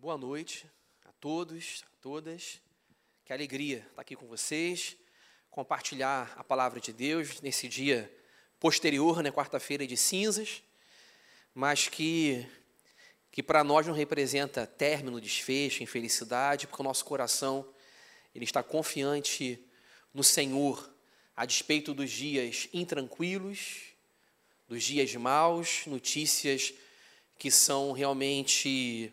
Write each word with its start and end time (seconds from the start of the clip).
Boa 0.00 0.16
noite 0.16 0.64
a 1.04 1.10
todos, 1.14 1.82
a 1.84 2.00
todas. 2.00 2.60
Que 3.24 3.32
alegria 3.32 3.78
estar 3.78 4.00
aqui 4.00 4.14
com 4.14 4.28
vocês, 4.28 4.96
compartilhar 5.50 6.32
a 6.36 6.44
palavra 6.44 6.78
de 6.78 6.92
Deus 6.92 7.40
nesse 7.40 7.66
dia 7.66 8.08
posterior, 8.60 9.20
né, 9.24 9.32
quarta-feira 9.32 9.84
de 9.84 9.96
cinzas, 9.96 10.62
mas 11.52 11.88
que 11.88 12.46
que 13.32 13.42
para 13.42 13.64
nós 13.64 13.88
não 13.88 13.92
representa 13.92 14.68
término, 14.68 15.20
desfecho, 15.20 15.82
infelicidade, 15.82 16.68
porque 16.68 16.80
o 16.80 16.84
nosso 16.84 17.04
coração 17.04 17.68
ele 18.32 18.44
está 18.44 18.62
confiante 18.62 19.60
no 20.14 20.22
Senhor, 20.22 20.94
a 21.34 21.44
despeito 21.44 21.92
dos 21.92 22.12
dias 22.12 22.68
intranquilos, 22.72 23.94
dos 24.68 24.84
dias 24.84 25.12
maus, 25.16 25.86
notícias 25.86 26.72
que 27.36 27.50
são 27.50 27.90
realmente 27.90 29.12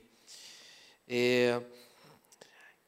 é, 1.07 1.61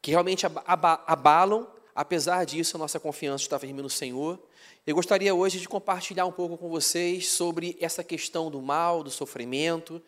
que 0.02 0.12
realmente 0.12 0.46
abalam, 0.66 1.68
apesar 1.94 2.46
disso, 2.46 2.78
a 2.78 2.80
nossa 2.80 3.00
confiança 3.00 3.44
está 3.44 3.60
firme 3.60 3.82
no 3.82 3.90
Senhor. 3.90 4.40
Eu 4.86 4.96
gostaria 4.96 5.34
hoje 5.34 5.60
de 5.60 5.68
compartilhar 5.68 6.26
um 6.26 6.32
pouco 6.32 6.58
com 6.58 6.70
vocês 6.70 7.28
sobre 7.28 7.78
essa 7.80 8.04
questão 8.04 8.50
do 8.50 8.62
mal, 8.62 9.04
do 9.04 9.10
sofrimento 9.10 10.02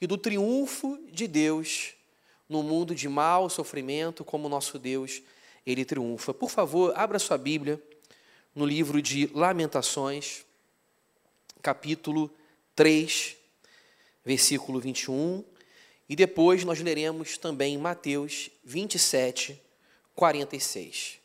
e 0.00 0.06
do 0.06 0.18
triunfo 0.18 0.98
de 1.10 1.26
Deus 1.26 1.94
no 2.48 2.62
mundo 2.62 2.94
de 2.94 3.08
mal, 3.08 3.48
sofrimento, 3.50 4.24
como 4.24 4.48
nosso 4.48 4.78
Deus, 4.78 5.22
ele 5.66 5.84
triunfa. 5.84 6.32
Por 6.32 6.50
favor, 6.50 6.92
abra 6.96 7.18
sua 7.18 7.36
Bíblia 7.36 7.82
no 8.54 8.64
livro 8.64 9.02
de 9.02 9.28
Lamentações, 9.34 10.44
capítulo 11.60 12.30
3, 12.74 13.36
versículo 14.24 14.78
21 14.78 15.42
e 16.08 16.14
depois 16.14 16.64
nós 16.64 16.80
leremos 16.80 17.36
também 17.36 17.76
Mateus 17.76 18.50
27, 18.64 19.60
46. 20.14 21.18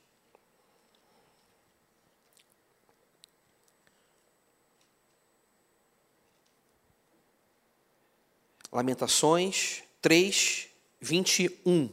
Lamentações 8.72 9.84
3, 10.02 10.68
21. 11.00 11.90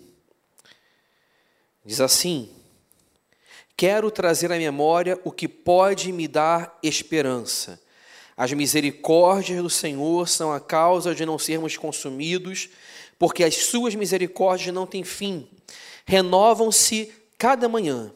Diz 1.85 2.01
assim: 2.01 2.55
Quero 3.77 4.11
trazer 4.11 4.51
à 4.53 4.57
memória 4.57 5.21
o 5.25 5.33
que 5.33 5.49
pode 5.49 6.13
me 6.13 6.27
dar 6.27 6.79
esperança 6.83 7.81
as 8.39 8.53
misericórdias 8.53 9.61
do 9.61 9.69
Senhor 9.69 10.29
são 10.29 10.53
a 10.53 10.61
causa 10.61 11.13
de 11.13 11.27
não 11.27 11.41
sermos 11.41 11.77
consumidos, 11.77 12.69
porque 13.19 13.43
as 13.43 13.57
suas 13.57 13.97
misericórdias 13.97 14.73
não 14.73 14.87
têm 14.87 15.03
fim. 15.03 15.49
Renovam-se 16.07 17.13
cada 17.37 17.69
manhã. 17.69 18.13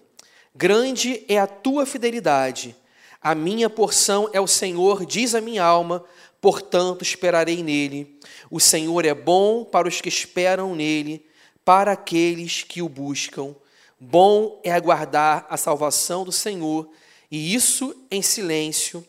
Grande 0.54 1.24
é 1.26 1.40
a 1.40 1.48
tua 1.48 1.84
fidelidade. 1.84 2.76
A 3.20 3.34
minha 3.34 3.68
porção 3.68 4.30
é 4.32 4.40
o 4.40 4.46
Senhor, 4.46 5.04
diz 5.04 5.34
a 5.34 5.40
minha 5.40 5.64
alma, 5.64 6.04
portanto 6.40 7.02
esperarei 7.02 7.60
nele. 7.60 8.16
O 8.48 8.60
Senhor 8.60 9.04
é 9.04 9.14
bom 9.14 9.64
para 9.64 9.88
os 9.88 10.00
que 10.00 10.08
esperam 10.08 10.72
nele, 10.76 11.26
para 11.64 11.92
aqueles 11.92 12.62
que 12.62 12.80
o 12.80 12.88
buscam. 12.88 13.56
Bom 13.98 14.60
é 14.62 14.70
aguardar 14.70 15.46
a 15.50 15.56
salvação 15.56 16.24
do 16.24 16.30
Senhor, 16.30 16.88
e 17.28 17.52
isso 17.54 17.96
em 18.08 18.22
silêncio 18.22 19.04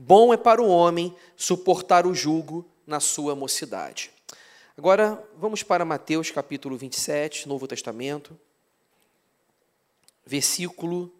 Bom 0.00 0.32
é 0.32 0.36
para 0.36 0.62
o 0.62 0.68
homem 0.68 1.12
suportar 1.36 2.06
o 2.06 2.14
jugo 2.14 2.64
na 2.86 3.00
sua 3.00 3.34
mocidade. 3.34 4.12
Agora, 4.76 5.20
vamos 5.36 5.64
para 5.64 5.84
Mateus 5.84 6.30
capítulo 6.30 6.76
27, 6.76 7.48
Novo 7.48 7.66
Testamento, 7.66 8.38
versículo 10.24 11.12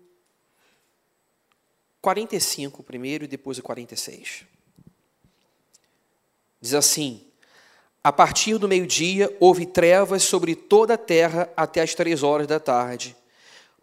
45 2.00 2.84
primeiro 2.84 3.24
e 3.24 3.26
depois 3.26 3.58
o 3.58 3.64
46. 3.64 4.44
Diz 6.60 6.72
assim: 6.72 7.26
A 8.04 8.12
partir 8.12 8.58
do 8.58 8.68
meio-dia 8.68 9.36
houve 9.40 9.66
trevas 9.66 10.22
sobre 10.22 10.54
toda 10.54 10.94
a 10.94 10.98
terra 10.98 11.52
até 11.56 11.82
as 11.82 11.96
três 11.96 12.22
horas 12.22 12.46
da 12.46 12.60
tarde. 12.60 13.16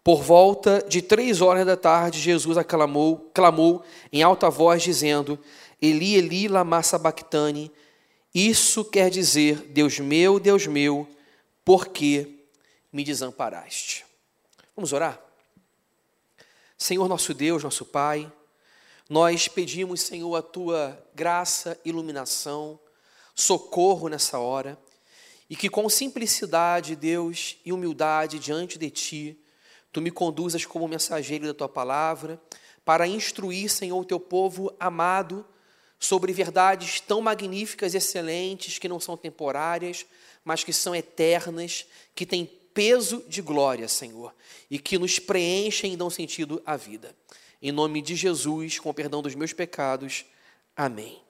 Por 0.06 0.22
volta 0.22 0.86
de 0.88 1.02
três 1.02 1.40
horas 1.40 1.66
da 1.66 1.76
tarde, 1.76 2.20
Jesus 2.20 2.56
aclamou, 2.56 3.28
clamou 3.34 3.84
em 4.12 4.22
alta 4.22 4.48
voz, 4.48 4.80
dizendo: 4.80 5.36
Eli, 5.82 6.14
Eli, 6.14 6.46
lama 6.46 6.80
sabachthani. 6.80 7.72
Isso 8.32 8.84
quer 8.84 9.10
dizer: 9.10 9.56
Deus 9.62 9.98
meu, 9.98 10.38
Deus 10.38 10.64
meu, 10.68 11.08
por 11.64 11.88
que 11.88 12.46
me 12.92 13.02
desamparaste? 13.02 14.06
Vamos 14.76 14.92
orar? 14.92 15.20
Senhor 16.78 17.08
nosso 17.08 17.34
Deus, 17.34 17.64
nosso 17.64 17.84
Pai, 17.84 18.30
nós 19.10 19.48
pedimos, 19.48 20.02
Senhor, 20.02 20.36
a 20.36 20.42
tua 20.42 21.04
graça, 21.16 21.76
iluminação, 21.84 22.78
socorro 23.34 24.06
nessa 24.06 24.38
hora, 24.38 24.78
e 25.50 25.56
que 25.56 25.68
com 25.68 25.88
simplicidade, 25.88 26.94
Deus, 26.94 27.56
e 27.64 27.72
humildade 27.72 28.38
diante 28.38 28.78
de 28.78 28.88
Ti, 28.88 29.42
tu 29.96 30.02
me 30.02 30.10
conduzas 30.10 30.66
como 30.66 30.86
mensageiro 30.86 31.46
da 31.46 31.54
tua 31.54 31.70
palavra, 31.70 32.38
para 32.84 33.08
instruir, 33.08 33.70
Senhor, 33.70 33.98
o 33.98 34.04
teu 34.04 34.20
povo 34.20 34.70
amado 34.78 35.42
sobre 35.98 36.34
verdades 36.34 37.00
tão 37.00 37.22
magníficas 37.22 37.94
e 37.94 37.96
excelentes 37.96 38.78
que 38.78 38.90
não 38.90 39.00
são 39.00 39.16
temporárias, 39.16 40.04
mas 40.44 40.62
que 40.62 40.70
são 40.70 40.94
eternas, 40.94 41.86
que 42.14 42.26
têm 42.26 42.44
peso 42.74 43.24
de 43.26 43.40
glória, 43.40 43.88
Senhor, 43.88 44.34
e 44.70 44.78
que 44.78 44.98
nos 44.98 45.18
preenchem 45.18 45.94
e 45.94 45.96
dão 45.96 46.10
sentido 46.10 46.62
à 46.66 46.76
vida. 46.76 47.16
Em 47.62 47.72
nome 47.72 48.02
de 48.02 48.14
Jesus, 48.14 48.78
com 48.78 48.90
o 48.90 48.94
perdão 48.94 49.22
dos 49.22 49.34
meus 49.34 49.54
pecados. 49.54 50.26
Amém. 50.76 51.22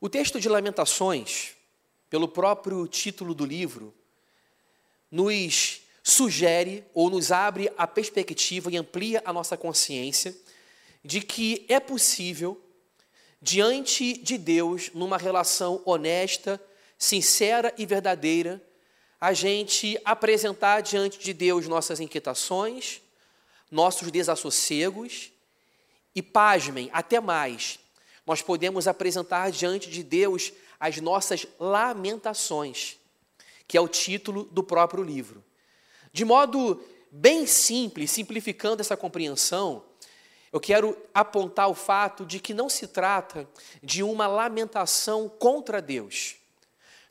O 0.00 0.08
texto 0.08 0.40
de 0.40 0.48
Lamentações, 0.48 1.52
pelo 2.10 2.26
próprio 2.26 2.88
título 2.88 3.36
do 3.36 3.46
livro, 3.46 3.94
nos 5.10 5.80
sugere 6.02 6.84
ou 6.94 7.10
nos 7.10 7.32
abre 7.32 7.72
a 7.76 7.86
perspectiva 7.86 8.70
e 8.70 8.76
amplia 8.76 9.22
a 9.24 9.32
nossa 9.32 9.56
consciência 9.56 10.36
de 11.04 11.20
que 11.20 11.64
é 11.68 11.80
possível, 11.80 12.60
diante 13.40 14.16
de 14.16 14.38
Deus, 14.38 14.90
numa 14.94 15.16
relação 15.16 15.80
honesta, 15.84 16.60
sincera 16.98 17.72
e 17.78 17.86
verdadeira, 17.86 18.62
a 19.20 19.32
gente 19.32 19.98
apresentar 20.04 20.80
diante 20.80 21.18
de 21.18 21.32
Deus 21.32 21.66
nossas 21.66 22.00
inquietações, 22.00 23.00
nossos 23.70 24.10
desassossegos 24.10 25.32
e, 26.14 26.22
pasmem, 26.22 26.90
até 26.92 27.20
mais, 27.20 27.78
nós 28.26 28.42
podemos 28.42 28.88
apresentar 28.88 29.50
diante 29.50 29.90
de 29.90 30.02
Deus 30.02 30.52
as 30.78 30.98
nossas 30.98 31.46
lamentações 31.58 32.96
que 33.66 33.76
é 33.76 33.80
o 33.80 33.88
título 33.88 34.44
do 34.44 34.62
próprio 34.62 35.02
livro. 35.02 35.44
De 36.12 36.24
modo 36.24 36.82
bem 37.10 37.46
simples, 37.46 38.10
simplificando 38.10 38.80
essa 38.80 38.96
compreensão, 38.96 39.84
eu 40.52 40.60
quero 40.60 40.96
apontar 41.12 41.68
o 41.68 41.74
fato 41.74 42.24
de 42.24 42.40
que 42.40 42.54
não 42.54 42.68
se 42.68 42.86
trata 42.86 43.48
de 43.82 44.02
uma 44.02 44.26
lamentação 44.26 45.28
contra 45.28 45.82
Deus. 45.82 46.36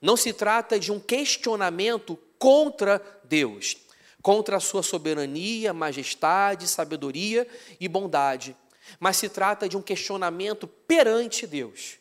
Não 0.02 0.18
se 0.18 0.34
trata 0.34 0.80
de 0.80 0.92
um 0.92 1.00
questionamento 1.00 2.18
contra 2.40 3.02
Deus, 3.24 3.78
contra 4.22 4.58
a 4.58 4.60
sua 4.60 4.82
soberania, 4.82 5.74
majestade, 5.74 6.68
sabedoria 6.68 7.48
e 7.80 7.88
bondade, 7.88 8.56
mas 9.00 9.18
se 9.18 9.30
trata 9.30 9.68
de 9.68 9.78
um 9.78 9.82
questionamento 9.82 10.68
perante 10.68 11.46
Deus. 11.46 11.98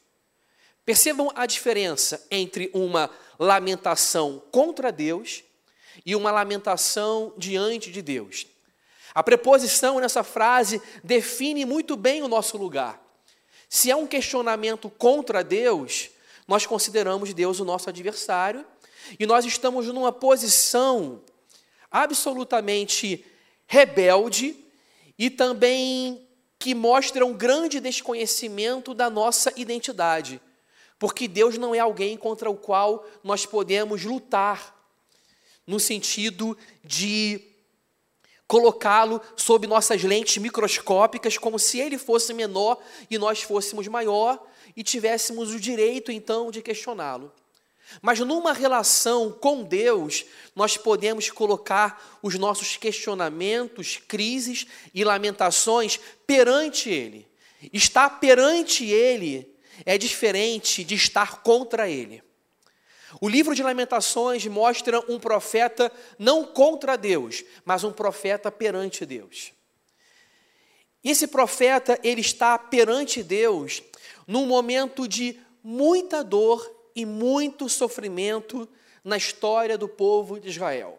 Percebam 0.84 1.31
a 1.34 1.47
diferença 1.47 2.27
entre 2.31 2.71
uma 2.75 3.10
lamentação 3.39 4.42
contra 4.51 4.92
Deus 4.92 5.42
e 6.04 6.15
uma 6.15 6.31
lamentação 6.31 7.33
diante 7.36 7.91
de 7.91 8.03
Deus. 8.03 8.47
A 9.15 9.22
preposição 9.22 10.01
nessa 10.01 10.22
frase 10.22 10.83
define 11.03 11.65
muito 11.65 11.97
bem 11.97 12.22
o 12.22 12.28
nosso 12.28 12.57
lugar. 12.57 13.01
Se 13.69 13.91
é 13.91 13.97
um 13.97 14.07
questionamento 14.07 14.91
contra 14.91 15.42
Deus, 15.42 16.10
nós 16.47 16.66
consideramos 16.66 17.33
Deus 17.33 17.60
o 17.60 17.65
nosso 17.65 17.89
adversário 17.89 18.66
e 19.19 19.25
nós 19.25 19.45
estamos 19.45 19.86
numa 19.86 20.13
posição 20.13 21.22
absolutamente 21.91 23.25
rebelde 23.66 24.57
e 25.19 25.31
também 25.31 26.27
que 26.59 26.75
mostra 26.75 27.25
um 27.25 27.33
grande 27.33 27.81
desconhecimento 27.81 28.95
da 28.95 29.09
nossa 29.09 29.53
identidade. 29.57 30.41
Porque 30.99 31.29
Deus 31.29 31.59
não 31.59 31.75
é 31.75 31.79
alguém 31.79 32.17
contra 32.17 32.51
o 32.51 32.57
qual 32.57 33.07
nós 33.23 33.45
podemos 33.45 34.05
lutar, 34.05 34.75
no 35.67 35.81
sentido 35.81 36.57
de 36.83 37.41
colocá-lo 38.47 39.21
sob 39.37 39.67
nossas 39.67 40.03
lentes 40.03 40.37
microscópicas, 40.37 41.39
como 41.39 41.59
se 41.59 41.81
ele 41.81 41.99
fosse 41.99 42.35
menor 42.35 42.79
e 43.11 43.17
nós 43.17 43.43
fôssemos 43.43 43.89
maior, 43.89 44.47
e 44.77 44.83
tivéssemos 44.83 45.55
o 45.55 45.61
direito 45.61 46.13
então 46.13 46.51
de 46.51 46.61
questioná-lo. 46.61 47.33
Mas 48.03 48.19
numa 48.21 48.53
relação 48.53 49.31
com 49.31 49.63
Deus, 49.63 50.25
nós 50.55 50.77
podemos 50.77 51.31
colocar 51.31 52.19
os 52.23 52.35
nossos 52.35 52.77
questionamentos, 52.77 54.01
crises 54.09 54.67
e 54.93 55.05
lamentações 55.05 56.01
perante 56.27 56.91
Ele. 56.91 57.27
Estar 57.73 58.21
perante 58.21 58.85
Ele 58.85 59.53
é 59.84 59.97
diferente 59.98 60.84
de 60.84 60.94
estar 60.94 61.42
contra 61.42 61.88
Ele. 61.88 62.22
O 63.21 63.28
livro 63.28 63.54
de 63.54 63.62
Lamentações 63.62 64.44
mostra 64.47 65.00
um 65.10 65.18
profeta 65.18 65.91
não 66.18 66.44
contra 66.44 66.97
Deus, 66.97 67.44
mas 67.65 67.84
um 67.84 67.92
profeta 67.92 68.50
perante 68.50 69.06
Deus. 69.06 69.53
E 71.03 71.10
esse 71.10 71.26
profeta, 71.26 71.98
ele 72.03 72.22
está 72.22 72.59
perante 72.59 73.22
Deus 73.22 73.82
num 74.26 74.47
momento 74.47 75.06
de 75.06 75.38
muita 75.62 76.24
dor 76.24 76.68
e 76.97 77.04
muito 77.04 77.68
sofrimento 77.68 78.68
na 79.04 79.16
história 79.16 79.76
do 79.76 79.88
povo 79.88 80.41
de 80.41 80.48
Israel. 80.48 80.98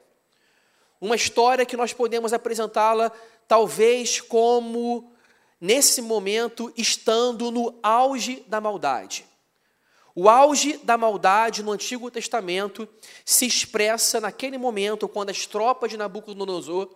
Uma 1.01 1.15
história 1.15 1.65
que 1.65 1.75
nós 1.75 1.91
podemos 1.91 2.33
apresentá-la 2.33 3.11
talvez 3.47 4.21
como 4.21 5.11
nesse 5.59 6.01
momento 6.01 6.71
estando 6.77 7.51
no 7.51 7.77
auge 7.81 8.43
da 8.47 8.59
maldade. 8.59 9.25
O 10.17 10.29
auge 10.29 10.77
da 10.77 10.97
maldade 10.97 11.61
no 11.61 11.73
Antigo 11.73 12.09
Testamento 12.09 12.87
se 13.25 13.45
expressa 13.45 14.21
naquele 14.21 14.57
momento 14.57 15.09
quando 15.09 15.29
as 15.29 15.45
tropas 15.45 15.91
de 15.91 15.97
Nabucodonosor 15.97 16.89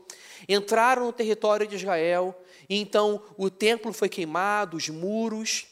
entraram 0.48 1.08
no 1.08 1.12
território 1.12 1.68
de 1.68 1.76
Israel, 1.76 2.34
e 2.70 2.80
então 2.80 3.22
o 3.38 3.50
templo 3.50 3.92
foi 3.92 4.08
queimado, 4.08 4.78
os 4.78 4.88
muros, 4.88 5.66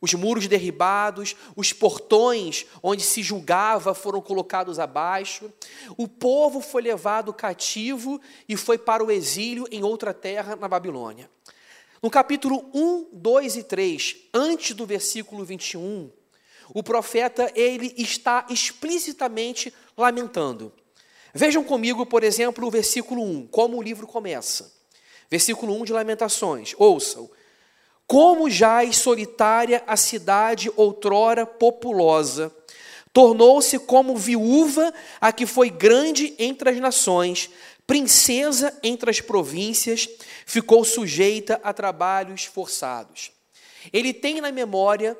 os 0.00 0.14
muros 0.14 0.46
derribados, 0.46 1.34
os 1.56 1.72
portões 1.72 2.66
onde 2.82 3.02
se 3.02 3.22
julgava 3.22 3.94
foram 3.94 4.20
colocados 4.20 4.78
abaixo. 4.78 5.52
O 5.96 6.06
povo 6.06 6.60
foi 6.60 6.82
levado 6.82 7.32
cativo 7.32 8.20
e 8.48 8.56
foi 8.56 8.78
para 8.78 9.02
o 9.04 9.10
exílio 9.10 9.66
em 9.70 9.82
outra 9.82 10.12
terra 10.14 10.54
na 10.54 10.68
Babilônia. 10.68 11.30
No 12.02 12.10
capítulo 12.10 12.68
1, 12.74 13.10
2 13.12 13.56
e 13.58 13.62
3, 13.62 14.16
antes 14.34 14.74
do 14.74 14.84
versículo 14.84 15.44
21, 15.44 16.10
o 16.74 16.82
profeta 16.82 17.48
ele 17.54 17.94
está 17.96 18.44
explicitamente 18.50 19.72
lamentando. 19.96 20.72
Vejam 21.32 21.62
comigo, 21.62 22.04
por 22.04 22.24
exemplo, 22.24 22.66
o 22.66 22.70
versículo 22.72 23.22
1, 23.22 23.46
como 23.46 23.78
o 23.78 23.82
livro 23.82 24.08
começa. 24.08 24.72
Versículo 25.30 25.80
1 25.80 25.84
de 25.84 25.92
Lamentações. 25.92 26.74
Ouçam. 26.76 27.30
Como 28.04 28.50
jaz 28.50 28.96
solitária 28.96 29.84
a 29.86 29.96
cidade 29.96 30.72
outrora 30.74 31.46
populosa, 31.46 32.52
tornou-se 33.12 33.78
como 33.78 34.16
viúva 34.16 34.92
a 35.20 35.30
que 35.30 35.46
foi 35.46 35.70
grande 35.70 36.34
entre 36.36 36.70
as 36.70 36.78
nações, 36.78 37.48
princesa 37.86 38.78
entre 38.82 39.10
as 39.10 39.20
províncias, 39.20 40.08
ficou 40.46 40.84
sujeita 40.84 41.60
a 41.62 41.72
trabalhos 41.72 42.44
forçados. 42.44 43.32
Ele 43.92 44.12
tem 44.12 44.40
na 44.40 44.52
memória 44.52 45.16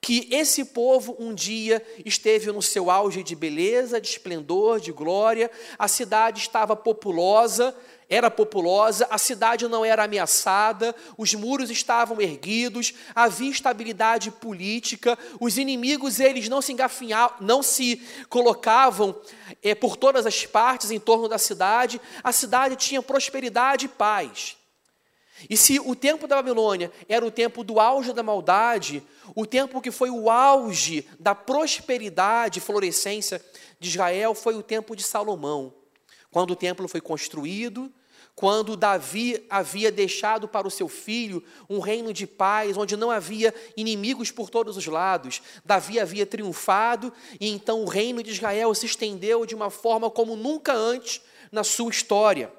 que 0.00 0.28
esse 0.30 0.64
povo 0.64 1.14
um 1.18 1.34
dia 1.34 1.84
esteve 2.04 2.50
no 2.50 2.62
seu 2.62 2.90
auge 2.90 3.22
de 3.22 3.36
beleza, 3.36 4.00
de 4.00 4.08
esplendor, 4.08 4.80
de 4.80 4.92
glória, 4.92 5.50
a 5.78 5.86
cidade 5.86 6.40
estava 6.40 6.74
populosa, 6.74 7.76
era 8.10 8.28
populosa, 8.28 9.06
a 9.08 9.16
cidade 9.16 9.68
não 9.68 9.84
era 9.84 10.02
ameaçada, 10.02 10.92
os 11.16 11.32
muros 11.32 11.70
estavam 11.70 12.20
erguidos, 12.20 12.92
havia 13.14 13.50
estabilidade 13.50 14.32
política, 14.32 15.16
os 15.38 15.56
inimigos 15.56 16.18
eles 16.18 16.48
não 16.48 16.60
se 16.60 16.72
engafinhavam, 16.72 17.36
não 17.40 17.62
se 17.62 18.02
colocavam 18.28 19.16
é, 19.62 19.76
por 19.76 19.96
todas 19.96 20.26
as 20.26 20.44
partes 20.44 20.90
em 20.90 20.98
torno 20.98 21.28
da 21.28 21.38
cidade, 21.38 22.00
a 22.24 22.32
cidade 22.32 22.74
tinha 22.74 23.00
prosperidade 23.00 23.86
e 23.86 23.88
paz. 23.88 24.56
E 25.48 25.56
se 25.56 25.78
o 25.78 25.94
tempo 25.94 26.26
da 26.26 26.36
Babilônia 26.36 26.92
era 27.08 27.24
o 27.24 27.30
tempo 27.30 27.62
do 27.62 27.78
auge 27.78 28.12
da 28.12 28.24
maldade, 28.24 29.02
o 29.36 29.46
tempo 29.46 29.80
que 29.80 29.92
foi 29.92 30.10
o 30.10 30.28
auge 30.28 31.08
da 31.18 31.34
prosperidade 31.34 32.58
e 32.58 32.62
florescência 32.62 33.42
de 33.78 33.88
Israel 33.88 34.34
foi 34.34 34.56
o 34.56 34.62
tempo 34.62 34.96
de 34.96 35.04
Salomão, 35.04 35.72
quando 36.30 36.50
o 36.50 36.56
templo 36.56 36.86
foi 36.88 37.00
construído, 37.00 37.90
quando 38.40 38.74
Davi 38.74 39.44
havia 39.50 39.92
deixado 39.92 40.48
para 40.48 40.66
o 40.66 40.70
seu 40.70 40.88
filho 40.88 41.44
um 41.68 41.78
reino 41.78 42.10
de 42.10 42.26
paz, 42.26 42.74
onde 42.74 42.96
não 42.96 43.10
havia 43.10 43.54
inimigos 43.76 44.30
por 44.30 44.48
todos 44.48 44.78
os 44.78 44.86
lados. 44.86 45.42
Davi 45.62 46.00
havia 46.00 46.24
triunfado 46.24 47.12
e 47.38 47.50
então 47.50 47.84
o 47.84 47.86
reino 47.86 48.22
de 48.22 48.30
Israel 48.30 48.74
se 48.74 48.86
estendeu 48.86 49.44
de 49.44 49.54
uma 49.54 49.68
forma 49.68 50.10
como 50.10 50.36
nunca 50.36 50.72
antes 50.72 51.20
na 51.52 51.62
sua 51.62 51.90
história. 51.90 52.50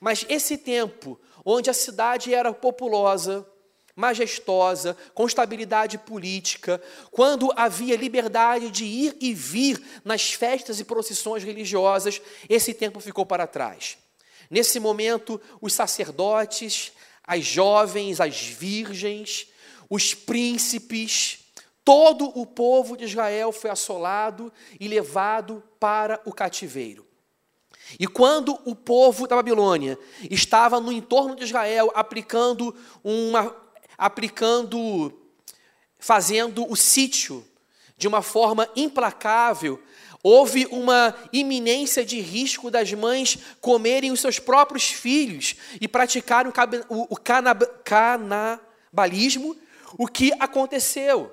Mas 0.00 0.24
esse 0.26 0.56
tempo, 0.56 1.20
onde 1.44 1.68
a 1.68 1.74
cidade 1.74 2.32
era 2.32 2.50
populosa, 2.50 3.46
majestosa, 3.94 4.96
com 5.12 5.26
estabilidade 5.26 5.98
política, 5.98 6.82
quando 7.10 7.52
havia 7.56 7.94
liberdade 7.94 8.70
de 8.70 8.86
ir 8.86 9.14
e 9.20 9.34
vir 9.34 9.84
nas 10.02 10.32
festas 10.32 10.80
e 10.80 10.84
procissões 10.84 11.44
religiosas, 11.44 12.22
esse 12.48 12.72
tempo 12.72 13.00
ficou 13.00 13.26
para 13.26 13.46
trás. 13.46 13.98
Nesse 14.50 14.78
momento, 14.78 15.40
os 15.60 15.72
sacerdotes, 15.72 16.92
as 17.24 17.44
jovens, 17.44 18.20
as 18.20 18.40
virgens, 18.40 19.48
os 19.90 20.14
príncipes, 20.14 21.40
todo 21.84 22.26
o 22.38 22.46
povo 22.46 22.96
de 22.96 23.04
Israel 23.04 23.52
foi 23.52 23.70
assolado 23.70 24.52
e 24.78 24.88
levado 24.88 25.62
para 25.78 26.20
o 26.24 26.32
cativeiro. 26.32 27.06
E 27.98 28.06
quando 28.06 28.58
o 28.64 28.74
povo 28.74 29.28
da 29.28 29.36
Babilônia 29.36 29.96
estava 30.28 30.80
no 30.80 30.90
entorno 30.90 31.36
de 31.36 31.44
Israel 31.44 31.92
aplicando 31.94 32.74
uma 33.04 33.54
aplicando 33.96 35.12
fazendo 35.98 36.70
o 36.70 36.76
sítio 36.76 37.46
de 37.96 38.06
uma 38.06 38.20
forma 38.20 38.68
implacável, 38.76 39.80
houve 40.28 40.66
uma 40.72 41.14
iminência 41.32 42.04
de 42.04 42.18
risco 42.20 42.68
das 42.68 42.92
mães 42.92 43.38
comerem 43.60 44.10
os 44.10 44.18
seus 44.18 44.40
próprios 44.40 44.90
filhos 44.90 45.54
e 45.80 45.86
praticarem 45.86 46.50
o 46.88 47.16
canabalismo, 47.84 49.56
o 49.96 50.08
que 50.08 50.32
aconteceu. 50.40 51.32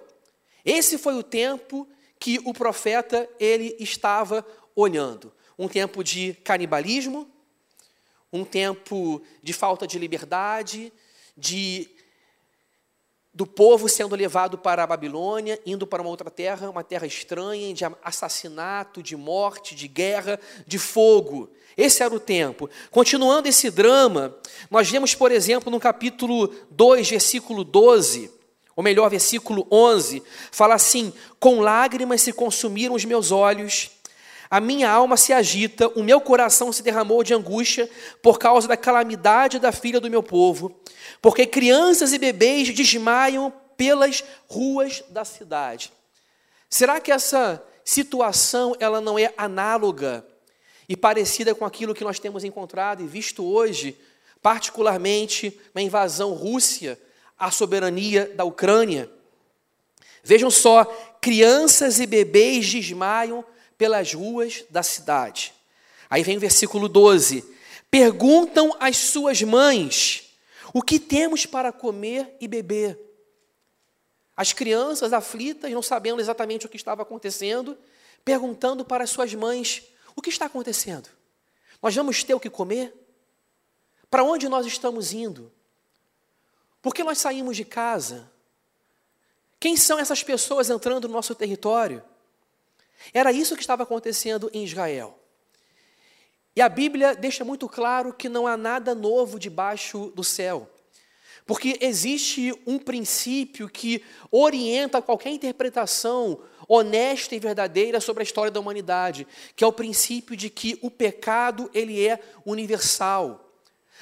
Esse 0.63 0.99
foi 0.99 1.15
o 1.15 1.23
tempo 1.23 1.87
que 2.19 2.39
o 2.45 2.53
profeta 2.53 3.27
ele 3.39 3.75
estava 3.79 4.45
olhando 4.75 5.33
um 5.57 5.67
tempo 5.67 6.03
de 6.03 6.35
canibalismo, 6.43 7.27
um 8.31 8.45
tempo 8.45 9.23
de 9.41 9.53
falta 9.53 9.87
de 9.87 9.97
liberdade, 9.97 10.93
de 11.35 11.89
do 13.33 13.47
povo 13.47 13.89
sendo 13.89 14.15
levado 14.15 14.57
para 14.57 14.83
a 14.83 14.87
Babilônia, 14.87 15.59
indo 15.65 15.87
para 15.87 16.01
uma 16.01 16.09
outra 16.09 16.29
terra, 16.29 16.69
uma 16.69 16.83
terra 16.83 17.07
estranha, 17.07 17.73
de 17.73 17.83
assassinato, 18.03 19.01
de 19.01 19.15
morte, 19.15 19.73
de 19.73 19.87
guerra, 19.87 20.39
de 20.67 20.77
fogo. 20.77 21.49
Esse 21.75 22.03
era 22.03 22.13
o 22.13 22.19
tempo. 22.19 22.69
Continuando 22.91 23.47
esse 23.47 23.71
drama, 23.71 24.35
nós 24.69 24.89
vemos, 24.89 25.15
por 25.15 25.31
exemplo, 25.31 25.71
no 25.71 25.79
capítulo 25.79 26.53
2, 26.69 27.09
versículo 27.09 27.63
12, 27.63 28.29
ou 28.75 28.83
melhor, 28.83 29.09
versículo 29.09 29.67
11, 29.71 30.21
fala 30.51 30.75
assim: 30.75 31.11
Com 31.39 31.59
lágrimas 31.59 32.21
se 32.21 32.31
consumiram 32.31 32.93
os 32.93 33.05
meus 33.05 33.31
olhos 33.31 33.89
a 34.53 34.59
minha 34.59 34.87
alma 34.87 35.17
se 35.17 35.33
agita, 35.33 35.87
o 35.95 36.03
meu 36.03 36.21
coração 36.21 36.71
se 36.71 36.83
derramou 36.83 37.23
de 37.23 37.33
angústia 37.33 37.89
por 38.21 38.37
causa 38.37 38.67
da 38.67 38.77
calamidade 38.77 39.57
da 39.57 39.71
filha 39.71 39.99
do 39.99 40.11
meu 40.11 40.21
povo, 40.21 40.79
porque 41.19 41.47
crianças 41.47 42.13
e 42.13 42.19
bebês 42.19 42.71
desmaiam 42.71 43.51
pelas 43.75 44.23
ruas 44.47 45.03
da 45.09 45.25
cidade. 45.25 45.91
Será 46.69 47.01
que 47.01 47.11
essa 47.11 47.65
situação 47.83 48.75
ela 48.79 49.01
não 49.01 49.17
é 49.17 49.33
análoga 49.35 50.23
e 50.87 50.95
parecida 50.95 51.55
com 51.55 51.65
aquilo 51.65 51.95
que 51.95 52.03
nós 52.03 52.19
temos 52.19 52.43
encontrado 52.43 53.01
e 53.01 53.07
visto 53.07 53.43
hoje, 53.43 53.97
particularmente 54.39 55.59
na 55.73 55.81
invasão 55.81 56.31
Rússia 56.31 57.01
à 57.39 57.49
soberania 57.49 58.31
da 58.35 58.43
Ucrânia? 58.43 59.09
Vejam 60.23 60.51
só, 60.51 60.85
crianças 61.19 61.99
e 61.99 62.05
bebês 62.05 62.71
desmaiam 62.71 63.43
pelas 63.77 64.13
ruas 64.13 64.63
da 64.69 64.83
cidade. 64.83 65.53
Aí 66.09 66.23
vem 66.23 66.37
o 66.37 66.39
versículo 66.39 66.87
12: 66.87 67.43
Perguntam 67.89 68.75
às 68.79 68.97
suas 68.97 69.41
mães: 69.41 70.35
O 70.73 70.81
que 70.81 70.99
temos 70.99 71.45
para 71.45 71.71
comer 71.71 72.35
e 72.39 72.47
beber? 72.47 72.99
As 74.35 74.51
crianças 74.51 75.13
aflitas, 75.13 75.71
não 75.71 75.81
sabendo 75.81 76.19
exatamente 76.19 76.65
o 76.65 76.69
que 76.69 76.77
estava 76.77 77.03
acontecendo, 77.03 77.77
perguntando 78.25 78.83
para 78.83 79.03
as 79.03 79.09
suas 79.09 79.33
mães: 79.33 79.83
O 80.15 80.21
que 80.21 80.29
está 80.29 80.45
acontecendo? 80.45 81.09
Nós 81.81 81.95
vamos 81.95 82.23
ter 82.23 82.33
o 82.33 82.39
que 82.39 82.49
comer? 82.49 82.93
Para 84.09 84.23
onde 84.23 84.47
nós 84.47 84.65
estamos 84.65 85.11
indo? 85.11 85.51
Por 86.81 86.93
que 86.93 87.03
nós 87.03 87.17
saímos 87.17 87.57
de 87.57 87.65
casa? 87.65 88.31
Quem 89.59 89.77
são 89.77 89.97
essas 89.97 90.21
pessoas 90.21 90.69
entrando 90.69 91.07
no 91.07 91.13
nosso 91.13 91.33
território? 91.33 92.03
Era 93.13 93.31
isso 93.31 93.55
que 93.55 93.61
estava 93.61 93.83
acontecendo 93.83 94.49
em 94.53 94.63
Israel. 94.63 95.17
E 96.55 96.61
a 96.61 96.69
Bíblia 96.69 97.15
deixa 97.15 97.43
muito 97.43 97.67
claro 97.67 98.13
que 98.13 98.29
não 98.29 98.45
há 98.45 98.55
nada 98.55 98.93
novo 98.93 99.39
debaixo 99.39 100.11
do 100.15 100.23
céu. 100.23 100.69
Porque 101.45 101.77
existe 101.81 102.53
um 102.65 102.77
princípio 102.77 103.67
que 103.67 104.03
orienta 104.31 105.01
qualquer 105.01 105.31
interpretação 105.31 106.39
honesta 106.67 107.35
e 107.35 107.39
verdadeira 107.39 107.99
sobre 107.99 108.21
a 108.21 108.23
história 108.23 108.51
da 108.51 108.59
humanidade, 108.59 109.27
que 109.55 109.63
é 109.63 109.67
o 109.67 109.73
princípio 109.73 110.37
de 110.37 110.49
que 110.49 110.79
o 110.81 110.89
pecado 110.89 111.69
ele 111.73 112.05
é 112.05 112.19
universal. 112.45 113.51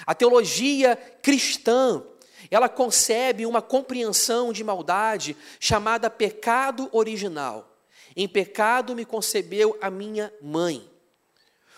A 0.05 0.13
teologia 0.13 0.95
cristã, 1.21 2.03
ela 2.49 2.69
concebe 2.69 3.45
uma 3.45 3.61
compreensão 3.61 4.51
de 4.51 4.63
maldade 4.63 5.35
chamada 5.59 6.09
pecado 6.09 6.89
original. 6.91 7.70
Em 8.15 8.27
pecado 8.27 8.95
me 8.95 9.05
concebeu 9.05 9.77
a 9.81 9.89
minha 9.89 10.33
mãe. 10.41 10.89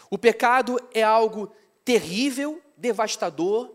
O 0.10 0.18
pecado 0.18 0.80
é 0.94 1.04
algo 1.04 1.52
terrível, 1.84 2.62
devastador, 2.78 3.72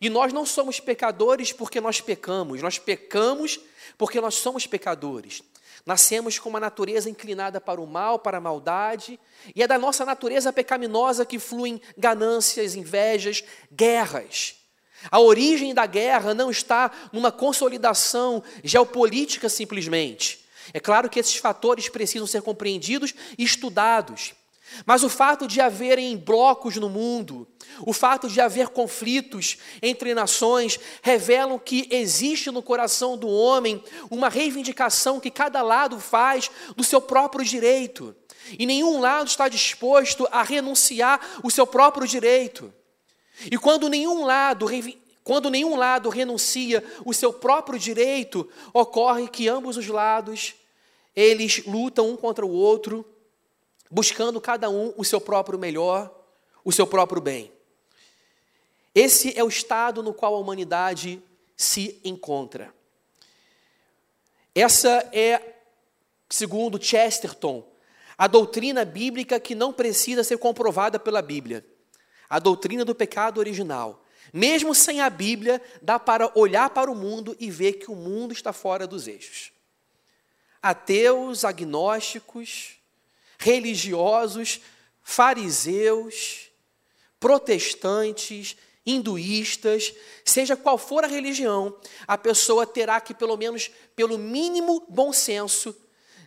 e 0.00 0.10
nós 0.10 0.32
não 0.32 0.44
somos 0.44 0.80
pecadores 0.80 1.52
porque 1.52 1.80
nós 1.80 2.00
pecamos, 2.00 2.60
nós 2.60 2.78
pecamos 2.78 3.60
porque 3.96 4.20
nós 4.20 4.34
somos 4.34 4.66
pecadores. 4.66 5.42
Nascemos 5.86 6.38
com 6.38 6.48
uma 6.48 6.60
natureza 6.60 7.08
inclinada 7.08 7.60
para 7.60 7.80
o 7.80 7.86
mal, 7.86 8.18
para 8.18 8.38
a 8.38 8.40
maldade, 8.40 9.18
e 9.54 9.62
é 9.62 9.66
da 9.66 9.78
nossa 9.78 10.04
natureza 10.04 10.52
pecaminosa 10.52 11.24
que 11.24 11.38
fluem 11.38 11.80
ganâncias, 11.96 12.74
invejas, 12.74 13.44
guerras. 13.72 14.56
A 15.10 15.18
origem 15.18 15.74
da 15.74 15.86
guerra 15.86 16.34
não 16.34 16.50
está 16.50 16.90
numa 17.12 17.32
consolidação 17.32 18.42
geopolítica 18.62 19.48
simplesmente. 19.48 20.41
É 20.72 20.80
claro 20.80 21.08
que 21.08 21.20
esses 21.20 21.36
fatores 21.36 21.88
precisam 21.88 22.26
ser 22.26 22.42
compreendidos 22.42 23.14
e 23.38 23.44
estudados. 23.44 24.34
Mas 24.86 25.02
o 25.02 25.08
fato 25.08 25.46
de 25.46 25.60
haverem 25.60 26.16
blocos 26.16 26.76
no 26.76 26.88
mundo, 26.88 27.46
o 27.80 27.92
fato 27.92 28.28
de 28.28 28.40
haver 28.40 28.68
conflitos 28.68 29.58
entre 29.82 30.14
nações, 30.14 30.78
revelam 31.02 31.58
que 31.58 31.86
existe 31.90 32.50
no 32.50 32.62
coração 32.62 33.16
do 33.16 33.28
homem 33.28 33.82
uma 34.10 34.28
reivindicação 34.28 35.20
que 35.20 35.30
cada 35.30 35.62
lado 35.62 36.00
faz 36.00 36.50
do 36.76 36.84
seu 36.84 37.00
próprio 37.00 37.44
direito. 37.44 38.16
E 38.58 38.66
nenhum 38.66 39.00
lado 39.00 39.28
está 39.28 39.48
disposto 39.48 40.26
a 40.30 40.42
renunciar 40.42 41.20
o 41.42 41.50
seu 41.50 41.66
próprio 41.66 42.06
direito. 42.06 42.72
E 43.50 43.58
quando 43.58 43.88
nenhum 43.88 44.24
lado 44.24 44.66
quando 45.24 45.50
nenhum 45.50 45.76
lado 45.76 46.08
renuncia 46.08 46.82
o 47.04 47.12
seu 47.12 47.32
próprio 47.32 47.78
direito, 47.78 48.48
ocorre 48.72 49.28
que 49.28 49.48
ambos 49.48 49.76
os 49.76 49.86
lados 49.86 50.54
eles 51.14 51.64
lutam 51.66 52.10
um 52.10 52.16
contra 52.16 52.44
o 52.44 52.50
outro 52.50 53.06
buscando 53.90 54.40
cada 54.40 54.70
um 54.70 54.94
o 54.96 55.04
seu 55.04 55.20
próprio 55.20 55.58
melhor, 55.58 56.10
o 56.64 56.72
seu 56.72 56.86
próprio 56.86 57.20
bem. 57.20 57.52
Esse 58.94 59.38
é 59.38 59.44
o 59.44 59.48
estado 59.48 60.02
no 60.02 60.14
qual 60.14 60.34
a 60.34 60.38
humanidade 60.38 61.22
se 61.54 62.00
encontra. 62.02 62.74
Essa 64.54 65.08
é, 65.12 65.56
segundo 66.28 66.82
Chesterton, 66.82 67.66
a 68.16 68.26
doutrina 68.26 68.84
bíblica 68.84 69.38
que 69.38 69.54
não 69.54 69.72
precisa 69.72 70.24
ser 70.24 70.38
comprovada 70.38 70.98
pela 70.98 71.22
Bíblia. 71.22 71.64
A 72.28 72.38
doutrina 72.38 72.84
do 72.84 72.94
pecado 72.94 73.38
original. 73.38 74.01
Mesmo 74.32 74.74
sem 74.74 75.00
a 75.00 75.10
Bíblia, 75.10 75.60
dá 75.82 75.98
para 75.98 76.32
olhar 76.34 76.70
para 76.70 76.90
o 76.90 76.94
mundo 76.94 77.36
e 77.38 77.50
ver 77.50 77.74
que 77.74 77.90
o 77.90 77.94
mundo 77.94 78.32
está 78.32 78.52
fora 78.52 78.86
dos 78.86 79.06
eixos. 79.06 79.52
Ateus, 80.62 81.44
agnósticos, 81.44 82.76
religiosos, 83.38 84.60
fariseus, 85.02 86.50
protestantes, 87.20 88.56
hinduístas, 88.86 89.94
seja 90.24 90.56
qual 90.56 90.78
for 90.78 91.04
a 91.04 91.08
religião, 91.08 91.76
a 92.06 92.16
pessoa 92.16 92.66
terá 92.66 93.00
que, 93.00 93.14
pelo 93.14 93.36
menos, 93.36 93.70
pelo 93.94 94.16
mínimo 94.16 94.84
bom 94.88 95.12
senso, 95.12 95.76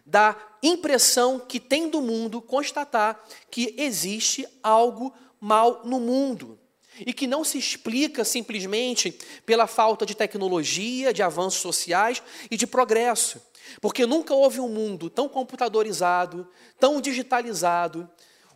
da 0.05 0.37
impressão 0.61 1.39
que 1.39 1.59
tem 1.59 1.89
do 1.89 1.99
mundo, 1.99 2.39
constatar 2.39 3.19
que 3.49 3.73
existe 3.77 4.47
algo 4.61 5.11
mal 5.39 5.81
no 5.83 5.99
mundo. 5.99 6.59
E 6.99 7.13
que 7.13 7.27
não 7.27 7.43
se 7.43 7.57
explica 7.57 8.23
simplesmente 8.23 9.17
pela 9.45 9.67
falta 9.67 10.05
de 10.05 10.15
tecnologia, 10.15 11.13
de 11.13 11.23
avanços 11.23 11.61
sociais 11.61 12.21
e 12.49 12.57
de 12.57 12.67
progresso. 12.67 13.41
Porque 13.81 14.05
nunca 14.05 14.33
houve 14.33 14.59
um 14.59 14.69
mundo 14.69 15.09
tão 15.09 15.27
computadorizado, 15.27 16.47
tão 16.79 17.01
digitalizado, 17.01 18.09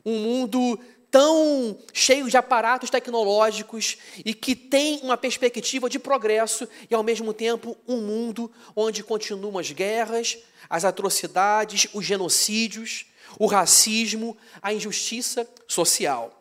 um 0.05 0.19
mundo 0.19 0.79
tão 1.11 1.77
cheio 1.91 2.29
de 2.29 2.37
aparatos 2.37 2.89
tecnológicos 2.89 3.97
e 4.23 4.33
que 4.33 4.55
tem 4.55 4.99
uma 5.01 5.17
perspectiva 5.17 5.89
de 5.89 5.97
progresso 5.97 6.67
e, 6.89 6.93
ao 6.93 7.03
mesmo 7.03 7.33
tempo, 7.33 7.75
um 7.87 7.97
mundo 7.97 8.51
onde 8.75 9.03
continuam 9.03 9.57
as 9.57 9.71
guerras, 9.71 10.37
as 10.69 10.85
atrocidades, 10.85 11.87
os 11.93 12.05
genocídios, 12.05 13.07
o 13.39 13.47
racismo, 13.47 14.37
a 14.61 14.73
injustiça 14.73 15.47
social. 15.67 16.38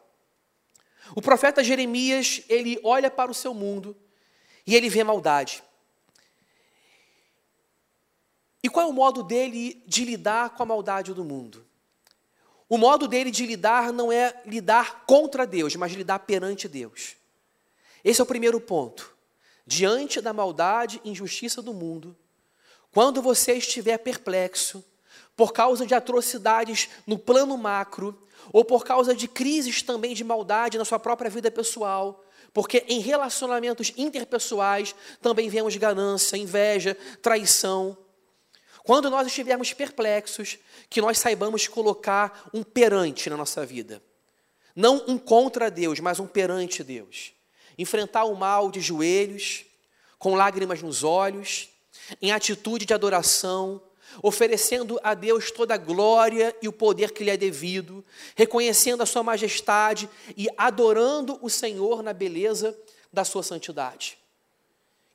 O 1.14 1.22
profeta 1.22 1.64
Jeremias, 1.64 2.42
ele 2.48 2.78
olha 2.82 3.10
para 3.10 3.30
o 3.30 3.34
seu 3.34 3.54
mundo 3.54 3.96
e 4.66 4.74
ele 4.74 4.88
vê 4.88 5.02
maldade. 5.02 5.62
E 8.62 8.68
qual 8.68 8.86
é 8.86 8.90
o 8.90 8.92
modo 8.92 9.22
dele 9.22 9.82
de 9.86 10.04
lidar 10.04 10.50
com 10.50 10.62
a 10.62 10.66
maldade 10.66 11.14
do 11.14 11.24
mundo? 11.24 11.64
O 12.68 12.76
modo 12.76 13.08
dele 13.08 13.30
de 13.30 13.46
lidar 13.46 13.92
não 13.92 14.12
é 14.12 14.42
lidar 14.44 15.04
contra 15.06 15.46
Deus, 15.46 15.74
mas 15.76 15.92
lidar 15.92 16.18
perante 16.20 16.68
Deus. 16.68 17.16
Esse 18.04 18.20
é 18.20 18.24
o 18.24 18.26
primeiro 18.26 18.60
ponto. 18.60 19.16
Diante 19.66 20.20
da 20.20 20.32
maldade 20.32 21.00
e 21.04 21.10
injustiça 21.10 21.62
do 21.62 21.72
mundo, 21.72 22.16
quando 22.92 23.22
você 23.22 23.54
estiver 23.54 23.98
perplexo, 23.98 24.84
por 25.36 25.52
causa 25.52 25.86
de 25.86 25.94
atrocidades 25.94 26.88
no 27.06 27.18
plano 27.18 27.56
macro, 27.56 28.26
ou 28.52 28.64
por 28.64 28.84
causa 28.84 29.14
de 29.14 29.28
crises 29.28 29.82
também 29.82 30.14
de 30.14 30.24
maldade 30.24 30.78
na 30.78 30.84
sua 30.84 30.98
própria 30.98 31.30
vida 31.30 31.50
pessoal, 31.50 32.24
porque 32.52 32.84
em 32.88 33.00
relacionamentos 33.00 33.92
interpessoais 33.96 34.94
também 35.20 35.48
vemos 35.48 35.76
ganância, 35.76 36.36
inveja, 36.36 36.96
traição, 37.22 37.96
quando 38.88 39.10
nós 39.10 39.26
estivermos 39.26 39.74
perplexos, 39.74 40.58
que 40.88 41.02
nós 41.02 41.18
saibamos 41.18 41.68
colocar 41.68 42.48
um 42.54 42.62
perante 42.62 43.28
na 43.28 43.36
nossa 43.36 43.66
vida. 43.66 44.02
Não 44.74 45.04
um 45.06 45.18
contra 45.18 45.70
Deus, 45.70 46.00
mas 46.00 46.18
um 46.18 46.26
perante 46.26 46.82
Deus. 46.82 47.34
Enfrentar 47.76 48.24
o 48.24 48.34
mal 48.34 48.70
de 48.70 48.80
joelhos, 48.80 49.66
com 50.18 50.34
lágrimas 50.34 50.80
nos 50.80 51.04
olhos, 51.04 51.68
em 52.22 52.32
atitude 52.32 52.86
de 52.86 52.94
adoração, 52.94 53.82
oferecendo 54.22 54.98
a 55.02 55.14
Deus 55.14 55.50
toda 55.50 55.74
a 55.74 55.78
glória 55.78 56.54
e 56.60 56.68
o 56.68 56.72
poder 56.72 57.12
que 57.12 57.24
lhe 57.24 57.30
é 57.30 57.36
devido, 57.36 58.04
reconhecendo 58.34 59.02
a 59.02 59.06
sua 59.06 59.22
majestade 59.22 60.08
e 60.36 60.48
adorando 60.56 61.38
o 61.42 61.50
Senhor 61.50 62.02
na 62.02 62.12
beleza 62.12 62.76
da 63.12 63.24
sua 63.24 63.42
santidade. 63.42 64.18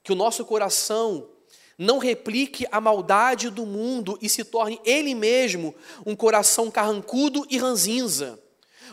Que 0.03 0.11
o 0.11 0.15
nosso 0.15 0.45
coração 0.45 1.29
não 1.77 1.97
replique 1.97 2.67
a 2.71 2.79
maldade 2.79 3.49
do 3.49 3.65
mundo 3.65 4.17
e 4.21 4.29
se 4.29 4.43
torne 4.43 4.79
ele 4.85 5.15
mesmo 5.15 5.73
um 6.05 6.15
coração 6.15 6.69
carrancudo 6.69 7.45
e 7.49 7.57
ranzinza, 7.57 8.39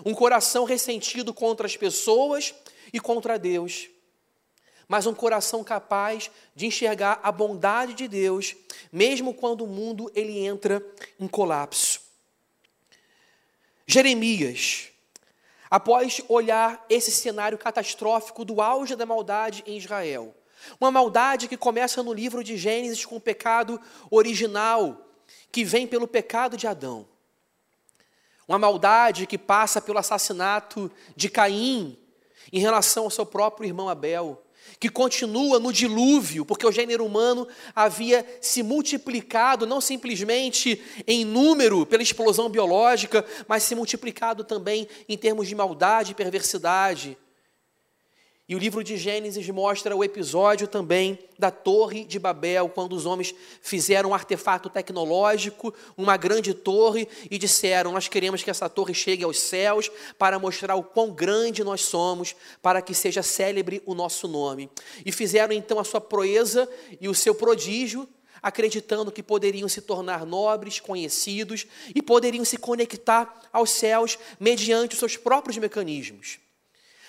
um 0.04 0.14
coração 0.14 0.64
ressentido 0.64 1.33
contra 1.35 1.66
as 1.66 1.76
pessoas 1.76 2.54
e 2.92 2.99
contra 2.99 3.38
Deus, 3.38 3.88
mas 4.90 5.06
um 5.06 5.14
coração 5.14 5.62
capaz 5.62 6.32
de 6.52 6.66
enxergar 6.66 7.20
a 7.23 7.30
bondade 7.30 7.94
de 7.94 8.09
Deus, 8.09 8.56
mesmo 8.90 9.32
quando 9.32 9.62
o 9.62 9.68
mundo 9.68 10.11
ele 10.16 10.44
entra 10.44 10.85
em 11.20 11.28
colapso. 11.28 12.00
Jeremias, 13.87 14.88
após 15.70 16.20
olhar 16.28 16.85
esse 16.90 17.12
cenário 17.12 17.56
catastrófico 17.56 18.44
do 18.44 18.61
auge 18.61 18.97
da 18.97 19.06
maldade 19.06 19.62
em 19.64 19.76
Israel, 19.76 20.35
uma 20.80 20.90
maldade 20.90 21.47
que 21.47 21.56
começa 21.56 22.02
no 22.02 22.12
livro 22.12 22.42
de 22.42 22.56
Gênesis 22.56 23.06
com 23.06 23.14
o 23.14 23.20
pecado 23.20 23.80
original, 24.11 25.06
que 25.52 25.62
vem 25.62 25.87
pelo 25.87 26.09
pecado 26.09 26.56
de 26.56 26.66
Adão. 26.66 27.06
Uma 28.49 28.59
maldade 28.59 29.25
que 29.28 29.38
passa 29.38 29.80
pelo 29.80 30.00
assassinato 30.00 30.90
de 31.14 31.30
Caim 31.30 31.97
em 32.52 32.59
relação 32.59 33.04
ao 33.04 33.11
seu 33.11 33.25
próprio 33.25 33.68
irmão 33.68 33.88
Abel, 33.88 34.42
que 34.79 34.88
continua 34.88 35.59
no 35.59 35.73
dilúvio, 35.73 36.45
porque 36.45 36.67
o 36.67 36.73
gênero 36.73 37.05
humano 37.05 37.47
havia 37.75 38.26
se 38.40 38.62
multiplicado 38.62 39.67
não 39.67 39.81
simplesmente 39.81 40.81
em 41.07 41.25
número 41.25 41.85
pela 41.85 42.02
explosão 42.02 42.49
biológica, 42.49 43.25
mas 43.47 43.62
se 43.62 43.75
multiplicado 43.75 44.45
também 44.45 44.88
em 45.09 45.19
termos 45.19 45.49
de 45.49 45.55
maldade 45.55 46.12
e 46.12 46.14
perversidade. 46.14 47.17
E 48.50 48.54
o 48.57 48.59
livro 48.59 48.83
de 48.83 48.97
Gênesis 48.97 49.49
mostra 49.49 49.95
o 49.95 50.02
episódio 50.02 50.66
também 50.66 51.16
da 51.38 51.52
Torre 51.52 52.04
de 52.04 52.19
Babel, 52.19 52.69
quando 52.69 52.97
os 52.97 53.07
homens 53.07 53.33
fizeram 53.62 54.11
um 54.11 54.14
artefato 54.14 54.69
tecnológico, 54.69 55.73
uma 55.97 56.16
grande 56.16 56.52
torre, 56.52 57.07
e 57.30 57.38
disseram: 57.38 57.92
Nós 57.92 58.09
queremos 58.09 58.42
que 58.42 58.50
essa 58.50 58.69
torre 58.69 58.92
chegue 58.92 59.23
aos 59.23 59.38
céus 59.38 59.88
para 60.19 60.37
mostrar 60.37 60.75
o 60.75 60.83
quão 60.83 61.12
grande 61.12 61.62
nós 61.62 61.83
somos, 61.83 62.35
para 62.61 62.83
que 62.83 62.92
seja 62.92 63.23
célebre 63.23 63.85
o 63.87 63.95
nosso 63.95 64.26
nome. 64.26 64.69
E 65.07 65.12
fizeram 65.12 65.54
então 65.54 65.78
a 65.78 65.85
sua 65.85 66.00
proeza 66.00 66.69
e 67.00 67.09
o 67.09 67.14
seu 67.14 67.37
prodígio, 67.37 68.09
acreditando 68.42 69.12
que 69.12 69.23
poderiam 69.23 69.69
se 69.69 69.80
tornar 69.80 70.26
nobres, 70.26 70.80
conhecidos 70.80 71.69
e 71.95 72.02
poderiam 72.02 72.45
se 72.45 72.57
conectar 72.57 73.42
aos 73.52 73.71
céus 73.71 74.19
mediante 74.40 74.95
os 74.95 74.99
seus 74.99 75.16
próprios 75.16 75.57
mecanismos. 75.57 76.40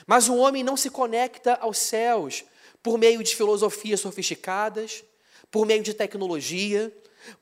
Mas 0.06 0.28
o 0.28 0.36
homem 0.38 0.64
não 0.64 0.78
se 0.78 0.90
conecta 0.90 1.56
aos 1.56 1.78
céus 1.78 2.44
por 2.82 2.98
meio 2.98 3.24
de 3.24 3.36
filosofias 3.36 4.00
sofisticadas, 4.00 5.04
por 5.50 5.66
meio 5.66 5.84
de 5.84 5.94
tecnologia, 5.94 6.92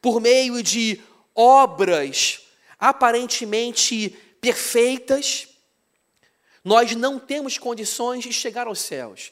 por 0.01 0.19
meio 0.19 0.61
de 0.61 1.01
obras 1.33 2.41
aparentemente 2.79 4.09
perfeitas. 4.41 5.47
Nós 6.63 6.95
não 6.95 7.19
temos 7.19 7.57
condições 7.57 8.23
de 8.23 8.33
chegar 8.33 8.67
aos 8.67 8.79
céus. 8.79 9.31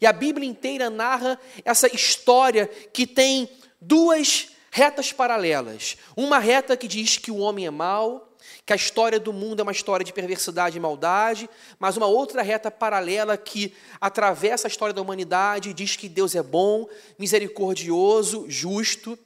E 0.00 0.06
a 0.06 0.12
Bíblia 0.12 0.48
inteira 0.48 0.90
narra 0.90 1.38
essa 1.64 1.86
história 1.94 2.66
que 2.66 3.06
tem 3.06 3.48
duas 3.80 4.48
retas 4.70 5.12
paralelas. 5.12 5.96
Uma 6.16 6.38
reta 6.38 6.76
que 6.76 6.88
diz 6.88 7.16
que 7.16 7.30
o 7.30 7.38
homem 7.38 7.66
é 7.66 7.70
mau, 7.70 8.25
que 8.66 8.72
a 8.72 8.76
história 8.76 9.20
do 9.20 9.32
mundo 9.32 9.60
é 9.60 9.62
uma 9.62 9.70
história 9.70 10.02
de 10.02 10.12
perversidade 10.12 10.76
e 10.76 10.80
maldade, 10.80 11.48
mas 11.78 11.96
uma 11.96 12.06
outra 12.06 12.42
reta 12.42 12.68
paralela 12.68 13.36
que 13.36 13.72
atravessa 14.00 14.66
a 14.66 14.68
história 14.68 14.92
da 14.92 15.00
humanidade 15.00 15.70
e 15.70 15.72
diz 15.72 15.94
que 15.94 16.08
Deus 16.08 16.34
é 16.34 16.42
bom, 16.42 16.88
misericordioso, 17.16 18.44
justo, 18.48 19.16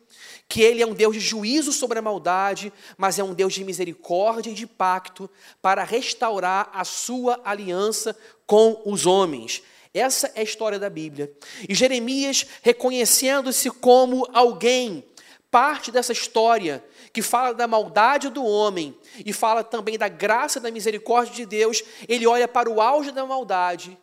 que 0.46 0.60
Ele 0.60 0.82
é 0.82 0.86
um 0.86 0.92
Deus 0.92 1.14
de 1.14 1.20
juízo 1.20 1.72
sobre 1.72 1.98
a 1.98 2.02
maldade, 2.02 2.70
mas 2.98 3.18
é 3.18 3.24
um 3.24 3.32
Deus 3.32 3.54
de 3.54 3.64
misericórdia 3.64 4.50
e 4.50 4.54
de 4.54 4.66
pacto 4.66 5.30
para 5.62 5.84
restaurar 5.84 6.68
a 6.74 6.84
sua 6.84 7.40
aliança 7.42 8.14
com 8.46 8.82
os 8.84 9.06
homens. 9.06 9.62
Essa 9.94 10.30
é 10.34 10.40
a 10.40 10.44
história 10.44 10.78
da 10.78 10.90
Bíblia. 10.90 11.32
E 11.68 11.74
Jeremias, 11.74 12.46
reconhecendo-se 12.62 13.70
como 13.70 14.28
alguém, 14.32 15.02
parte 15.50 15.90
dessa 15.90 16.12
história, 16.12 16.84
que 17.12 17.22
fala 17.22 17.52
da 17.52 17.66
maldade 17.66 18.28
do 18.28 18.44
homem 18.44 18.96
e 19.24 19.32
fala 19.32 19.64
também 19.64 19.98
da 19.98 20.08
graça 20.08 20.58
e 20.58 20.62
da 20.62 20.70
misericórdia 20.70 21.34
de 21.34 21.46
Deus, 21.46 21.82
ele 22.08 22.26
olha 22.26 22.46
para 22.46 22.70
o 22.70 22.80
auge 22.80 23.10
da 23.10 23.26
maldade 23.26 23.98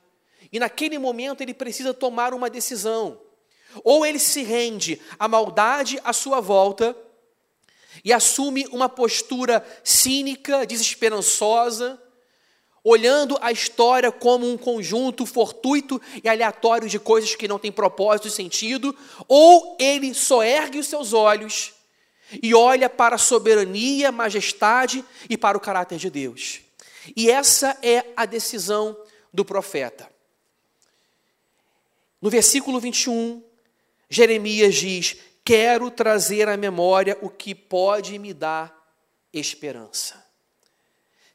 e 0.52 0.60
naquele 0.60 0.98
momento 0.98 1.42
ele 1.42 1.54
precisa 1.54 1.94
tomar 1.94 2.34
uma 2.34 2.50
decisão. 2.50 3.20
Ou 3.84 4.06
ele 4.06 4.20
se 4.20 4.44
rende 4.44 5.02
à 5.20 5.28
maldade 5.28 6.00
à 6.04 6.12
sua 6.14 6.42
volta 6.42 6.96
e 8.04 8.14
assume 8.14 8.68
uma 8.72 8.90
postura 8.90 9.66
cínica, 9.84 10.66
desesperançosa, 10.66 12.02
olhando 12.90 13.38
a 13.42 13.52
história 13.52 14.10
como 14.14 14.50
um 14.50 14.58
conjunto 14.58 15.26
fortuito 15.26 16.02
e 16.24 16.30
aleatório 16.30 16.88
de 16.88 16.98
coisas 16.98 17.36
que 17.36 17.46
não 17.46 17.60
têm 17.60 17.70
propósito 17.70 18.30
e 18.30 18.32
sentido, 18.32 18.96
ou 19.28 19.76
ele 19.78 20.14
só 20.14 20.42
ergue 20.42 20.80
os 20.80 20.88
seus 20.88 21.12
olhos 21.12 21.74
e 22.42 22.54
olha 22.54 22.90
para 22.90 23.16
a 23.16 23.20
soberania, 23.20 24.10
majestade 24.10 25.04
e 25.30 25.38
para 25.38 25.58
o 25.58 25.60
caráter 25.60 25.98
de 25.98 26.10
Deus. 26.10 26.62
E 27.14 27.30
essa 27.30 27.78
é 27.82 28.06
a 28.16 28.26
decisão 28.26 28.98
do 29.34 29.44
profeta. 29.44 30.10
No 32.22 32.30
versículo 32.30 32.80
21, 32.80 33.44
Jeremias 34.10 34.76
diz: 34.76 35.18
Quero 35.44 35.92
trazer 35.92 36.48
à 36.48 36.56
memória 36.56 37.18
o 37.22 37.30
que 37.30 37.54
pode 37.54 38.18
me 38.18 38.34
dar 38.34 38.74
esperança. 39.34 40.26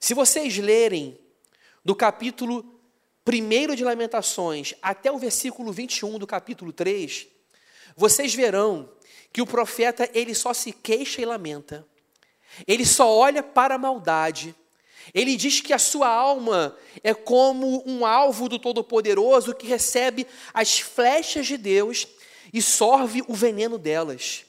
Se 0.01 0.15
vocês 0.15 0.57
lerem 0.57 1.22
do 1.85 1.95
capítulo 1.95 2.65
1 3.27 3.75
de 3.75 3.85
Lamentações 3.85 4.75
até 4.83 5.11
o 5.11 5.19
versículo 5.19 5.73
21 5.73 6.19
do 6.19 6.27
capítulo 6.27 6.73
3, 6.73 7.27
vocês 7.97 8.35
verão 8.35 8.89
que 9.33 9.43
o 9.43 9.47
profeta 9.47 10.09
ele 10.13 10.35
só 10.35 10.53
se 10.53 10.73
queixa 10.73 11.23
e 11.23 11.25
lamenta. 11.25 11.87
Ele 12.67 12.85
só 12.85 13.11
olha 13.11 13.43
para 13.43 13.77
a 13.77 13.79
maldade. 13.79 14.55
Ele 15.13 15.37
diz 15.37 15.61
que 15.61 15.73
a 15.73 15.79
sua 15.79 16.09
alma 16.09 16.77
é 17.03 17.15
como 17.15 17.83
um 17.87 18.05
alvo 18.05 18.49
do 18.49 18.59
Todo-Poderoso 18.59 19.55
que 19.55 19.67
recebe 19.67 20.27
as 20.53 20.79
flechas 20.79 21.47
de 21.47 21.57
Deus 21.57 22.07
e 22.53 22.61
sorve 22.61 23.23
o 23.27 23.35
veneno 23.35 23.79
delas. 23.79 24.45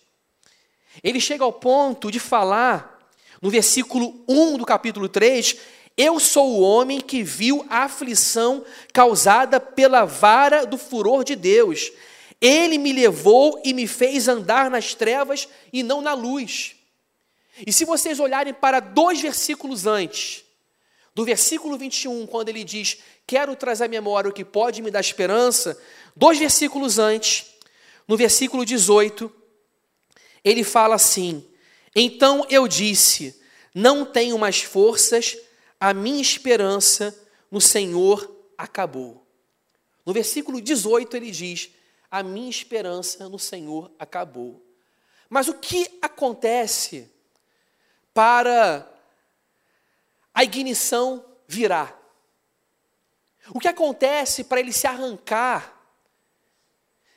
Ele 1.04 1.20
chega 1.20 1.44
ao 1.44 1.54
ponto 1.54 2.12
de 2.12 2.20
falar, 2.20 3.00
no 3.42 3.50
versículo 3.50 4.24
1 4.28 4.58
do 4.58 4.66
capítulo 4.66 5.10
3, 5.10 5.58
eu 5.98 6.20
sou 6.20 6.54
o 6.54 6.62
homem 6.62 7.00
que 7.00 7.22
viu 7.22 7.66
a 7.70 7.84
aflição 7.84 8.66
causada 8.92 9.60
pela 9.60 10.06
vara 10.06 10.66
do 10.66 10.78
furor 10.78 11.24
de 11.24 11.36
Deus. 11.36 11.92
Ele 12.42 12.78
me 12.78 12.92
levou 12.92 13.62
e 13.64 13.74
me 13.74 13.88
fez 13.88 14.28
andar 14.28 14.70
nas 14.70 14.96
trevas 14.96 15.48
e 15.72 15.84
não 15.84 16.02
na 16.02 16.14
luz. 16.14 16.76
E 17.66 17.72
se 17.72 17.86
vocês 17.86 18.20
olharem 18.20 18.54
para 18.54 18.80
dois 18.80 19.22
versículos 19.22 19.86
antes, 19.86 20.44
do 21.14 21.24
versículo 21.24 21.78
21, 21.78 22.26
quando 22.26 22.50
ele 22.50 22.64
diz: 22.64 22.98
Quero 23.28 23.56
trazer 23.56 23.86
à 23.86 23.88
memória 23.88 24.30
o 24.30 24.34
que 24.34 24.44
pode 24.44 24.82
me 24.82 24.90
dar 24.90 25.00
esperança, 25.00 25.80
dois 26.16 26.40
versículos 26.40 26.98
antes, 26.98 27.46
no 28.08 28.18
versículo 28.18 28.66
18, 28.66 29.32
ele 30.44 30.64
fala 30.64 30.96
assim: 30.96 31.46
Então 31.96 32.46
eu 32.50 32.68
disse: 32.68 33.40
Não 33.76 34.04
tenho 34.04 34.40
mais 34.40 34.62
forças, 34.62 35.38
a 35.84 35.94
minha 35.94 36.22
esperança 36.22 37.14
no 37.52 37.60
Senhor 37.60 38.34
acabou. 38.58 39.28
No 40.06 40.14
versículo 40.14 40.62
18 40.62 41.18
ele 41.18 41.30
diz: 41.30 41.72
a 42.10 42.24
minha 42.24 42.50
esperança 42.50 43.28
no 43.28 43.38
Senhor 43.38 43.92
acabou. 44.00 44.66
Mas 45.30 45.50
o 45.50 45.56
que 45.56 46.00
acontece 46.02 47.12
para 48.14 48.90
a 50.34 50.42
ignição 50.46 51.26
virar? 51.50 52.02
O 53.50 53.60
que 53.60 53.68
acontece 53.68 54.46
para 54.46 54.62
ele 54.62 54.72
se 54.72 54.88
arrancar 54.88 55.78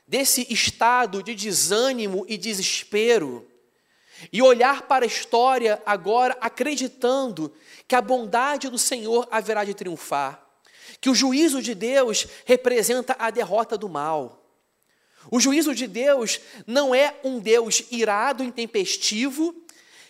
desse 0.09 0.45
estado 0.53 1.23
de 1.23 1.37
desânimo 1.37 2.27
e 2.29 2.37
desespero 2.37 3.49
e 4.33 4.43
olhar 4.43 4.83
para 4.83 5.05
a 5.05 5.09
história 5.09 5.83
agora 5.85 6.37
acreditando 6.41 7.53
que 7.87 7.95
a 7.95 8.01
bondade 8.01 8.69
do 8.69 8.79
Senhor 8.79 9.27
haverá 9.31 9.65
de 9.65 9.75
triunfar, 9.75 10.43
que 11.01 11.11
o 11.11 11.15
juízo 11.15 11.63
de 11.63 11.75
Deus 11.75 12.27
representa 12.45 13.17
a 13.19 13.31
derrota 13.31 13.77
do 13.77 13.89
mal? 13.89 14.43
O 15.31 15.41
juízo 15.41 15.75
de 15.75 15.87
Deus 15.87 16.41
não 16.67 16.95
é 16.95 17.15
um 17.25 17.39
Deus 17.39 17.83
irado, 17.91 18.45
intempestivo, 18.45 19.55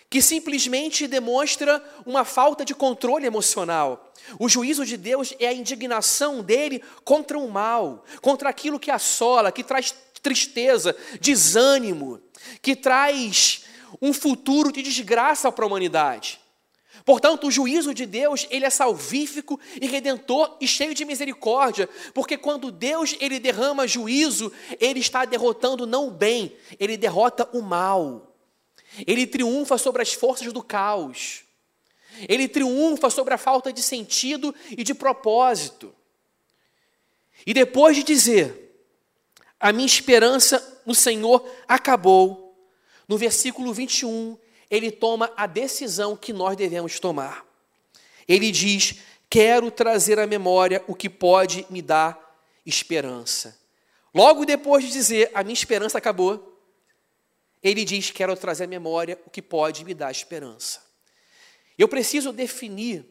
que 0.09 0.23
simplesmente 0.23 1.07
demonstra 1.07 1.83
uma 2.05 2.25
falta 2.25 2.65
de 2.65 2.75
controle 2.75 3.27
emocional. 3.27 4.13
O 4.39 4.49
juízo 4.49 4.85
de 4.85 4.97
Deus 4.97 5.35
é 5.39 5.49
a 5.49 5.53
indignação 5.53 6.43
dele 6.43 6.83
contra 7.05 7.39
o 7.39 7.51
mal, 7.51 8.05
contra 8.21 8.49
aquilo 8.49 8.79
que 8.79 8.91
assola, 8.91 9.51
que 9.51 9.65
traz 9.65 9.95
tristeza, 10.23 10.97
desânimo, 11.21 12.21
que 12.63 12.77
traz 12.77 13.65
um 14.01 14.13
futuro 14.13 14.73
de 14.73 14.83
desgraça 14.83 15.51
para 15.51 15.65
a 15.65 15.69
humanidade. 15.69 16.41
Portanto, 17.05 17.47
o 17.47 17.51
juízo 17.51 17.95
de 17.95 18.07
Deus, 18.07 18.47
ele 18.51 18.65
é 18.65 18.71
salvífico 18.71 19.61
e 19.81 19.87
redentor 19.87 20.57
e 20.61 20.67
cheio 20.67 20.95
de 20.95 21.05
misericórdia, 21.05 21.89
porque 22.15 22.37
quando 22.37 22.73
Deus 22.73 23.15
ele 23.21 23.39
derrama 23.39 23.87
juízo, 23.87 24.53
ele 24.81 25.01
está 25.01 25.25
derrotando 25.25 25.87
não 25.87 26.09
o 26.09 26.11
bem, 26.11 26.57
ele 26.81 26.97
derrota 26.97 27.49
o 27.53 27.63
mal. 27.63 28.35
Ele 29.07 29.27
triunfa 29.27 29.77
sobre 29.77 30.03
as 30.03 30.15
forças 30.15 30.53
do 30.53 30.63
caos. 30.63 31.45
Ele 32.29 32.49
triunfa 32.49 33.11
sobre 33.11 33.35
a 33.35 33.39
falta 33.39 33.73
de 33.73 33.83
sentido 33.83 34.55
e 34.71 34.83
de 34.83 34.95
propósito. 34.95 35.95
E 37.47 37.53
depois 37.53 37.95
de 37.95 38.03
dizer: 38.03 38.85
"A 39.61 39.73
minha 39.73 39.87
esperança 39.87 40.83
no 40.87 40.95
Senhor 40.95 41.47
acabou", 41.69 42.46
no 43.09 43.17
versículo 43.17 43.73
21, 43.73 44.37
ele 44.71 44.91
toma 44.91 45.33
a 45.37 45.47
decisão 45.47 46.17
que 46.17 46.33
nós 46.33 46.57
devemos 46.57 46.99
tomar. 46.99 47.47
Ele 48.27 48.51
diz: 48.51 48.97
Quero 49.31 49.71
trazer 49.71 50.19
à 50.19 50.27
memória 50.27 50.85
o 50.89 50.95
que 50.95 51.09
pode 51.09 51.67
me 51.71 51.81
dar 51.81 52.19
esperança. 52.65 53.59
Logo 54.15 54.45
depois 54.45 54.85
de 54.85 54.91
dizer: 54.91 55.31
A 55.35 55.43
minha 55.43 55.55
esperança 55.55 55.99
acabou, 55.99 56.61
ele 57.63 57.85
diz: 57.85 58.11
Quero 58.11 58.37
trazer 58.37 58.65
à 58.65 58.67
memória 58.67 59.19
o 59.27 59.31
que 59.31 59.43
pode 59.43 59.85
me 59.85 59.95
dar 59.95 60.11
esperança. 60.11 60.85
Eu 61.79 61.89
preciso 61.89 62.33
definir 62.33 63.05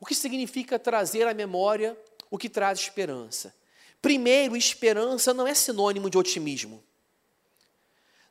o 0.00 0.04
que 0.04 0.14
significa 0.14 0.78
trazer 0.78 1.26
à 1.26 1.32
memória 1.32 1.96
o 2.30 2.36
que 2.36 2.48
traz 2.48 2.80
esperança. 2.80 3.54
Primeiro, 4.00 4.56
esperança 4.56 5.32
não 5.32 5.46
é 5.46 5.54
sinônimo 5.54 6.10
de 6.10 6.18
otimismo. 6.18 6.82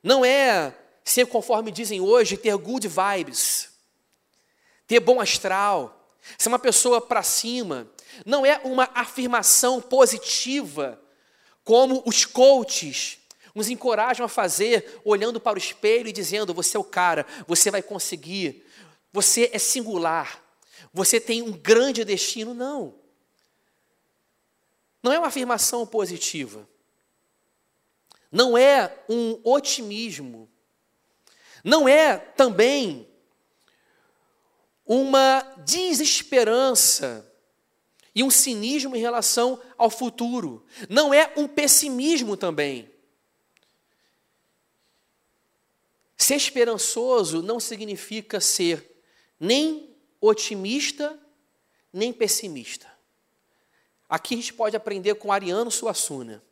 Não 0.03 0.25
é 0.25 0.75
ser, 1.03 1.27
conforme 1.27 1.71
dizem 1.71 1.99
hoje, 2.01 2.37
ter 2.37 2.55
good 2.57 2.87
vibes, 2.87 3.69
ter 4.87 4.99
bom 4.99 5.19
astral, 5.19 6.07
ser 6.37 6.49
uma 6.49 6.59
pessoa 6.59 7.01
para 7.01 7.23
cima. 7.23 7.89
Não 8.25 8.45
é 8.45 8.59
uma 8.63 8.89
afirmação 8.93 9.81
positiva, 9.81 11.01
como 11.63 12.03
os 12.05 12.25
coaches 12.25 13.19
nos 13.53 13.69
encorajam 13.69 14.25
a 14.25 14.29
fazer, 14.29 15.01
olhando 15.03 15.39
para 15.39 15.55
o 15.55 15.61
espelho 15.61 16.07
e 16.07 16.13
dizendo: 16.13 16.53
você 16.53 16.77
é 16.77 16.79
o 16.79 16.83
cara, 16.83 17.25
você 17.47 17.71
vai 17.71 17.81
conseguir, 17.81 18.65
você 19.11 19.49
é 19.53 19.59
singular, 19.59 20.41
você 20.93 21.19
tem 21.19 21.41
um 21.41 21.51
grande 21.51 22.03
destino. 22.03 22.53
Não. 22.53 22.99
Não 25.03 25.11
é 25.11 25.17
uma 25.17 25.27
afirmação 25.27 25.85
positiva. 25.85 26.67
Não 28.31 28.57
é 28.57 28.97
um 29.09 29.39
otimismo. 29.43 30.50
Não 31.63 31.87
é 31.87 32.17
também 32.17 33.07
uma 34.85 35.41
desesperança 35.65 37.27
e 38.13 38.23
um 38.23 38.29
cinismo 38.29 38.95
em 38.95 38.99
relação 38.99 39.61
ao 39.77 39.89
futuro. 39.89 40.65
Não 40.89 41.13
é 41.13 41.31
um 41.37 41.47
pessimismo 41.47 42.35
também. 42.35 42.89
Ser 46.17 46.35
esperançoso 46.35 47.41
não 47.41 47.59
significa 47.59 48.39
ser 48.39 49.03
nem 49.39 49.95
otimista, 50.19 51.19
nem 51.91 52.13
pessimista. 52.13 52.87
Aqui 54.07 54.35
a 54.35 54.37
gente 54.37 54.53
pode 54.53 54.75
aprender 54.75 55.15
com 55.15 55.31
Ariano 55.31 55.71
Suassuna. 55.71 56.43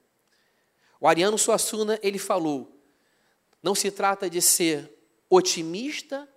O 1.00 1.08
Ariano 1.08 1.38
Suassuna, 1.38 2.00
ele 2.02 2.17
falou: 2.17 2.74
não 3.62 3.76
se 3.76 3.91
trata 3.91 4.30
de 4.30 4.41
ser 4.41 4.99
otimista 5.30 6.28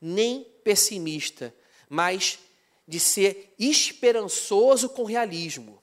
nem 0.00 0.44
pessimista, 0.64 1.54
mas 1.88 2.38
de 2.86 2.98
ser 2.98 3.54
esperançoso 3.58 4.88
com 4.88 5.04
realismo. 5.04 5.80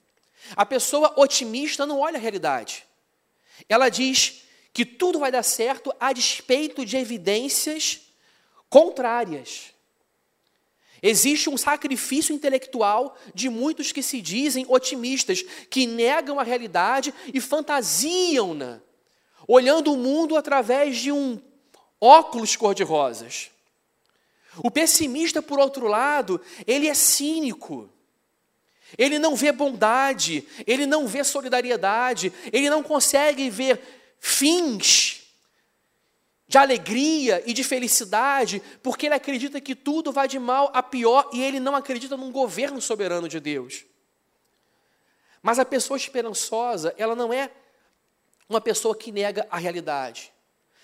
A 0.55 0.65
pessoa 0.65 1.13
otimista 1.17 1.85
não 1.85 1.99
olha 1.99 2.17
a 2.17 2.21
realidade. 2.21 2.85
Ela 3.67 3.89
diz 3.89 4.43
que 4.73 4.85
tudo 4.85 5.19
vai 5.19 5.31
dar 5.31 5.43
certo 5.43 5.93
a 5.99 6.13
despeito 6.13 6.85
de 6.85 6.97
evidências 6.97 8.01
contrárias. 8.69 9.73
Existe 11.01 11.49
um 11.49 11.57
sacrifício 11.57 12.35
intelectual 12.35 13.17
de 13.33 13.49
muitos 13.49 13.91
que 13.91 14.03
se 14.03 14.21
dizem 14.21 14.65
otimistas, 14.67 15.43
que 15.69 15.87
negam 15.87 16.39
a 16.39 16.43
realidade 16.43 17.13
e 17.33 17.39
fantasiam-na, 17.39 18.81
olhando 19.47 19.93
o 19.93 19.97
mundo 19.97 20.35
através 20.35 20.97
de 20.97 21.11
um 21.11 21.41
óculos 22.01 22.55
cor-de-rosas. 22.55 23.51
O 24.57 24.71
pessimista, 24.71 25.41
por 25.41 25.59
outro 25.59 25.87
lado, 25.87 26.41
ele 26.65 26.87
é 26.87 26.93
cínico. 26.93 27.89
Ele 28.97 29.19
não 29.19 29.35
vê 29.35 29.51
bondade, 29.51 30.47
ele 30.65 30.85
não 30.85 31.07
vê 31.07 31.23
solidariedade, 31.23 32.33
ele 32.51 32.69
não 32.69 32.81
consegue 32.81 33.49
ver 33.49 33.79
fins 34.19 35.19
de 36.47 36.57
alegria 36.57 37.43
e 37.45 37.53
de 37.53 37.63
felicidade, 37.63 38.59
porque 38.81 39.05
ele 39.05 39.13
acredita 39.13 39.61
que 39.61 39.75
tudo 39.75 40.11
vai 40.11 40.27
de 40.27 40.39
mal 40.39 40.71
a 40.73 40.81
pior 40.81 41.29
e 41.31 41.43
ele 41.43 41.59
não 41.59 41.75
acredita 41.75 42.17
num 42.17 42.31
governo 42.31 42.81
soberano 42.81 43.29
de 43.29 43.39
Deus. 43.39 43.85
Mas 45.43 45.59
a 45.59 45.65
pessoa 45.65 45.95
esperançosa, 45.95 46.93
ela 46.97 47.15
não 47.15 47.31
é 47.31 47.51
uma 48.49 48.59
pessoa 48.59 48.95
que 48.95 49.11
nega 49.11 49.47
a 49.51 49.59
realidade. 49.59 50.33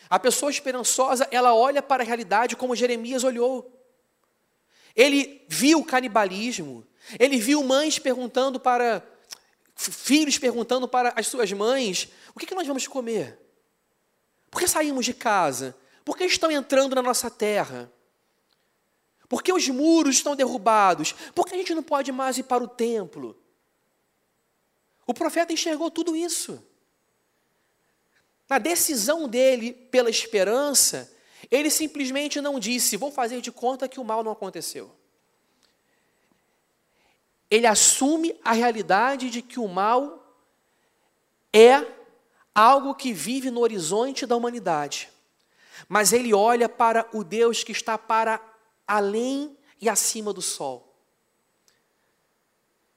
A 0.10 0.20
pessoa 0.20 0.52
esperançosa, 0.52 1.28
ela 1.32 1.54
olha 1.54 1.82
para 1.82 2.04
a 2.04 2.06
realidade 2.06 2.56
como 2.56 2.76
Jeremias 2.76 3.24
olhou. 3.24 3.72
Ele 4.96 5.46
viu 5.48 5.80
o 5.80 5.86
canibalismo, 5.86 6.86
ele 7.20 7.38
viu 7.38 7.64
mães 7.64 8.00
perguntando 8.00 8.60
para, 8.60 9.06
filhos 9.76 10.38
perguntando 10.38 10.88
para 10.88 11.14
as 11.16 11.28
suas 11.28 11.52
mães: 11.52 12.10
o 12.34 12.40
que, 12.40 12.46
que 12.46 12.56
nós 12.56 12.68
vamos 12.68 12.88
comer? 12.88 13.40
Por 14.50 14.62
que 14.62 14.68
saímos 14.68 15.06
de 15.06 15.14
casa? 15.14 15.76
Por 16.06 16.16
que 16.16 16.24
estão 16.24 16.50
entrando 16.52 16.96
na 16.96 17.02
nossa 17.02 17.30
terra? 17.30 17.92
Por 19.28 19.42
que 19.42 19.52
os 19.52 19.68
muros 19.68 20.18
estão 20.18 20.36
derrubados? 20.36 21.14
Por 21.34 21.46
que 21.46 21.56
a 21.56 21.58
gente 21.58 21.74
não 21.74 21.84
pode 21.84 22.12
mais 22.12 22.38
ir 22.38 22.44
para 22.44 22.64
o 22.64 22.68
templo? 22.68 23.36
O 25.06 25.14
profeta 25.14 25.52
enxergou 25.52 25.92
tudo 25.92 26.16
isso. 26.16 26.64
Na 28.48 28.60
decisão 28.60 29.28
dele 29.28 29.74
pela 29.74 30.10
esperança, 30.10 31.12
ele 31.50 31.70
simplesmente 31.70 32.40
não 32.40 32.60
disse: 32.60 32.98
Vou 32.98 33.12
fazer 33.12 33.42
de 33.42 33.52
conta 33.52 33.88
que 33.88 34.00
o 34.00 34.04
mal 34.04 34.24
não 34.24 34.32
aconteceu. 34.32 34.96
Ele 37.50 37.68
assume 37.68 38.40
a 38.44 38.54
realidade 38.54 39.30
de 39.30 39.42
que 39.42 39.60
o 39.60 39.68
mal 39.68 40.22
é 41.54 41.86
algo 42.54 42.96
que 42.96 43.14
vive 43.14 43.52
no 43.52 43.62
horizonte 43.62 44.26
da 44.26 44.36
humanidade, 44.36 45.10
mas 45.88 46.14
ele 46.14 46.34
olha 46.34 46.68
para 46.68 47.08
o 47.14 47.24
Deus 47.24 47.64
que 47.64 47.72
está 47.72 47.98
para 47.98 48.42
além 48.88 49.58
e 49.80 49.90
acima 49.90 50.34
do 50.34 50.42
sol. 50.42 50.96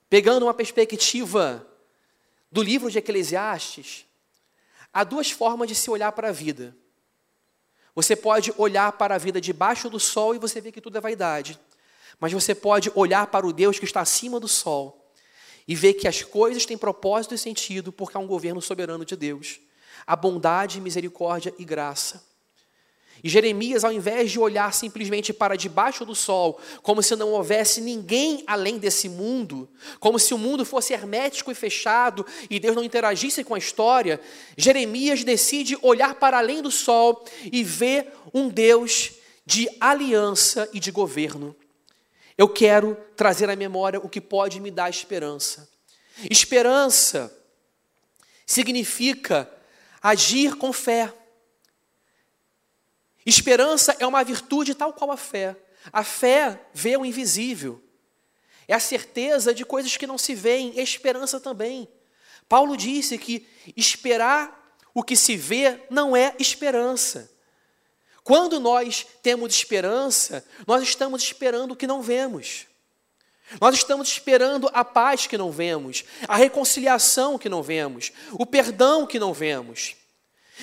Pegando 0.08 0.44
uma 0.44 0.54
perspectiva 0.54 1.66
do 2.50 2.62
livro 2.62 2.90
de 2.90 2.98
Eclesiastes, 2.98 4.07
há 4.92 5.04
duas 5.04 5.30
formas 5.30 5.68
de 5.68 5.74
se 5.74 5.90
olhar 5.90 6.12
para 6.12 6.28
a 6.28 6.32
vida. 6.32 6.76
Você 7.94 8.14
pode 8.14 8.52
olhar 8.56 8.92
para 8.92 9.14
a 9.16 9.18
vida 9.18 9.40
debaixo 9.40 9.90
do 9.90 9.98
sol 9.98 10.34
e 10.34 10.38
você 10.38 10.60
vê 10.60 10.70
que 10.70 10.80
tudo 10.80 10.98
é 10.98 11.00
vaidade. 11.00 11.58
Mas 12.20 12.32
você 12.32 12.54
pode 12.54 12.92
olhar 12.94 13.26
para 13.26 13.46
o 13.46 13.52
Deus 13.52 13.78
que 13.78 13.84
está 13.84 14.00
acima 14.00 14.38
do 14.38 14.48
sol 14.48 15.12
e 15.66 15.74
ver 15.74 15.94
que 15.94 16.06
as 16.06 16.22
coisas 16.22 16.64
têm 16.64 16.78
propósito 16.78 17.34
e 17.34 17.38
sentido 17.38 17.92
porque 17.92 18.16
há 18.16 18.20
um 18.20 18.26
governo 18.26 18.62
soberano 18.62 19.04
de 19.04 19.16
Deus. 19.16 19.60
A 20.06 20.14
bondade, 20.14 20.80
misericórdia 20.80 21.52
e 21.58 21.64
graça. 21.64 22.27
E 23.22 23.28
Jeremias, 23.28 23.84
ao 23.84 23.92
invés 23.92 24.30
de 24.30 24.38
olhar 24.38 24.72
simplesmente 24.72 25.32
para 25.32 25.56
debaixo 25.56 26.04
do 26.04 26.14
sol, 26.14 26.60
como 26.82 27.02
se 27.02 27.16
não 27.16 27.30
houvesse 27.30 27.80
ninguém 27.80 28.44
além 28.46 28.78
desse 28.78 29.08
mundo, 29.08 29.68
como 29.98 30.18
se 30.18 30.32
o 30.32 30.38
mundo 30.38 30.64
fosse 30.64 30.92
hermético 30.92 31.50
e 31.50 31.54
fechado 31.54 32.24
e 32.48 32.60
Deus 32.60 32.76
não 32.76 32.84
interagisse 32.84 33.42
com 33.42 33.54
a 33.54 33.58
história, 33.58 34.20
Jeremias 34.56 35.24
decide 35.24 35.76
olhar 35.82 36.14
para 36.14 36.38
além 36.38 36.62
do 36.62 36.70
sol 36.70 37.24
e 37.52 37.64
ver 37.64 38.12
um 38.32 38.48
Deus 38.48 39.12
de 39.44 39.68
aliança 39.80 40.68
e 40.72 40.80
de 40.80 40.90
governo 40.90 41.56
eu 42.38 42.48
quero 42.48 42.96
trazer 43.16 43.50
à 43.50 43.56
memória 43.56 43.98
o 43.98 44.08
que 44.08 44.20
pode 44.20 44.60
me 44.60 44.70
dar 44.70 44.88
esperança. 44.88 45.68
Esperança 46.30 47.36
significa 48.46 49.50
agir 50.00 50.54
com 50.54 50.72
fé. 50.72 51.12
Esperança 53.28 53.94
é 53.98 54.06
uma 54.06 54.24
virtude 54.24 54.74
tal 54.74 54.90
qual 54.90 55.10
a 55.10 55.16
fé. 55.18 55.54
A 55.92 56.02
fé 56.02 56.62
vê 56.72 56.96
o 56.96 57.04
invisível. 57.04 57.78
É 58.66 58.72
a 58.72 58.80
certeza 58.80 59.52
de 59.52 59.66
coisas 59.66 59.98
que 59.98 60.06
não 60.06 60.16
se 60.16 60.34
veem, 60.34 60.80
esperança 60.80 61.38
também. 61.38 61.86
Paulo 62.48 62.74
disse 62.74 63.18
que 63.18 63.46
esperar 63.76 64.74
o 64.94 65.02
que 65.02 65.14
se 65.14 65.36
vê 65.36 65.78
não 65.90 66.16
é 66.16 66.34
esperança. 66.38 67.30
Quando 68.24 68.58
nós 68.58 69.06
temos 69.22 69.54
esperança, 69.54 70.42
nós 70.66 70.82
estamos 70.82 71.22
esperando 71.22 71.72
o 71.72 71.76
que 71.76 71.86
não 71.86 72.00
vemos. 72.00 72.66
Nós 73.60 73.74
estamos 73.74 74.08
esperando 74.08 74.70
a 74.72 74.82
paz 74.82 75.26
que 75.26 75.36
não 75.36 75.52
vemos, 75.52 76.02
a 76.26 76.36
reconciliação 76.36 77.36
que 77.36 77.50
não 77.50 77.62
vemos, 77.62 78.10
o 78.32 78.46
perdão 78.46 79.06
que 79.06 79.18
não 79.18 79.34
vemos. 79.34 79.97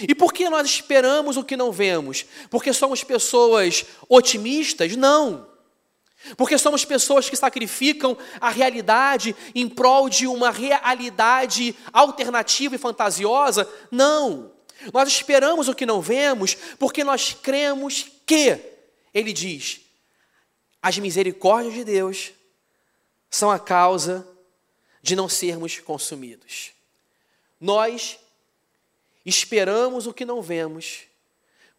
E 0.02 0.14
por 0.14 0.34
que 0.34 0.50
nós 0.50 0.68
esperamos 0.68 1.38
o 1.38 1.44
que 1.44 1.56
não 1.56 1.72
vemos? 1.72 2.26
Porque 2.50 2.74
somos 2.74 3.04
pessoas 3.04 3.86
otimistas? 4.10 4.96
Não. 4.96 5.48
Porque 6.36 6.58
somos 6.58 6.84
pessoas 6.84 7.30
que 7.30 7.36
sacrificam 7.36 8.18
a 8.42 8.50
realidade 8.50 9.36
em 9.54 9.70
prol 9.70 10.10
de 10.10 10.28
uma 10.28 10.52
realidade 10.52 11.76
alternativa 11.94 12.76
e 12.76 12.80
fantasiosa? 12.80 13.70
Não. 13.92 14.52
Nós 14.94 15.08
esperamos 15.08 15.68
o 15.68 15.76
que 15.76 15.86
não 15.86 16.02
vemos, 16.02 16.56
porque 16.78 17.04
nós 17.04 17.34
cremos 17.34 18.08
que, 18.26 18.60
ele 19.14 19.32
diz, 19.32 19.82
as 20.82 20.98
misericórdias 20.98 21.74
de 21.74 21.84
Deus 21.84 22.32
são 23.30 23.50
a 23.50 23.60
causa 23.60 24.28
de 25.02 25.16
não 25.16 25.30
sermos 25.30 25.80
consumidos. 25.80 26.72
Nós 27.60 28.20
esperamos 29.26 30.06
o 30.08 30.14
que 30.14 30.26
não 30.26 30.42
vemos, 30.42 31.04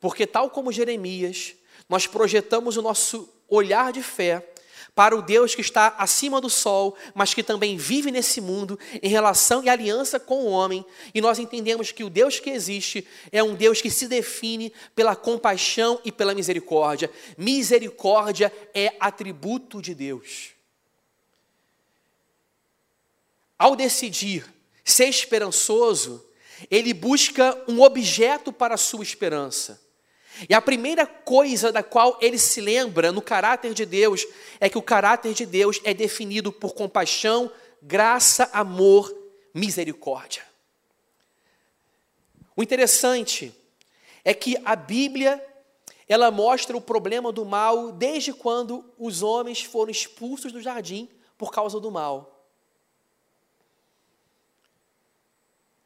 porque, 0.00 0.26
tal 0.26 0.50
como 0.50 0.72
Jeremias, 0.72 1.54
nós 1.88 2.06
projetamos 2.06 2.76
o 2.76 2.82
nosso 2.82 3.32
olhar 3.48 3.92
de 3.92 4.02
fé 4.02 4.52
para 4.96 5.14
o 5.14 5.20
Deus 5.20 5.54
que 5.54 5.60
está 5.60 5.94
acima 5.98 6.40
do 6.40 6.48
sol, 6.48 6.96
mas 7.14 7.34
que 7.34 7.42
também 7.42 7.76
vive 7.76 8.10
nesse 8.10 8.40
mundo 8.40 8.78
em 9.02 9.08
relação 9.08 9.62
e 9.62 9.68
aliança 9.68 10.18
com 10.18 10.44
o 10.44 10.46
homem, 10.46 10.84
e 11.14 11.20
nós 11.20 11.38
entendemos 11.38 11.92
que 11.92 12.02
o 12.02 12.08
Deus 12.08 12.40
que 12.40 12.48
existe 12.48 13.06
é 13.30 13.42
um 13.42 13.54
Deus 13.54 13.82
que 13.82 13.90
se 13.90 14.08
define 14.08 14.72
pela 14.94 15.14
compaixão 15.14 16.00
e 16.02 16.10
pela 16.10 16.34
misericórdia. 16.34 17.10
Misericórdia 17.36 18.50
é 18.72 18.96
atributo 18.98 19.82
de 19.82 19.94
Deus. 19.94 20.52
Ao 23.58 23.76
decidir 23.76 24.46
ser 24.82 25.08
esperançoso, 25.08 26.25
ele 26.70 26.94
busca 26.94 27.56
um 27.68 27.82
objeto 27.82 28.52
para 28.52 28.74
a 28.74 28.78
sua 28.78 29.02
esperança. 29.02 29.80
E 30.48 30.54
a 30.54 30.60
primeira 30.60 31.06
coisa 31.06 31.72
da 31.72 31.82
qual 31.82 32.18
ele 32.20 32.38
se 32.38 32.60
lembra 32.60 33.10
no 33.10 33.22
caráter 33.22 33.72
de 33.72 33.86
Deus 33.86 34.26
é 34.60 34.68
que 34.68 34.76
o 34.76 34.82
caráter 34.82 35.32
de 35.32 35.46
Deus 35.46 35.80
é 35.82 35.94
definido 35.94 36.52
por 36.52 36.74
compaixão, 36.74 37.50
graça, 37.80 38.50
amor, 38.52 39.14
misericórdia. 39.54 40.44
O 42.54 42.62
interessante 42.62 43.54
é 44.24 44.34
que 44.34 44.56
a 44.64 44.76
Bíblia 44.76 45.42
ela 46.08 46.30
mostra 46.30 46.76
o 46.76 46.80
problema 46.80 47.32
do 47.32 47.44
mal 47.44 47.92
desde 47.92 48.32
quando 48.32 48.84
os 48.98 49.22
homens 49.22 49.62
foram 49.62 49.90
expulsos 49.90 50.52
do 50.52 50.60
jardim 50.60 51.08
por 51.36 51.50
causa 51.50 51.80
do 51.80 51.90
mal. 51.90 52.35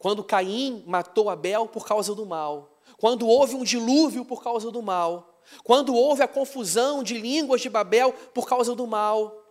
Quando 0.01 0.25
Caim 0.25 0.83
matou 0.85 1.31
Abel 1.31 1.69
por 1.69 1.87
causa 1.87 2.13
do 2.13 2.27
mal 2.27 2.71
quando 3.01 3.27
houve 3.27 3.55
um 3.55 3.65
dilúvio 3.65 4.27
por 4.27 4.43
causa 4.43 4.71
do 4.71 4.83
mal, 4.83 5.41
quando 5.65 5.95
houve 5.95 6.23
a 6.23 6.29
confusão 6.29 7.03
de 7.03 7.19
línguas 7.19 7.63
de 7.63 7.71
Babel 7.71 8.13
por 8.35 8.47
causa 8.47 8.75
do 8.75 8.87
mal. 8.87 9.43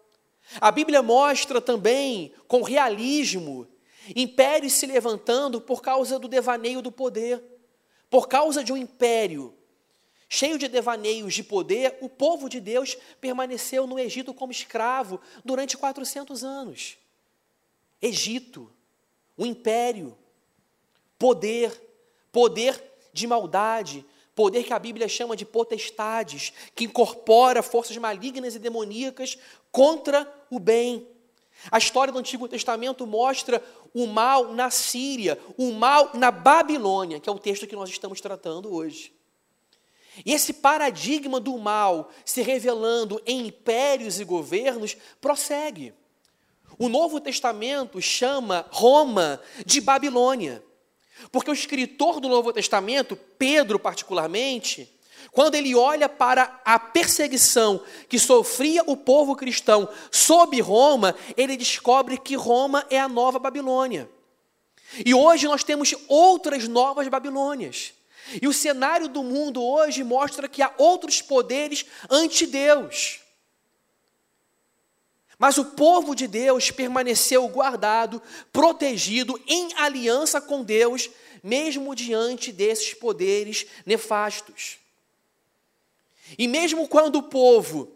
A 0.61 0.69
Bíblia 0.69 1.01
mostra 1.01 1.59
também, 1.59 2.31
com 2.47 2.61
realismo, 2.61 3.67
impérios 4.15 4.73
se 4.73 4.85
levantando 4.85 5.59
por 5.59 5.81
causa 5.81 6.19
do 6.19 6.27
devaneio 6.27 6.79
do 6.79 6.91
poder. 6.91 7.43
Por 8.07 8.27
causa 8.27 8.63
de 8.63 8.71
um 8.71 8.77
império 8.77 9.55
cheio 10.31 10.59
de 10.59 10.67
devaneios 10.67 11.33
de 11.33 11.43
poder, 11.43 11.97
o 12.01 12.07
povo 12.07 12.47
de 12.47 12.61
Deus 12.61 12.95
permaneceu 13.19 13.87
no 13.87 13.97
Egito 13.97 14.31
como 14.31 14.51
escravo 14.51 15.19
durante 15.43 15.75
400 15.75 16.43
anos. 16.43 16.97
Egito, 17.99 18.71
o 19.35 19.43
império, 19.43 20.15
poder, 21.19 21.71
poder 22.31 22.81
de 23.13 23.27
maldade, 23.27 24.05
poder 24.33 24.63
que 24.63 24.73
a 24.73 24.79
Bíblia 24.79 25.07
chama 25.09 25.35
de 25.35 25.45
potestades, 25.45 26.53
que 26.73 26.85
incorpora 26.85 27.61
forças 27.61 27.97
malignas 27.97 28.55
e 28.55 28.59
demoníacas 28.59 29.37
contra 29.71 30.31
o 30.49 30.57
bem. 30.57 31.05
A 31.69 31.77
história 31.77 32.13
do 32.13 32.19
Antigo 32.19 32.47
Testamento 32.47 33.05
mostra 33.05 33.61
o 33.93 34.07
mal 34.07 34.53
na 34.53 34.69
Síria, 34.69 35.37
o 35.57 35.73
mal 35.73 36.11
na 36.13 36.31
Babilônia, 36.31 37.19
que 37.19 37.29
é 37.29 37.31
o 37.31 37.37
texto 37.37 37.67
que 37.67 37.75
nós 37.75 37.89
estamos 37.89 38.21
tratando 38.21 38.73
hoje. 38.73 39.13
E 40.25 40.33
esse 40.33 40.53
paradigma 40.53 41.39
do 41.39 41.57
mal 41.57 42.09
se 42.23 42.41
revelando 42.41 43.21
em 43.25 43.47
impérios 43.47 44.19
e 44.19 44.23
governos 44.23 44.95
prossegue. 45.19 45.93
O 46.77 46.87
Novo 46.87 47.19
Testamento 47.19 48.01
chama 48.01 48.65
Roma 48.69 49.41
de 49.65 49.81
Babilônia. 49.81 50.63
Porque 51.31 51.51
o 51.51 51.53
escritor 51.53 52.19
do 52.19 52.29
Novo 52.29 52.53
Testamento, 52.53 53.15
Pedro 53.15 53.79
particularmente, 53.79 54.89
quando 55.31 55.55
ele 55.55 55.75
olha 55.75 56.09
para 56.09 56.59
a 56.65 56.79
perseguição 56.79 57.83
que 58.07 58.17
sofria 58.17 58.83
o 58.87 58.97
povo 58.97 59.35
cristão 59.35 59.87
sob 60.11 60.59
Roma, 60.61 61.15
ele 61.37 61.55
descobre 61.55 62.17
que 62.17 62.35
Roma 62.35 62.85
é 62.89 62.99
a 62.99 63.07
nova 63.07 63.37
Babilônia. 63.37 64.09
E 65.05 65.13
hoje 65.13 65.47
nós 65.47 65.63
temos 65.63 65.93
outras 66.07 66.67
novas 66.67 67.07
Babilônias. 67.07 67.93
E 68.41 68.47
o 68.47 68.53
cenário 68.53 69.07
do 69.07 69.23
mundo 69.23 69.63
hoje 69.63 70.03
mostra 70.03 70.47
que 70.47 70.61
há 70.61 70.73
outros 70.77 71.21
poderes 71.21 71.85
ante 72.09 72.45
Deus. 72.45 73.19
Mas 75.39 75.57
o 75.57 75.63
povo 75.63 76.13
de 76.13 76.27
Deus 76.27 76.69
permaneceu 76.69 77.47
guardado, 77.47 78.21
protegido, 78.51 79.41
em 79.47 79.73
aliança 79.77 80.41
com 80.41 80.61
Deus, 80.61 81.09
mesmo 81.41 81.95
diante 81.95 82.51
desses 82.51 82.93
poderes 82.93 83.65
nefastos. 83.85 84.77
E 86.37 86.45
mesmo 86.45 86.89
quando 86.89 87.15
o 87.15 87.23
povo 87.23 87.89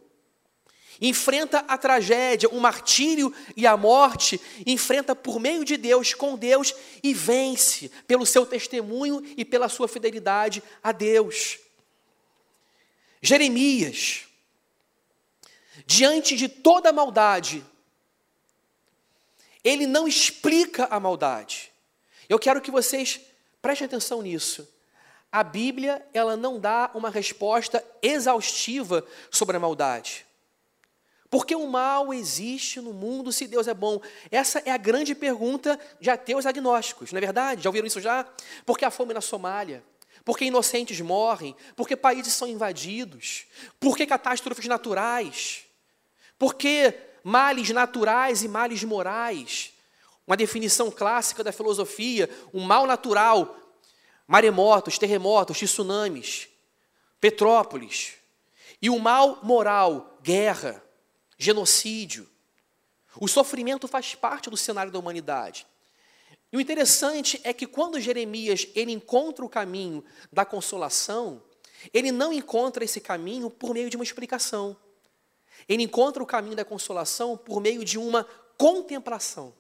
enfrenta 1.02 1.60
a 1.68 1.78
tragédia, 1.78 2.48
o 2.48 2.62
martírio 2.62 3.34
e 3.58 3.68
a 3.68 3.76
morte, 3.76 4.40
enfrenta 4.66 5.14
por 5.14 5.38
meio 5.38 5.66
de 5.66 5.76
Deus, 5.76 6.14
com 6.14 6.38
Deus, 6.38 6.74
e 7.04 7.14
vence 7.14 7.92
pelo 8.08 8.26
seu 8.26 8.46
testemunho 8.46 9.22
e 9.36 9.44
pela 9.44 9.68
sua 9.68 9.90
fidelidade 9.90 10.64
a 10.82 10.94
Deus. 10.94 11.60
Jeremias, 13.22 14.24
diante 15.86 16.36
de 16.36 16.48
toda 16.48 16.90
a 16.90 16.94
maldade, 16.94 17.64
ele 19.64 19.88
não 19.88 20.08
explica 20.08 20.86
a 20.86 21.00
maldade. 21.00 21.72
Eu 22.28 22.38
quero 22.38 22.62
que 22.62 22.72
vocês 22.72 23.22
prestem 23.62 23.86
atenção 23.86 24.22
nisso. 24.22 24.68
A 25.32 25.44
Bíblia, 25.44 26.06
ela 26.14 26.38
não 26.38 26.60
dá 26.60 26.92
uma 26.94 27.10
resposta 27.10 27.84
exaustiva 28.02 29.06
sobre 29.32 29.58
a 29.58 29.60
maldade. 29.60 30.26
Porque 31.34 31.56
o 31.56 31.66
mal 31.66 32.14
existe 32.14 32.80
no 32.80 32.94
mundo 32.94 33.32
se 33.32 33.48
Deus 33.48 33.68
é 33.68 33.74
bom? 33.74 34.00
Essa 34.30 34.60
é 34.60 34.72
a 34.72 34.78
grande 34.78 35.16
pergunta 35.16 35.80
de 36.00 36.12
ateus 36.12 36.46
agnósticos, 36.46 37.12
não 37.12 37.18
é 37.18 37.22
verdade? 37.22 37.64
Já 37.64 37.70
ouviram 37.70 37.88
isso 37.88 38.00
já? 38.00 38.28
Porque 38.64 38.86
a 38.86 38.92
fome 38.92 39.16
na 39.16 39.22
Somália, 39.22 39.84
porque 40.26 40.46
inocentes 40.46 41.00
morrem, 41.02 41.56
porque 41.76 41.96
países 41.96 42.34
são 42.34 42.48
invadidos, 42.48 43.46
porque 43.80 44.06
catástrofes 44.06 44.66
naturais, 44.66 45.66
porque 46.38 46.94
males 47.24 47.70
naturais 47.70 48.44
e 48.44 48.48
males 48.48 48.84
morais. 48.84 49.74
Uma 50.26 50.38
definição 50.38 50.90
clássica 50.90 51.44
da 51.44 51.52
filosofia, 51.52 52.30
o 52.54 52.62
mal 52.62 52.88
natural, 52.88 53.58
maremotos, 54.26 54.98
terremotos, 54.98 55.60
tsunamis, 55.60 56.48
Petrópolis. 57.24 58.16
E 58.82 58.90
o 58.90 59.00
mal 59.00 59.40
moral, 59.44 60.20
guerra, 60.22 60.84
genocídio. 61.38 62.30
O 63.18 63.30
sofrimento 63.30 63.88
faz 63.88 64.14
parte 64.14 64.50
do 64.50 64.58
cenário 64.58 64.92
da 64.92 65.00
humanidade. 65.00 65.66
E 66.54 66.58
o 66.58 66.62
interessante 66.62 67.42
é 67.44 67.52
que 67.52 67.66
quando 67.66 68.00
Jeremias 68.00 68.68
ele 68.76 68.92
encontra 68.92 69.44
o 69.44 69.50
caminho 69.50 70.06
da 70.32 70.46
consolação, 70.46 71.42
ele 71.92 72.12
não 72.12 72.32
encontra 72.32 72.84
esse 72.84 73.02
caminho 73.02 73.50
por 73.50 73.74
meio 73.74 73.90
de 73.90 73.98
uma 73.98 74.04
explicação. 74.04 74.78
Ele 75.68 75.82
encontra 75.82 76.22
o 76.22 76.28
caminho 76.28 76.56
da 76.56 76.64
consolação 76.64 77.36
por 77.36 77.60
meio 77.60 77.84
de 77.84 77.98
uma 77.98 78.26
contemplação. 78.56 79.52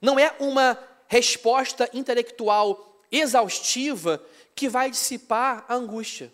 Não 0.00 0.20
é 0.20 0.36
uma 0.38 0.78
resposta 1.08 1.90
intelectual 1.92 3.00
exaustiva 3.10 4.24
que 4.54 4.68
vai 4.68 4.88
dissipar 4.88 5.64
a 5.68 5.74
angústia. 5.74 6.32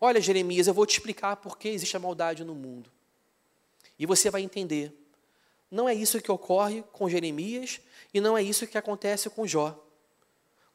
Olha, 0.00 0.20
Jeremias, 0.20 0.66
eu 0.66 0.74
vou 0.74 0.84
te 0.84 0.94
explicar 0.94 1.36
por 1.36 1.56
que 1.56 1.68
existe 1.68 1.96
a 1.96 2.00
maldade 2.00 2.42
no 2.42 2.56
mundo. 2.56 2.90
E 3.96 4.04
você 4.04 4.30
vai 4.30 4.42
entender. 4.42 5.05
Não 5.70 5.88
é 5.88 5.94
isso 5.94 6.20
que 6.20 6.30
ocorre 6.30 6.82
com 6.92 7.08
Jeremias 7.08 7.80
e 8.14 8.20
não 8.20 8.36
é 8.36 8.42
isso 8.42 8.66
que 8.66 8.78
acontece 8.78 9.28
com 9.28 9.46
Jó. 9.46 9.82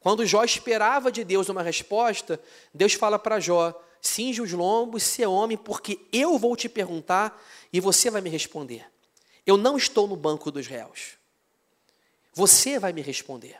Quando 0.00 0.26
Jó 0.26 0.44
esperava 0.44 1.10
de 1.10 1.24
Deus 1.24 1.48
uma 1.48 1.62
resposta, 1.62 2.40
Deus 2.74 2.92
fala 2.92 3.18
para 3.18 3.40
Jó: 3.40 3.72
cinge 4.00 4.42
os 4.42 4.52
lombos, 4.52 5.02
se 5.02 5.22
é 5.22 5.28
homem, 5.28 5.56
porque 5.56 6.00
eu 6.12 6.38
vou 6.38 6.56
te 6.56 6.68
perguntar 6.68 7.42
e 7.72 7.80
você 7.80 8.10
vai 8.10 8.20
me 8.20 8.28
responder. 8.28 8.86
Eu 9.46 9.56
não 9.56 9.76
estou 9.76 10.06
no 10.06 10.16
banco 10.16 10.50
dos 10.50 10.66
réus. 10.66 11.16
Você 12.34 12.78
vai 12.78 12.92
me 12.92 13.02
responder. 13.02 13.58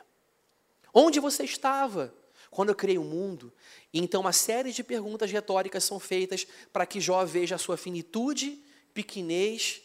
Onde 0.93 1.19
você 1.19 1.43
estava 1.43 2.13
quando 2.51 2.69
eu 2.69 2.75
criei 2.75 2.97
o 2.97 3.03
mundo? 3.03 3.51
Então, 3.93 4.21
uma 4.21 4.33
série 4.33 4.71
de 4.71 4.83
perguntas 4.83 5.31
retóricas 5.31 5.83
são 5.83 5.99
feitas 5.99 6.47
para 6.71 6.85
que 6.85 7.01
Jó 7.01 7.25
veja 7.25 7.55
a 7.55 7.59
sua 7.59 7.77
finitude, 7.77 8.61
pequenez 8.93 9.81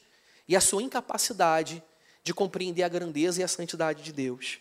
e 0.49 0.57
a 0.57 0.61
sua 0.61 0.83
incapacidade 0.83 1.83
de 2.25 2.35
compreender 2.35 2.83
a 2.83 2.89
grandeza 2.89 3.41
e 3.41 3.45
a 3.45 3.49
santidade 3.49 4.03
de 4.03 4.13
Deus. 4.13 4.59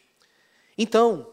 Então, 0.78 1.32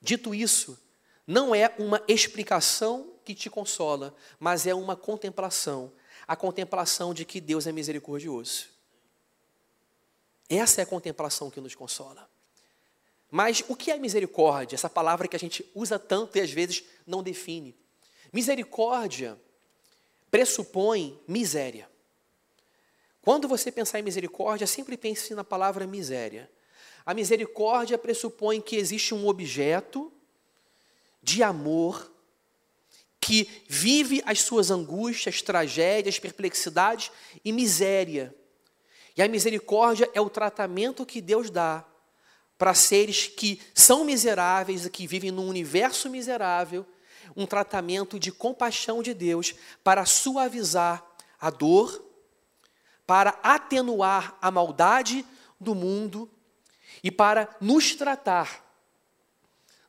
dito 0.00 0.34
isso, 0.34 0.78
não 1.26 1.54
é 1.54 1.74
uma 1.78 2.02
explicação 2.08 3.12
que 3.24 3.34
te 3.34 3.50
consola, 3.50 4.14
mas 4.38 4.66
é 4.66 4.74
uma 4.74 4.96
contemplação 4.96 5.92
a 6.28 6.36
contemplação 6.36 7.14
de 7.14 7.24
que 7.24 7.40
Deus 7.40 7.66
é 7.66 7.72
misericordioso. 7.72 8.66
Essa 10.46 10.82
é 10.82 10.84
a 10.84 10.86
contemplação 10.86 11.50
que 11.50 11.58
nos 11.58 11.74
consola. 11.74 12.28
Mas 13.30 13.64
o 13.66 13.74
que 13.74 13.90
é 13.90 13.96
misericórdia? 13.96 14.76
Essa 14.76 14.90
palavra 14.90 15.26
que 15.26 15.34
a 15.34 15.38
gente 15.38 15.66
usa 15.74 15.98
tanto 15.98 16.36
e 16.36 16.40
às 16.42 16.50
vezes 16.50 16.84
não 17.06 17.22
define. 17.22 17.74
Misericórdia, 18.30 19.40
pressupõe 20.30 21.18
miséria. 21.26 21.88
Quando 23.28 23.46
você 23.46 23.70
pensar 23.70 23.98
em 23.98 24.02
misericórdia, 24.02 24.66
sempre 24.66 24.96
pense 24.96 25.34
na 25.34 25.44
palavra 25.44 25.86
miséria. 25.86 26.50
A 27.04 27.12
misericórdia 27.12 27.98
pressupõe 27.98 28.58
que 28.58 28.74
existe 28.74 29.14
um 29.14 29.28
objeto 29.28 30.10
de 31.22 31.42
amor 31.42 32.10
que 33.20 33.46
vive 33.68 34.22
as 34.24 34.40
suas 34.40 34.70
angústias, 34.70 35.42
tragédias, 35.42 36.18
perplexidades 36.18 37.12
e 37.44 37.52
miséria. 37.52 38.34
E 39.14 39.20
a 39.20 39.28
misericórdia 39.28 40.10
é 40.14 40.20
o 40.22 40.30
tratamento 40.30 41.04
que 41.04 41.20
Deus 41.20 41.50
dá 41.50 41.84
para 42.56 42.72
seres 42.72 43.26
que 43.26 43.60
são 43.74 44.06
miseráveis 44.06 44.86
e 44.86 44.90
que 44.90 45.06
vivem 45.06 45.30
num 45.30 45.48
universo 45.48 46.08
miserável, 46.08 46.86
um 47.36 47.44
tratamento 47.44 48.18
de 48.18 48.32
compaixão 48.32 49.02
de 49.02 49.12
Deus 49.12 49.54
para 49.84 50.06
suavizar 50.06 51.04
a 51.38 51.50
dor, 51.50 52.07
para 53.08 53.40
atenuar 53.42 54.36
a 54.38 54.50
maldade 54.50 55.24
do 55.58 55.74
mundo 55.74 56.30
e 57.02 57.10
para 57.10 57.56
nos 57.58 57.94
tratar, 57.94 58.62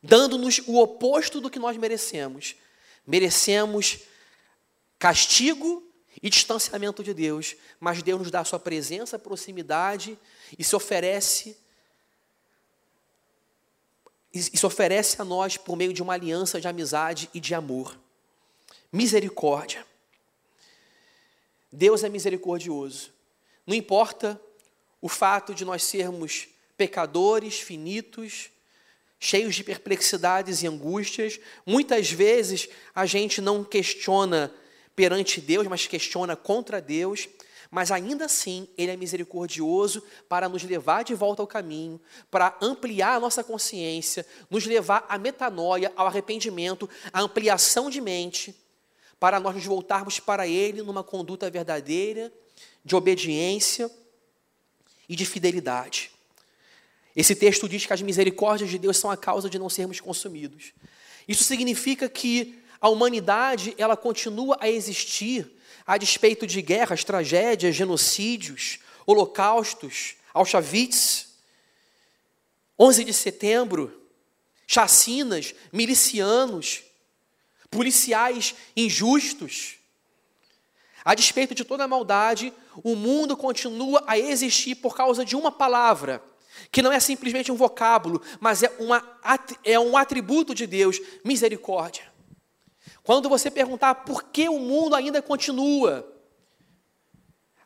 dando-nos 0.02 0.60
o 0.66 0.78
oposto 0.80 1.38
do 1.38 1.50
que 1.50 1.58
nós 1.58 1.76
merecemos. 1.76 2.56
Merecemos 3.06 3.98
castigo 4.98 5.86
e 6.22 6.30
distanciamento 6.30 7.04
de 7.04 7.12
Deus, 7.12 7.56
mas 7.78 8.02
Deus 8.02 8.20
nos 8.20 8.30
dá 8.30 8.40
a 8.40 8.44
sua 8.44 8.58
presença, 8.58 9.18
proximidade 9.18 10.18
e 10.58 10.64
se 10.64 10.74
oferece 10.74 11.58
e 14.32 14.40
se 14.40 14.64
oferece 14.64 15.20
a 15.20 15.26
nós 15.26 15.58
por 15.58 15.76
meio 15.76 15.92
de 15.92 16.02
uma 16.02 16.14
aliança 16.14 16.58
de 16.58 16.66
amizade 16.66 17.28
e 17.34 17.40
de 17.40 17.54
amor. 17.54 18.00
Misericórdia. 18.90 19.89
Deus 21.72 22.02
é 22.02 22.08
misericordioso. 22.08 23.12
Não 23.66 23.74
importa 23.74 24.40
o 25.00 25.08
fato 25.08 25.54
de 25.54 25.64
nós 25.64 25.82
sermos 25.82 26.48
pecadores, 26.76 27.60
finitos, 27.60 28.50
cheios 29.18 29.54
de 29.54 29.62
perplexidades 29.62 30.62
e 30.62 30.66
angústias. 30.66 31.38
Muitas 31.64 32.10
vezes 32.10 32.68
a 32.94 33.06
gente 33.06 33.40
não 33.40 33.62
questiona 33.62 34.52
perante 34.96 35.40
Deus, 35.40 35.66
mas 35.66 35.86
questiona 35.86 36.34
contra 36.34 36.80
Deus. 36.80 37.28
Mas 37.70 37.92
ainda 37.92 38.24
assim, 38.24 38.66
Ele 38.76 38.90
é 38.90 38.96
misericordioso 38.96 40.02
para 40.28 40.48
nos 40.48 40.64
levar 40.64 41.04
de 41.04 41.14
volta 41.14 41.40
ao 41.40 41.46
caminho, 41.46 42.00
para 42.28 42.56
ampliar 42.60 43.14
a 43.14 43.20
nossa 43.20 43.44
consciência, 43.44 44.26
nos 44.50 44.66
levar 44.66 45.06
à 45.08 45.16
metanoia, 45.16 45.92
ao 45.94 46.08
arrependimento, 46.08 46.90
à 47.12 47.20
ampliação 47.20 47.88
de 47.88 48.00
mente, 48.00 48.56
para 49.20 49.38
nós 49.38 49.54
nos 49.54 49.66
voltarmos 49.66 50.18
para 50.18 50.48
Ele 50.48 50.82
numa 50.82 51.04
conduta 51.04 51.50
verdadeira, 51.50 52.32
de 52.82 52.96
obediência 52.96 53.90
e 55.06 55.14
de 55.14 55.26
fidelidade. 55.26 56.10
Esse 57.14 57.34
texto 57.34 57.68
diz 57.68 57.84
que 57.84 57.92
as 57.92 58.00
misericórdias 58.00 58.70
de 58.70 58.78
Deus 58.78 58.96
são 58.96 59.10
a 59.10 59.16
causa 59.16 59.50
de 59.50 59.58
não 59.58 59.68
sermos 59.68 60.00
consumidos. 60.00 60.72
Isso 61.28 61.44
significa 61.44 62.08
que 62.08 62.58
a 62.80 62.88
humanidade 62.88 63.74
ela 63.76 63.96
continua 63.96 64.56
a 64.58 64.70
existir 64.70 65.52
a 65.86 65.98
despeito 65.98 66.46
de 66.46 66.62
guerras, 66.62 67.04
tragédias, 67.04 67.76
genocídios, 67.76 68.78
holocaustos, 69.04 70.14
Auschwitz, 70.32 71.28
11 72.78 73.04
de 73.04 73.12
setembro, 73.12 74.00
chacinas, 74.66 75.54
milicianos, 75.72 76.82
policiais 77.70 78.54
injustos. 78.76 79.76
A 81.04 81.14
despeito 81.14 81.54
de 81.54 81.64
toda 81.64 81.84
a 81.84 81.88
maldade, 81.88 82.52
o 82.82 82.94
mundo 82.94 83.36
continua 83.36 84.02
a 84.06 84.18
existir 84.18 84.74
por 84.74 84.94
causa 84.94 85.24
de 85.24 85.34
uma 85.34 85.50
palavra, 85.50 86.22
que 86.70 86.82
não 86.82 86.92
é 86.92 87.00
simplesmente 87.00 87.50
um 87.50 87.56
vocábulo, 87.56 88.20
mas 88.38 88.62
é, 88.62 88.70
uma, 88.78 89.02
é 89.64 89.78
um 89.78 89.96
atributo 89.96 90.54
de 90.54 90.66
Deus, 90.66 91.00
misericórdia. 91.24 92.10
Quando 93.02 93.28
você 93.28 93.50
perguntar 93.50 93.94
por 93.94 94.24
que 94.24 94.48
o 94.48 94.58
mundo 94.58 94.94
ainda 94.94 95.22
continua, 95.22 96.06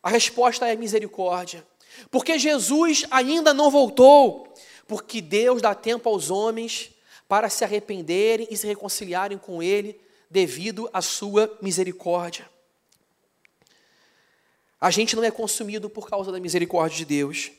a 0.03 0.11
resposta 0.11 0.69
é 0.69 0.77
misericórdia. 0.77 1.67
Porque 2.11 2.39
Jesus 2.39 3.05
ainda 3.11 3.55
não 3.55 3.71
voltou, 3.71 4.53
porque 4.87 5.21
Deus 5.21 5.63
dá 5.63 5.75
tempo 5.75 6.09
aos 6.09 6.31
homens 6.31 6.94
para 7.29 7.49
se 7.49 7.65
arrependerem 7.65 8.47
e 8.51 8.57
se 8.57 8.67
reconciliarem 8.67 9.39
com 9.39 9.63
Ele 9.63 10.01
devido 10.31 10.89
à 10.93 11.01
sua 11.01 11.57
misericórdia. 11.63 12.49
A 14.81 14.91
gente 14.91 15.17
não 15.17 15.25
é 15.25 15.31
consumido 15.31 15.89
por 15.89 16.09
causa 16.09 16.31
da 16.31 16.39
misericórdia 16.39 16.99
de 16.99 17.05
Deus. 17.05 17.51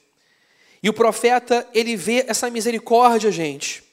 E 0.84 0.90
o 0.90 0.94
profeta, 0.94 1.68
ele 1.74 1.96
vê 1.96 2.26
essa 2.28 2.50
misericórdia, 2.50 3.32
gente, 3.32 3.84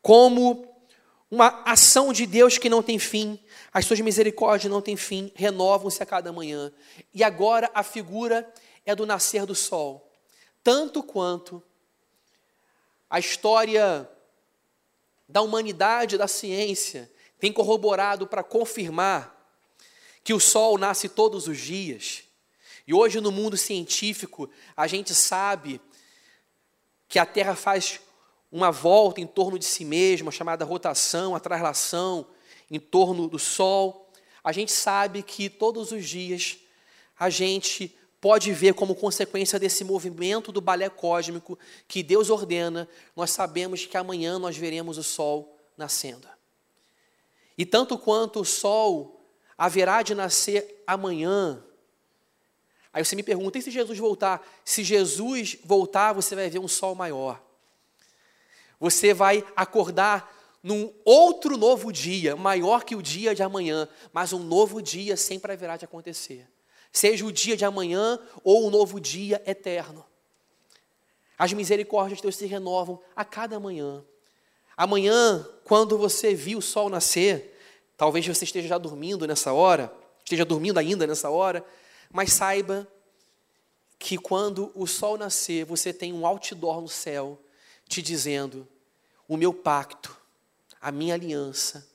como 0.00 0.64
uma 1.30 1.62
ação 1.64 2.12
de 2.12 2.26
Deus 2.26 2.56
que 2.56 2.68
não 2.68 2.82
tem 2.82 2.98
fim, 2.98 3.38
as 3.72 3.84
suas 3.84 4.00
misericórdias 4.00 4.70
não 4.70 4.80
têm 4.80 4.96
fim, 4.96 5.32
renovam-se 5.34 6.02
a 6.02 6.06
cada 6.06 6.32
manhã. 6.32 6.72
E 7.12 7.24
agora 7.24 7.70
a 7.74 7.82
figura 7.82 8.50
é 8.86 8.94
do 8.94 9.04
nascer 9.04 9.44
do 9.44 9.54
sol. 9.54 10.10
Tanto 10.62 11.02
quanto 11.02 11.62
a 13.10 13.18
história 13.18 14.08
da 15.28 15.42
humanidade, 15.42 16.16
da 16.16 16.26
ciência, 16.26 17.10
tem 17.38 17.52
corroborado 17.52 18.26
para 18.26 18.42
confirmar 18.42 19.36
que 20.24 20.32
o 20.32 20.40
sol 20.40 20.78
nasce 20.78 21.08
todos 21.08 21.46
os 21.46 21.58
dias. 21.58 22.24
E 22.86 22.94
hoje 22.94 23.20
no 23.20 23.30
mundo 23.30 23.56
científico, 23.56 24.50
a 24.76 24.86
gente 24.86 25.14
sabe 25.14 25.80
que 27.06 27.18
a 27.18 27.26
Terra 27.26 27.54
faz 27.54 28.00
uma 28.50 28.70
volta 28.70 29.20
em 29.20 29.26
torno 29.26 29.58
de 29.58 29.64
si 29.64 29.84
mesma, 29.84 30.30
chamada 30.30 30.64
rotação, 30.64 31.34
a 31.34 31.40
traslação 31.40 32.26
em 32.70 32.80
torno 32.80 33.28
do 33.28 33.38
Sol. 33.38 34.10
A 34.42 34.52
gente 34.52 34.72
sabe 34.72 35.22
que 35.22 35.50
todos 35.50 35.92
os 35.92 36.06
dias 36.06 36.58
a 37.18 37.28
gente 37.28 37.97
pode 38.20 38.52
ver 38.52 38.74
como 38.74 38.94
consequência 38.94 39.58
desse 39.58 39.84
movimento 39.84 40.50
do 40.50 40.60
balé 40.60 40.88
cósmico 40.88 41.58
que 41.86 42.02
Deus 42.02 42.30
ordena, 42.30 42.88
nós 43.14 43.30
sabemos 43.30 43.86
que 43.86 43.96
amanhã 43.96 44.38
nós 44.38 44.56
veremos 44.56 44.98
o 44.98 45.02
Sol 45.02 45.56
nascendo. 45.76 46.26
E 47.56 47.64
tanto 47.64 47.98
quanto 47.98 48.40
o 48.40 48.44
Sol 48.44 49.20
haverá 49.56 50.02
de 50.02 50.14
nascer 50.14 50.82
amanhã, 50.86 51.62
aí 52.92 53.04
você 53.04 53.14
me 53.14 53.22
pergunta, 53.22 53.58
e 53.58 53.62
se 53.62 53.70
Jesus 53.70 53.98
voltar? 53.98 54.46
Se 54.64 54.82
Jesus 54.82 55.56
voltar, 55.64 56.12
você 56.12 56.34
vai 56.34 56.48
ver 56.50 56.58
um 56.58 56.68
Sol 56.68 56.94
maior. 56.94 57.40
Você 58.80 59.12
vai 59.12 59.44
acordar 59.56 60.34
num 60.62 60.92
outro 61.04 61.56
novo 61.56 61.92
dia, 61.92 62.34
maior 62.34 62.84
que 62.84 62.96
o 62.96 63.02
dia 63.02 63.34
de 63.34 63.42
amanhã, 63.42 63.88
mas 64.12 64.32
um 64.32 64.40
novo 64.40 64.82
dia 64.82 65.16
sempre 65.16 65.52
haverá 65.52 65.76
de 65.76 65.84
acontecer. 65.84 66.48
Seja 66.92 67.24
o 67.24 67.32
dia 67.32 67.56
de 67.56 67.64
amanhã 67.64 68.18
ou 68.42 68.66
um 68.66 68.70
novo 68.70 69.00
dia 69.00 69.42
eterno. 69.46 70.04
As 71.38 71.52
misericórdias 71.52 72.18
de 72.18 72.22
Deus 72.22 72.36
se 72.36 72.46
renovam 72.46 73.00
a 73.14 73.24
cada 73.24 73.60
manhã. 73.60 74.04
Amanhã, 74.76 75.46
quando 75.64 75.96
você 75.96 76.34
viu 76.34 76.58
o 76.58 76.62
sol 76.62 76.88
nascer, 76.88 77.56
talvez 77.96 78.26
você 78.26 78.44
esteja 78.44 78.68
já 78.68 78.78
dormindo 78.78 79.26
nessa 79.26 79.52
hora, 79.52 79.92
esteja 80.24 80.44
dormindo 80.44 80.78
ainda 80.78 81.06
nessa 81.06 81.30
hora, 81.30 81.64
mas 82.10 82.32
saiba 82.32 82.86
que 83.98 84.16
quando 84.16 84.70
o 84.74 84.86
sol 84.86 85.18
nascer, 85.18 85.64
você 85.64 85.92
tem 85.92 86.12
um 86.12 86.26
outdoor 86.26 86.80
no 86.80 86.88
céu 86.88 87.38
te 87.88 88.00
dizendo: 88.00 88.66
o 89.26 89.36
meu 89.36 89.52
pacto, 89.52 90.16
a 90.80 90.92
minha 90.92 91.14
aliança, 91.14 91.88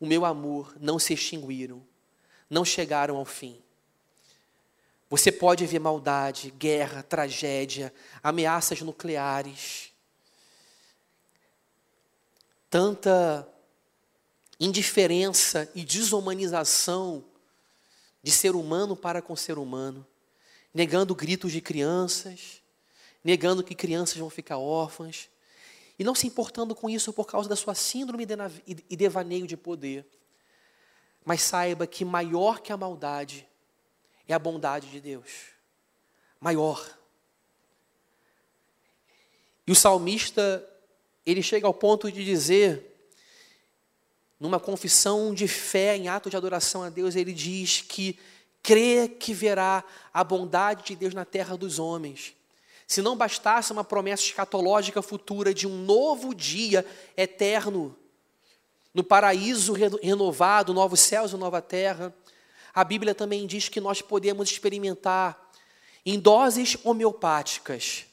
o 0.00 0.06
meu 0.06 0.24
amor 0.24 0.74
não 0.80 0.98
se 0.98 1.14
extinguiram, 1.14 1.82
não 2.50 2.64
chegaram 2.64 3.16
ao 3.16 3.24
fim. 3.24 3.63
Você 5.16 5.30
pode 5.30 5.64
ver 5.64 5.78
maldade, 5.78 6.50
guerra, 6.50 7.00
tragédia, 7.00 7.94
ameaças 8.20 8.80
nucleares, 8.80 9.92
tanta 12.68 13.48
indiferença 14.58 15.70
e 15.72 15.84
desumanização 15.84 17.24
de 18.24 18.32
ser 18.32 18.56
humano 18.56 18.96
para 18.96 19.22
com 19.22 19.36
ser 19.36 19.56
humano, 19.56 20.04
negando 20.74 21.14
gritos 21.14 21.52
de 21.52 21.60
crianças, 21.60 22.60
negando 23.22 23.62
que 23.62 23.76
crianças 23.76 24.16
vão 24.16 24.28
ficar 24.28 24.58
órfãs, 24.58 25.30
e 25.96 26.02
não 26.02 26.16
se 26.16 26.26
importando 26.26 26.74
com 26.74 26.90
isso 26.90 27.12
por 27.12 27.28
causa 27.28 27.48
da 27.48 27.54
sua 27.54 27.76
síndrome 27.76 28.26
e 28.66 28.96
devaneio 28.96 29.46
de 29.46 29.56
poder. 29.56 30.04
Mas 31.24 31.40
saiba 31.40 31.86
que 31.86 32.04
maior 32.04 32.60
que 32.60 32.72
a 32.72 32.76
maldade 32.76 33.46
é 34.28 34.34
a 34.34 34.38
bondade 34.38 34.88
de 34.90 35.00
Deus. 35.00 35.52
Maior. 36.40 36.98
E 39.66 39.72
o 39.72 39.74
salmista, 39.74 40.64
ele 41.24 41.42
chega 41.42 41.66
ao 41.66 41.74
ponto 41.74 42.10
de 42.10 42.24
dizer, 42.24 42.94
numa 44.38 44.60
confissão 44.60 45.32
de 45.32 45.48
fé, 45.48 45.96
em 45.96 46.08
ato 46.08 46.28
de 46.28 46.36
adoração 46.36 46.82
a 46.82 46.90
Deus, 46.90 47.16
ele 47.16 47.32
diz 47.32 47.80
que 47.80 48.18
crê 48.62 49.08
que 49.08 49.32
verá 49.32 49.84
a 50.12 50.24
bondade 50.24 50.84
de 50.84 50.96
Deus 50.96 51.14
na 51.14 51.24
terra 51.24 51.56
dos 51.56 51.78
homens. 51.78 52.34
Se 52.86 53.00
não 53.00 53.16
bastasse 53.16 53.72
uma 53.72 53.84
promessa 53.84 54.22
escatológica 54.22 55.00
futura 55.00 55.54
de 55.54 55.66
um 55.66 55.84
novo 55.84 56.34
dia 56.34 56.84
eterno, 57.16 57.96
no 58.92 59.02
paraíso 59.02 59.72
renovado, 59.72 60.72
novos 60.72 61.00
céus 61.00 61.32
e 61.32 61.36
nova 61.36 61.60
terra, 61.60 62.14
a 62.74 62.82
Bíblia 62.82 63.14
também 63.14 63.46
diz 63.46 63.68
que 63.68 63.80
nós 63.80 64.02
podemos 64.02 64.50
experimentar 64.50 65.50
em 66.04 66.18
doses 66.18 66.76
homeopáticas 66.84 68.06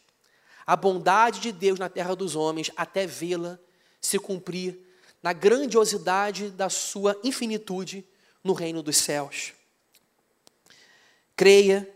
a 0.66 0.76
bondade 0.76 1.40
de 1.40 1.52
Deus 1.52 1.80
na 1.80 1.90
terra 1.90 2.16
dos 2.16 2.36
homens 2.36 2.72
até 2.78 3.08
vê-la 3.08 3.60
se 4.00 4.20
cumprir 4.20 4.80
na 5.22 5.34
grandiosidade 5.34 6.50
da 6.50 6.70
sua 6.70 7.20
infinitude 7.24 8.06
no 8.44 8.54
reino 8.54 8.82
dos 8.82 8.98
céus. 8.98 9.54
Creia 11.36 11.90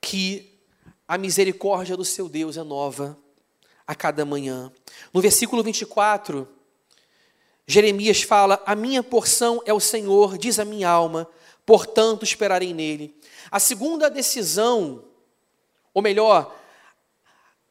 que 0.00 0.58
a 1.06 1.18
misericórdia 1.18 1.96
do 1.96 2.04
seu 2.04 2.28
Deus 2.28 2.56
é 2.56 2.62
nova 2.62 3.18
a 3.86 3.94
cada 3.94 4.24
manhã. 4.24 4.72
No 5.12 5.20
versículo 5.20 5.62
24, 5.62 6.48
Jeremias 7.66 8.22
fala: 8.22 8.62
A 8.66 8.74
minha 8.74 9.02
porção 9.02 9.62
é 9.64 9.72
o 9.72 9.80
Senhor, 9.80 10.38
diz 10.38 10.58
a 10.58 10.64
minha 10.64 10.88
alma, 10.88 11.28
portanto 11.70 12.24
esperarei 12.24 12.74
nele. 12.74 13.14
A 13.48 13.60
segunda 13.60 14.10
decisão, 14.10 15.04
ou 15.94 16.02
melhor, 16.02 16.52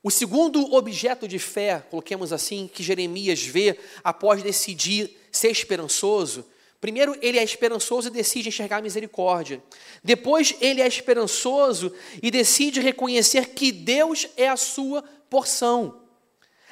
o 0.01 0.09
segundo 0.09 0.73
objeto 0.73 1.27
de 1.27 1.37
fé, 1.37 1.83
coloquemos 1.89 2.31
assim, 2.31 2.69
que 2.73 2.81
Jeremias 2.81 3.41
vê 3.41 3.77
após 4.01 4.41
decidir 4.41 5.17
ser 5.29 5.49
esperançoso, 5.49 6.45
primeiro 6.79 7.13
ele 7.21 7.39
é 7.39 7.43
esperançoso 7.43 8.07
e 8.07 8.11
decide 8.11 8.47
enxergar 8.47 8.77
a 8.77 8.81
misericórdia. 8.81 9.61
Depois 10.01 10.55
ele 10.61 10.81
é 10.81 10.87
esperançoso 10.87 11.93
e 12.23 12.31
decide 12.31 12.79
reconhecer 12.79 13.47
que 13.47 13.69
Deus 13.69 14.29
é 14.37 14.47
a 14.47 14.55
sua 14.55 15.03
porção. 15.29 16.03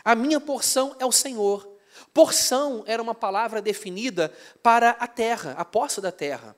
A 0.02 0.16
minha 0.16 0.40
porção 0.40 0.96
é 0.98 1.06
o 1.06 1.12
Senhor. 1.12 1.68
Porção 2.14 2.86
era 2.88 3.04
uma 3.04 3.14
palavra 3.14 3.62
definida 3.62 4.34
para 4.64 4.92
a 4.92 5.08
terra, 5.08 5.56
a 5.58 5.66
posse 5.66 6.00
da 6.00 6.10
terra. 6.10 6.56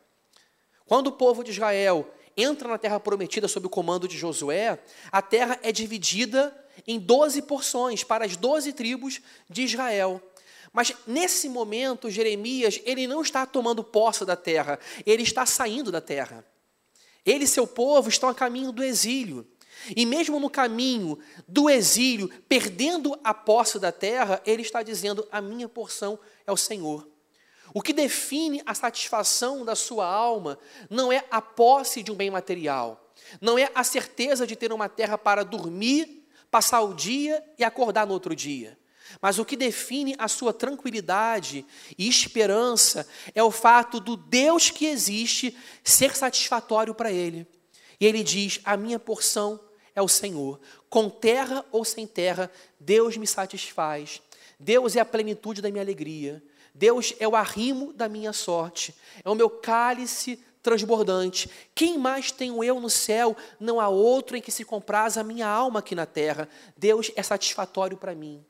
Quando 0.89 1.05
o 1.05 1.11
povo 1.11 1.43
de 1.43 1.51
Israel 1.51 2.11
entra 2.35 2.67
na 2.67 2.79
terra 2.79 2.99
prometida 2.99 3.47
sob 3.47 3.67
o 3.67 3.69
comando 3.69 4.07
de 4.07 4.17
Josué, 4.17 4.79
a 5.11 5.21
terra 5.21 5.59
é 5.61 5.71
dividida 5.71 6.51
em 6.87 6.97
12 6.97 7.43
porções 7.43 8.03
para 8.03 8.25
as 8.25 8.35
12 8.35 8.73
tribos 8.73 9.21
de 9.47 9.61
Israel. 9.61 10.19
Mas 10.73 10.91
nesse 11.05 11.47
momento, 11.47 12.09
Jeremias, 12.09 12.81
ele 12.85 13.05
não 13.05 13.21
está 13.21 13.45
tomando 13.45 13.83
posse 13.83 14.25
da 14.25 14.35
terra, 14.35 14.79
ele 15.05 15.21
está 15.21 15.45
saindo 15.45 15.91
da 15.91 16.01
terra. 16.01 16.43
Ele 17.23 17.43
e 17.43 17.47
seu 17.47 17.67
povo 17.67 18.09
estão 18.09 18.27
a 18.27 18.33
caminho 18.33 18.71
do 18.71 18.83
exílio. 18.83 19.47
E 19.95 20.07
mesmo 20.07 20.39
no 20.39 20.49
caminho 20.49 21.19
do 21.47 21.69
exílio, 21.69 22.31
perdendo 22.49 23.15
a 23.23 23.31
posse 23.31 23.77
da 23.77 23.91
terra, 23.91 24.41
ele 24.43 24.63
está 24.63 24.81
dizendo: 24.81 25.27
A 25.31 25.39
minha 25.39 25.69
porção 25.69 26.17
é 26.47 26.51
o 26.51 26.57
Senhor. 26.57 27.07
O 27.73 27.81
que 27.81 27.93
define 27.93 28.61
a 28.65 28.73
satisfação 28.73 29.63
da 29.63 29.75
sua 29.75 30.05
alma 30.05 30.57
não 30.89 31.11
é 31.11 31.23
a 31.29 31.41
posse 31.41 32.01
de 32.01 32.11
um 32.11 32.15
bem 32.15 32.29
material, 32.29 33.11
não 33.39 33.57
é 33.57 33.69
a 33.75 33.83
certeza 33.83 34.47
de 34.47 34.55
ter 34.55 34.73
uma 34.73 34.89
terra 34.89 35.17
para 35.17 35.43
dormir, 35.43 36.27
passar 36.49 36.81
o 36.81 36.93
dia 36.93 37.43
e 37.57 37.63
acordar 37.63 38.07
no 38.07 38.13
outro 38.13 38.35
dia. 38.35 38.77
Mas 39.21 39.39
o 39.39 39.45
que 39.45 39.55
define 39.55 40.15
a 40.17 40.27
sua 40.27 40.53
tranquilidade 40.53 41.65
e 41.97 42.07
esperança 42.07 43.07
é 43.33 43.41
o 43.41 43.51
fato 43.51 43.99
do 43.99 44.15
Deus 44.15 44.69
que 44.69 44.85
existe 44.85 45.57
ser 45.83 46.15
satisfatório 46.15 46.93
para 46.93 47.11
ele. 47.11 47.47
E 47.99 48.05
ele 48.05 48.23
diz: 48.23 48.59
A 48.63 48.77
minha 48.77 48.99
porção 48.99 49.59
é 49.95 50.01
o 50.01 50.07
Senhor. 50.07 50.59
Com 50.89 51.09
terra 51.09 51.65
ou 51.71 51.83
sem 51.83 52.05
terra, 52.05 52.51
Deus 52.79 53.17
me 53.17 53.25
satisfaz. 53.25 54.21
Deus 54.59 54.95
é 54.95 54.99
a 54.99 55.05
plenitude 55.05 55.61
da 55.61 55.71
minha 55.71 55.83
alegria. 55.83 56.43
Deus 56.79 57.13
é 57.19 57.27
o 57.27 57.35
arrimo 57.35 57.91
da 57.91 58.07
minha 58.07 58.31
sorte, 58.31 58.95
é 59.21 59.29
o 59.29 59.35
meu 59.35 59.49
cálice 59.49 60.39
transbordante. 60.63 61.49
Quem 61.75 61.97
mais 61.97 62.31
tenho 62.31 62.63
eu 62.63 62.79
no 62.79 62.89
céu? 62.89 63.35
Não 63.59 63.81
há 63.81 63.89
outro 63.89 64.37
em 64.37 64.41
que 64.41 64.49
se 64.49 64.63
compraz 64.63 65.17
a 65.17 65.23
minha 65.23 65.45
alma 65.45 65.79
aqui 65.79 65.93
na 65.93 66.05
terra. 66.05 66.47
Deus 66.77 67.11
é 67.17 67.21
satisfatório 67.21 67.97
para 67.97 68.15
mim. 68.15 68.45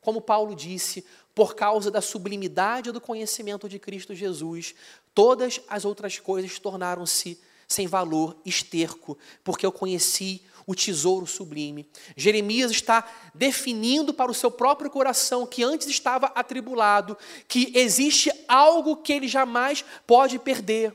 Como 0.00 0.22
Paulo 0.22 0.56
disse, 0.56 1.04
por 1.34 1.54
causa 1.54 1.90
da 1.90 2.00
sublimidade 2.00 2.90
do 2.90 3.02
conhecimento 3.02 3.68
de 3.68 3.78
Cristo 3.78 4.14
Jesus, 4.14 4.74
todas 5.14 5.60
as 5.68 5.84
outras 5.84 6.18
coisas 6.18 6.58
tornaram-se 6.58 7.38
sem 7.68 7.86
valor, 7.86 8.34
esterco, 8.46 9.18
porque 9.44 9.66
eu 9.66 9.72
conheci 9.72 10.42
o 10.66 10.74
tesouro 10.74 11.26
sublime. 11.26 11.88
Jeremias 12.16 12.70
está 12.70 13.08
definindo 13.34 14.14
para 14.14 14.30
o 14.30 14.34
seu 14.34 14.50
próprio 14.50 14.90
coração, 14.90 15.46
que 15.46 15.62
antes 15.62 15.88
estava 15.88 16.26
atribulado, 16.34 17.16
que 17.48 17.72
existe 17.74 18.30
algo 18.46 18.96
que 18.96 19.12
ele 19.12 19.28
jamais 19.28 19.84
pode 20.06 20.38
perder, 20.38 20.94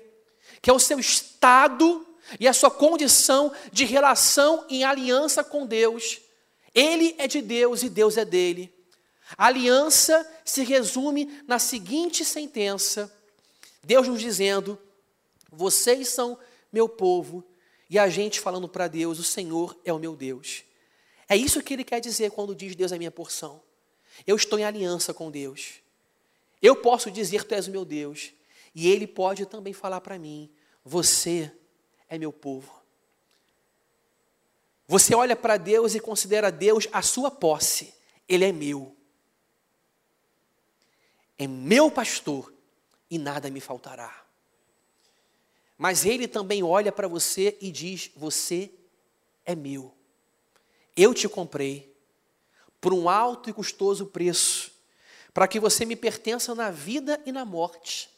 que 0.61 0.70
é 0.70 0.74
o 0.74 0.80
seu 0.80 0.99
estado 0.99 2.05
e 2.39 2.47
a 2.47 2.53
sua 2.53 2.72
condição 2.72 3.51
de 3.72 3.86
relação 3.86 4.65
em 4.70 4.84
aliança 4.84 5.43
com 5.43 5.65
Deus. 5.65 6.20
Ele 6.74 7.15
é 7.18 7.28
de 7.28 7.41
Deus 7.41 7.84
e 7.84 7.89
Deus 7.89 8.18
é 8.18 8.26
dele. 8.26 8.74
A 9.38 9.47
aliança 9.47 10.26
se 10.45 10.63
resume 10.63 11.41
na 11.47 11.59
seguinte 11.59 12.24
sentença: 12.24 13.13
Deus 13.84 14.07
nos 14.07 14.22
dizendo, 14.22 14.80
vocês 15.51 16.09
são 16.09 16.38
meu 16.72 16.88
povo 16.88 17.43
e 17.89 17.97
a 17.97 18.09
gente 18.09 18.39
falando 18.39 18.67
para 18.67 18.88
Deus: 18.88 19.19
O 19.19 19.23
Senhor 19.23 19.77
é 19.83 19.93
o 19.93 19.99
meu 19.99 20.15
Deus. 20.15 20.63
É 21.29 21.35
isso 21.35 21.61
que 21.61 21.73
ele 21.73 21.83
quer 21.83 21.99
dizer 21.99 22.31
quando 22.31 22.55
diz: 22.55 22.75
Deus 22.75 22.91
é 22.91 22.97
minha 22.97 23.11
porção. 23.11 23.61
Eu 24.25 24.35
estou 24.35 24.57
em 24.57 24.63
aliança 24.63 25.13
com 25.13 25.31
Deus. 25.31 25.75
Eu 26.61 26.75
posso 26.75 27.11
dizer: 27.11 27.43
Tu 27.43 27.53
és 27.53 27.67
o 27.67 27.71
meu 27.71 27.85
Deus. 27.85 28.33
E 28.73 28.88
ele 28.88 29.07
pode 29.07 29.45
também 29.45 29.73
falar 29.73 30.01
para 30.01 30.19
mim: 30.19 30.49
Você 30.83 31.51
é 32.09 32.17
meu 32.17 32.31
povo. 32.31 32.77
Você 34.88 35.13
olha 35.13 35.35
para 35.35 35.57
Deus 35.57 35.95
e 35.95 35.99
considera 35.99 36.49
Deus 36.49 36.88
a 36.91 37.01
sua 37.01 37.29
posse. 37.29 37.93
Ele 38.27 38.45
é 38.45 38.51
meu. 38.51 38.95
É 41.38 41.45
meu 41.45 41.91
pastor 41.91 42.53
e 43.09 43.17
nada 43.17 43.49
me 43.49 43.59
faltará. 43.59 44.26
Mas 45.78 46.05
ele 46.05 46.28
também 46.28 46.63
olha 46.63 46.91
para 46.91 47.07
você 47.07 47.57
e 47.61 47.71
diz: 47.71 48.09
Você 48.15 48.71
é 49.45 49.53
meu. 49.53 49.93
Eu 50.95 51.13
te 51.13 51.30
comprei 51.30 51.95
por 52.82 52.93
um 52.93 53.07
alto 53.07 53.49
e 53.49 53.53
custoso 53.53 54.07
preço, 54.07 54.71
para 55.34 55.47
que 55.47 55.59
você 55.59 55.86
me 55.86 55.95
pertença 55.95 56.55
na 56.55 56.71
vida 56.71 57.21
e 57.25 57.32
na 57.32 57.45
morte, 57.45 58.09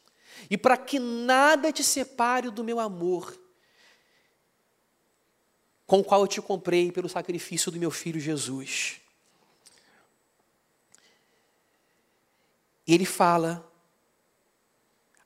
e 0.50 0.58
para 0.58 0.78
que 0.78 1.00
nada 1.00 1.72
te 1.72 1.84
separe 1.84 2.50
do 2.50 2.64
meu 2.64 2.80
amor, 2.80 3.38
com 5.86 6.00
o 6.00 6.04
qual 6.04 6.22
eu 6.22 6.28
te 6.28 6.42
comprei 6.42 6.92
pelo 6.92 7.10
sacrifício 7.10 7.72
do 7.72 7.80
meu 7.80 7.92
filho 7.92 8.20
Jesus. 8.20 9.02
E 12.88 12.94
ele 12.94 13.06
fala 13.06 13.69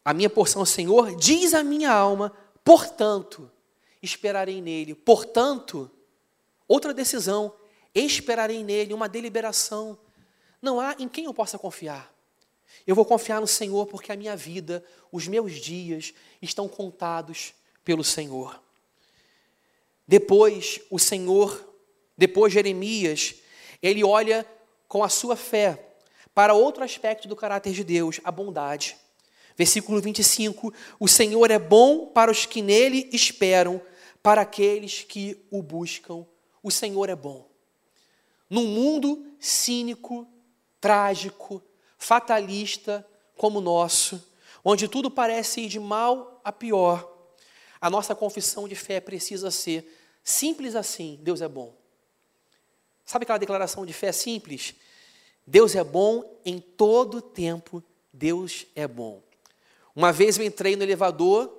a 0.04 0.14
minha 0.14 0.30
porção, 0.30 0.66
Senhor, 0.66 1.16
diz 1.16 1.54
a 1.54 1.64
minha 1.64 1.92
alma, 1.92 2.34
portanto, 2.64 3.50
esperarei 4.02 4.62
nele. 4.62 4.94
Portanto, 4.94 5.90
outra 6.68 6.94
decisão, 6.94 7.54
esperarei 7.96 8.64
nele, 8.64 8.94
uma 8.94 9.08
deliberação. 9.08 9.98
Não 10.62 10.80
há 10.80 10.96
em 11.00 11.08
quem 11.08 11.26
eu 11.26 11.34
possa 11.34 11.58
confiar. 11.58 12.14
Eu 12.86 12.96
vou 12.96 13.06
confiar 13.06 13.40
no 13.40 13.48
Senhor 13.48 13.86
porque 13.86 14.12
a 14.12 14.18
minha 14.18 14.36
vida, 14.36 14.84
os 15.12 15.28
meus 15.28 15.54
dias 15.54 16.14
estão 16.42 16.68
contados 16.68 17.54
pelo 17.84 18.04
Senhor. 18.04 18.62
Depois, 20.06 20.82
o 20.90 21.00
Senhor, 21.00 21.76
depois 22.18 22.52
Jeremias, 22.52 23.36
ele 23.82 24.04
olha 24.04 24.46
com 24.88 25.02
a 25.02 25.10
sua 25.10 25.36
fé 25.36 25.96
para 26.34 26.54
outro 26.54 26.84
aspecto 26.84 27.28
do 27.28 27.36
caráter 27.36 27.72
de 27.72 27.84
Deus, 27.84 28.20
a 28.24 28.32
bondade. 28.32 28.98
Versículo 29.58 30.02
25: 30.02 30.74
O 31.00 31.08
Senhor 31.08 31.50
é 31.52 31.60
bom 31.60 32.08
para 32.08 32.32
os 32.32 32.46
que 32.46 32.62
nele 32.62 33.10
esperam, 33.12 33.82
para 34.22 34.42
aqueles 34.42 35.04
que 35.04 35.38
o 35.52 35.62
buscam. 35.62 36.26
O 36.62 36.72
Senhor 36.72 37.10
é 37.10 37.16
bom. 37.16 37.48
Num 38.50 38.66
mundo 38.66 39.26
cínico, 39.40 40.28
trágico, 40.80 41.62
fatalista 41.98 43.06
como 43.36 43.60
o 43.60 43.62
nosso, 43.62 44.24
onde 44.64 44.88
tudo 44.88 45.10
parece 45.10 45.62
ir 45.62 45.68
de 45.68 45.80
mal 45.80 46.42
a 46.44 46.52
pior, 46.52 47.10
a 47.82 47.90
nossa 47.90 48.16
confissão 48.16 48.68
de 48.68 48.76
fé 48.76 49.02
precisa 49.02 49.52
ser 49.52 49.86
simples 50.24 50.76
assim: 50.76 51.20
Deus 51.22 51.42
é 51.42 51.48
bom. 51.48 51.76
Sabe 53.06 53.24
aquela 53.24 53.38
declaração 53.38 53.86
de 53.86 53.92
fé 53.92 54.12
simples? 54.12 54.74
Deus 55.46 55.76
é 55.76 55.84
bom 55.84 56.24
em 56.46 56.60
todo 56.60 57.22
tempo 57.22 57.84
Deus 58.14 58.68
é 58.76 58.88
bom. 58.88 59.24
Uma 59.96 60.12
vez 60.12 60.38
eu 60.38 60.44
entrei 60.44 60.76
no 60.76 60.84
elevador 60.84 61.52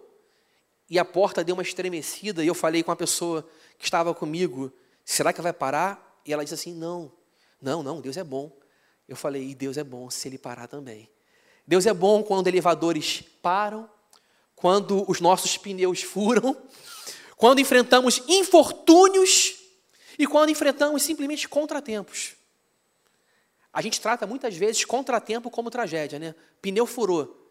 e 0.91 0.99
a 0.99 1.05
porta 1.05 1.45
deu 1.45 1.55
uma 1.55 1.63
estremecida 1.63 2.43
e 2.43 2.47
eu 2.47 2.55
falei 2.55 2.83
com 2.83 2.91
a 2.91 2.97
pessoa 2.97 3.49
que 3.79 3.85
estava 3.85 4.15
comigo: 4.15 4.73
será 5.05 5.33
que 5.33 5.41
vai 5.41 5.53
parar? 5.53 6.21
E 6.27 6.33
ela 6.33 6.43
disse 6.43 6.55
assim: 6.55 6.75
não, 6.75 7.13
não, 7.61 7.83
não, 7.83 8.01
Deus 8.01 8.17
é 8.17 8.25
bom. 8.25 8.51
Eu 9.09 9.17
falei: 9.17 9.51
e 9.51 9.55
Deus 9.55 9.77
é 9.77 9.85
bom 9.85 10.11
se 10.11 10.29
ele 10.29 10.39
parar 10.39 10.67
também. 10.67 11.09
Deus 11.67 11.87
é 11.87 11.95
bom 11.95 12.23
quando 12.23 12.49
elevadores 12.49 13.23
param, 13.41 13.89
quando 14.55 15.09
os 15.11 15.21
nossos 15.21 15.57
pneus 15.57 16.03
furam, 16.05 16.57
quando 17.37 17.61
enfrentamos 17.61 18.23
infortúnios 18.29 19.57
e 20.19 20.27
quando 20.27 20.51
enfrentamos 20.51 21.03
simplesmente 21.03 21.49
contratempos. 21.49 22.35
A 23.73 23.83
gente 23.83 24.01
trata 24.01 24.27
muitas 24.27 24.57
vezes 24.57 24.85
contratempo 24.85 25.51
como 25.51 25.71
tragédia, 25.71 26.19
né? 26.19 26.35
Pneu 26.63 26.87
furou. 26.87 27.44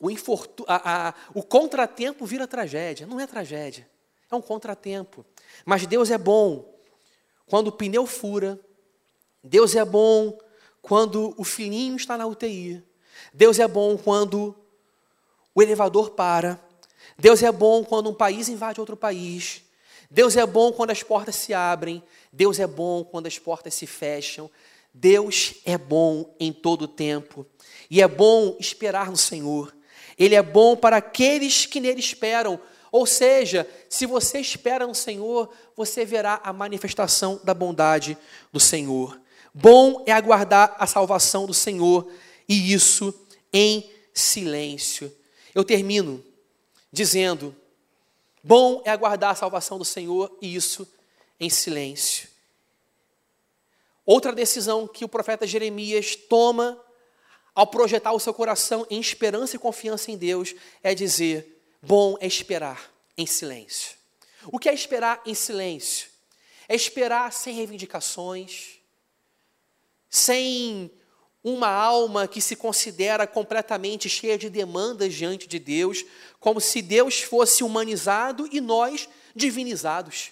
O, 0.00 0.10
infortu... 0.10 0.64
a, 0.66 1.08
a, 1.08 1.14
o 1.34 1.42
contratempo 1.42 2.24
vira 2.24 2.48
tragédia. 2.48 3.06
Não 3.06 3.20
é 3.20 3.26
tragédia, 3.26 3.88
é 4.30 4.34
um 4.34 4.40
contratempo. 4.40 5.24
Mas 5.64 5.86
Deus 5.86 6.10
é 6.10 6.16
bom 6.16 6.74
quando 7.46 7.68
o 7.68 7.72
pneu 7.72 8.06
fura. 8.06 8.58
Deus 9.44 9.76
é 9.76 9.84
bom 9.84 10.38
quando 10.80 11.34
o 11.36 11.44
filhinho 11.44 11.96
está 11.96 12.16
na 12.16 12.26
UTI. 12.26 12.82
Deus 13.32 13.58
é 13.58 13.68
bom 13.68 13.96
quando 13.98 14.56
o 15.54 15.62
elevador 15.62 16.10
para. 16.10 16.58
Deus 17.18 17.42
é 17.42 17.52
bom 17.52 17.84
quando 17.84 18.08
um 18.08 18.14
país 18.14 18.48
invade 18.48 18.80
outro 18.80 18.96
país. 18.96 19.62
Deus 20.10 20.36
é 20.36 20.46
bom 20.46 20.72
quando 20.72 20.90
as 20.90 21.02
portas 21.02 21.36
se 21.36 21.52
abrem. 21.52 22.02
Deus 22.32 22.58
é 22.58 22.66
bom 22.66 23.04
quando 23.04 23.26
as 23.26 23.38
portas 23.38 23.74
se 23.74 23.86
fecham. 23.86 24.50
Deus 24.92 25.54
é 25.64 25.76
bom 25.76 26.34
em 26.40 26.52
todo 26.52 26.82
o 26.82 26.88
tempo. 26.88 27.46
E 27.90 28.00
é 28.00 28.08
bom 28.08 28.56
esperar 28.58 29.10
no 29.10 29.16
Senhor. 29.16 29.74
Ele 30.20 30.34
é 30.34 30.42
bom 30.42 30.76
para 30.76 30.98
aqueles 30.98 31.64
que 31.64 31.80
nele 31.80 31.98
esperam. 31.98 32.60
Ou 32.92 33.06
seja, 33.06 33.66
se 33.88 34.04
você 34.04 34.38
espera 34.38 34.86
no 34.86 34.94
Senhor, 34.94 35.50
você 35.74 36.04
verá 36.04 36.38
a 36.44 36.52
manifestação 36.52 37.40
da 37.42 37.54
bondade 37.54 38.18
do 38.52 38.60
Senhor. 38.60 39.18
Bom 39.54 40.04
é 40.06 40.12
aguardar 40.12 40.76
a 40.78 40.86
salvação 40.86 41.46
do 41.46 41.54
Senhor, 41.54 42.12
e 42.46 42.70
isso 42.70 43.14
em 43.50 43.90
silêncio. 44.12 45.10
Eu 45.54 45.64
termino 45.64 46.22
dizendo: 46.92 47.56
bom 48.44 48.82
é 48.84 48.90
aguardar 48.90 49.30
a 49.30 49.34
salvação 49.34 49.78
do 49.78 49.86
Senhor, 49.86 50.36
e 50.42 50.54
isso 50.54 50.86
em 51.40 51.48
silêncio. 51.48 52.28
Outra 54.04 54.32
decisão 54.32 54.86
que 54.86 55.04
o 55.04 55.08
profeta 55.08 55.46
Jeremias 55.46 56.14
toma 56.14 56.78
ao 57.54 57.66
projetar 57.66 58.12
o 58.12 58.20
seu 58.20 58.32
coração 58.32 58.86
em 58.90 59.00
esperança 59.00 59.56
e 59.56 59.58
confiança 59.58 60.10
em 60.10 60.16
Deus, 60.16 60.54
é 60.82 60.94
dizer: 60.94 61.62
bom 61.82 62.16
é 62.20 62.26
esperar 62.26 62.90
em 63.16 63.26
silêncio. 63.26 63.96
O 64.46 64.58
que 64.58 64.68
é 64.68 64.74
esperar 64.74 65.20
em 65.26 65.34
silêncio? 65.34 66.08
É 66.68 66.74
esperar 66.74 67.32
sem 67.32 67.54
reivindicações, 67.54 68.78
sem 70.08 70.90
uma 71.42 71.68
alma 71.68 72.28
que 72.28 72.40
se 72.40 72.54
considera 72.54 73.26
completamente 73.26 74.08
cheia 74.08 74.36
de 74.36 74.50
demandas 74.50 75.14
diante 75.14 75.48
de 75.48 75.58
Deus, 75.58 76.04
como 76.38 76.60
se 76.60 76.82
Deus 76.82 77.20
fosse 77.20 77.64
humanizado 77.64 78.48
e 78.52 78.60
nós 78.60 79.08
divinizados. 79.34 80.30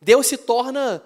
Deus 0.00 0.26
se 0.26 0.36
torna 0.36 1.02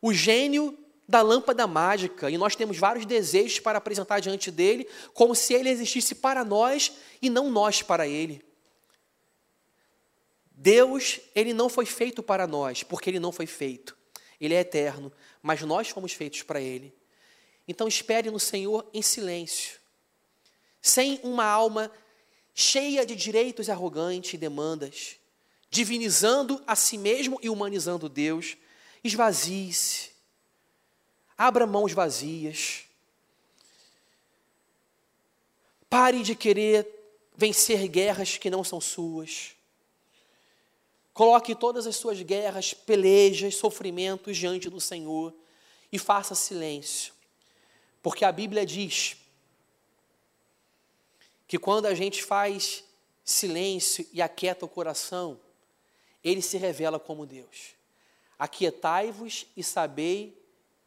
o 0.00 0.12
gênio 0.12 0.76
da 1.08 1.20
lâmpada 1.20 1.66
mágica 1.66 2.30
e 2.30 2.38
nós 2.38 2.56
temos 2.56 2.78
vários 2.78 3.04
desejos 3.04 3.60
para 3.60 3.78
apresentar 3.78 4.20
diante 4.20 4.50
dele, 4.50 4.88
como 5.12 5.34
se 5.34 5.52
ele 5.54 5.68
existisse 5.68 6.14
para 6.14 6.44
nós 6.44 6.92
e 7.20 7.28
não 7.28 7.50
nós 7.50 7.82
para 7.82 8.06
ele. 8.06 8.44
Deus, 10.50 11.18
ele 11.34 11.52
não 11.52 11.68
foi 11.68 11.84
feito 11.84 12.22
para 12.22 12.46
nós, 12.46 12.84
porque 12.84 13.10
ele 13.10 13.18
não 13.18 13.32
foi 13.32 13.46
feito. 13.46 13.96
Ele 14.40 14.54
é 14.54 14.60
eterno, 14.60 15.12
mas 15.42 15.60
nós 15.62 15.88
fomos 15.88 16.12
feitos 16.12 16.42
para 16.42 16.60
ele. 16.60 16.94
Então 17.66 17.88
espere 17.88 18.30
no 18.30 18.38
Senhor 18.38 18.88
em 18.94 19.02
silêncio, 19.02 19.80
sem 20.80 21.20
uma 21.22 21.44
alma 21.44 21.90
cheia 22.54 23.04
de 23.04 23.16
direitos 23.16 23.68
arrogantes 23.68 24.34
e 24.34 24.38
demandas, 24.38 25.16
divinizando 25.68 26.62
a 26.66 26.76
si 26.76 26.98
mesmo 26.98 27.40
e 27.42 27.48
humanizando 27.48 28.08
Deus. 28.08 28.56
Esvazie-se, 29.02 30.11
Abra 31.36 31.66
mãos 31.66 31.92
vazias. 31.92 32.84
Pare 35.88 36.22
de 36.22 36.34
querer 36.34 36.88
vencer 37.36 37.86
guerras 37.88 38.38
que 38.38 38.50
não 38.50 38.62
são 38.64 38.80
suas. 38.80 39.54
Coloque 41.12 41.54
todas 41.54 41.86
as 41.86 41.96
suas 41.96 42.20
guerras, 42.22 42.72
pelejas, 42.72 43.56
sofrimentos 43.56 44.36
diante 44.36 44.70
do 44.70 44.80
Senhor 44.80 45.34
e 45.90 45.98
faça 45.98 46.34
silêncio. 46.34 47.12
Porque 48.02 48.24
a 48.24 48.32
Bíblia 48.32 48.64
diz 48.64 49.16
que 51.46 51.58
quando 51.58 51.86
a 51.86 51.94
gente 51.94 52.22
faz 52.24 52.82
silêncio 53.24 54.08
e 54.12 54.22
aquieta 54.22 54.64
o 54.64 54.68
coração, 54.68 55.38
ele 56.24 56.40
se 56.40 56.56
revela 56.56 56.98
como 56.98 57.26
Deus. 57.26 57.74
Aquietai-vos 58.38 59.46
e 59.56 59.62
sabei 59.62 60.41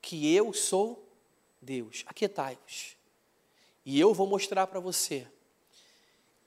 que 0.05 0.35
eu 0.35 0.53
sou 0.53 1.03
Deus. 1.59 2.03
Aquietai-vos. 2.05 2.95
E 3.83 3.99
eu 3.99 4.13
vou 4.13 4.27
mostrar 4.27 4.67
para 4.67 4.79
você 4.79 5.27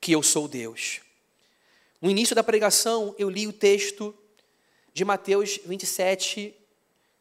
que 0.00 0.12
eu 0.12 0.22
sou 0.22 0.46
Deus. 0.46 1.00
No 2.00 2.08
início 2.08 2.36
da 2.36 2.44
pregação, 2.44 3.16
eu 3.18 3.28
li 3.28 3.48
o 3.48 3.52
texto 3.52 4.16
de 4.94 5.04
Mateus 5.04 5.58
27, 5.66 6.54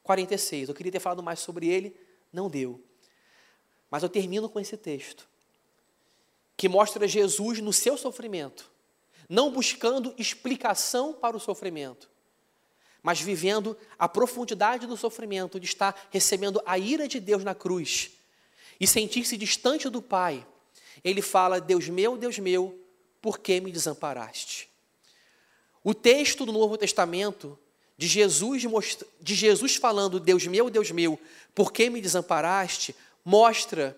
46. 0.04 0.70
Eu 0.70 0.76
queria 0.76 0.92
ter 0.92 1.00
falado 1.00 1.24
mais 1.24 1.40
sobre 1.40 1.70
ele, 1.70 2.00
não 2.32 2.48
deu. 2.48 2.80
Mas 3.90 4.04
eu 4.04 4.10
termino 4.10 4.48
com 4.48 4.60
esse 4.60 4.78
texto, 4.78 5.28
que 6.56 6.70
mostra 6.70 7.08
Jesus 7.08 7.60
no 7.62 7.74
seu 7.74 7.98
sofrimento, 7.98 8.70
não 9.28 9.52
buscando 9.52 10.14
explicação 10.20 11.14
para 11.14 11.36
o 11.36 11.40
sofrimento, 11.40 12.08
mas 13.08 13.22
vivendo 13.22 13.78
a 13.98 14.10
profundidade 14.10 14.86
do 14.86 14.98
sofrimento, 14.98 15.62
de 15.62 15.66
estar 15.66 16.10
recebendo 16.12 16.62
a 16.66 16.78
ira 16.78 17.08
de 17.08 17.22
Deus 17.22 17.42
na 17.42 17.56
cruz 17.56 18.12
e 18.82 18.86
sentir-se 18.86 19.38
distante 19.38 19.88
do 19.88 20.02
Pai, 20.02 20.46
ele 21.06 21.22
fala: 21.22 21.62
Deus 21.62 21.88
meu, 21.88 22.18
Deus 22.18 22.38
meu, 22.38 22.78
por 23.22 23.40
que 23.40 23.62
me 23.62 23.72
desamparaste? 23.72 24.68
O 25.82 25.94
texto 25.94 26.46
do 26.46 26.52
Novo 26.52 26.78
Testamento 26.78 27.58
de 27.98 28.08
Jesus, 28.08 28.64
de 29.22 29.34
Jesus 29.34 29.78
falando: 29.78 30.20
Deus 30.20 30.46
meu, 30.46 30.70
Deus 30.70 30.92
meu, 30.92 31.18
por 31.56 31.72
que 31.72 31.90
me 31.90 32.02
desamparaste? 32.02 32.94
mostra 33.24 33.98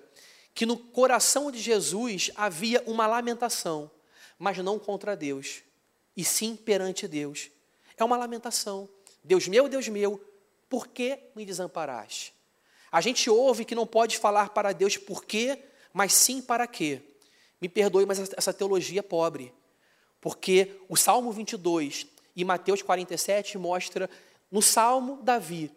que 0.54 0.68
no 0.68 0.78
coração 0.78 1.52
de 1.52 1.58
Jesus 1.58 2.30
havia 2.36 2.84
uma 2.86 3.08
lamentação, 3.08 3.90
mas 4.38 4.60
não 4.60 4.78
contra 4.78 5.18
Deus, 5.18 5.64
e 6.16 6.24
sim 6.24 6.56
perante 6.56 7.08
Deus. 7.08 7.50
É 8.00 8.04
uma 8.04 8.16
lamentação. 8.16 8.88
Deus 9.24 9.48
meu, 9.48 9.68
Deus 9.68 9.88
meu, 9.88 10.24
por 10.70 10.88
que 10.88 11.20
me 11.36 11.46
desamparaste? 11.46 12.34
A 12.92 13.02
gente 13.02 13.30
ouve 13.30 13.66
que 13.66 13.76
não 13.76 13.86
pode 13.86 14.18
falar 14.18 14.50
para 14.50 14.74
Deus 14.74 14.98
por 14.98 15.24
quê, 15.24 15.60
mas 15.94 16.14
sim 16.14 16.42
para 16.42 16.66
quê. 16.68 17.02
Me 17.62 17.70
perdoe, 17.70 18.06
mas 18.06 18.20
essa 18.20 18.54
teologia 18.54 19.00
é 19.00 19.04
pobre. 19.04 19.54
Porque 20.22 20.76
o 20.88 20.96
Salmo 20.96 21.32
22 21.32 22.08
e 22.36 22.44
Mateus 22.44 22.82
47 22.82 23.58
mostra 23.58 24.10
no 24.52 24.62
Salmo 24.62 25.22
Davi 25.22 25.72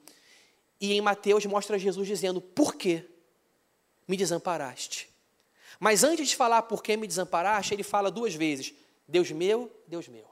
e 0.81 0.93
em 0.93 1.01
Mateus 1.01 1.45
mostra 1.47 1.79
Jesus 1.79 2.09
dizendo: 2.09 2.41
"Por 2.41 2.75
que 2.75 3.05
me 4.09 4.17
desamparaste?" 4.17 5.11
Mas 5.79 6.05
antes 6.05 6.29
de 6.29 6.37
falar 6.37 6.63
por 6.63 6.83
que 6.83 6.97
me 6.97 7.07
desamparaste, 7.07 7.75
ele 7.75 7.83
fala 7.83 8.11
duas 8.11 8.35
vezes: 8.35 8.75
Deus 9.07 9.31
meu, 9.31 9.71
Deus 9.87 10.09
meu. 10.09 10.27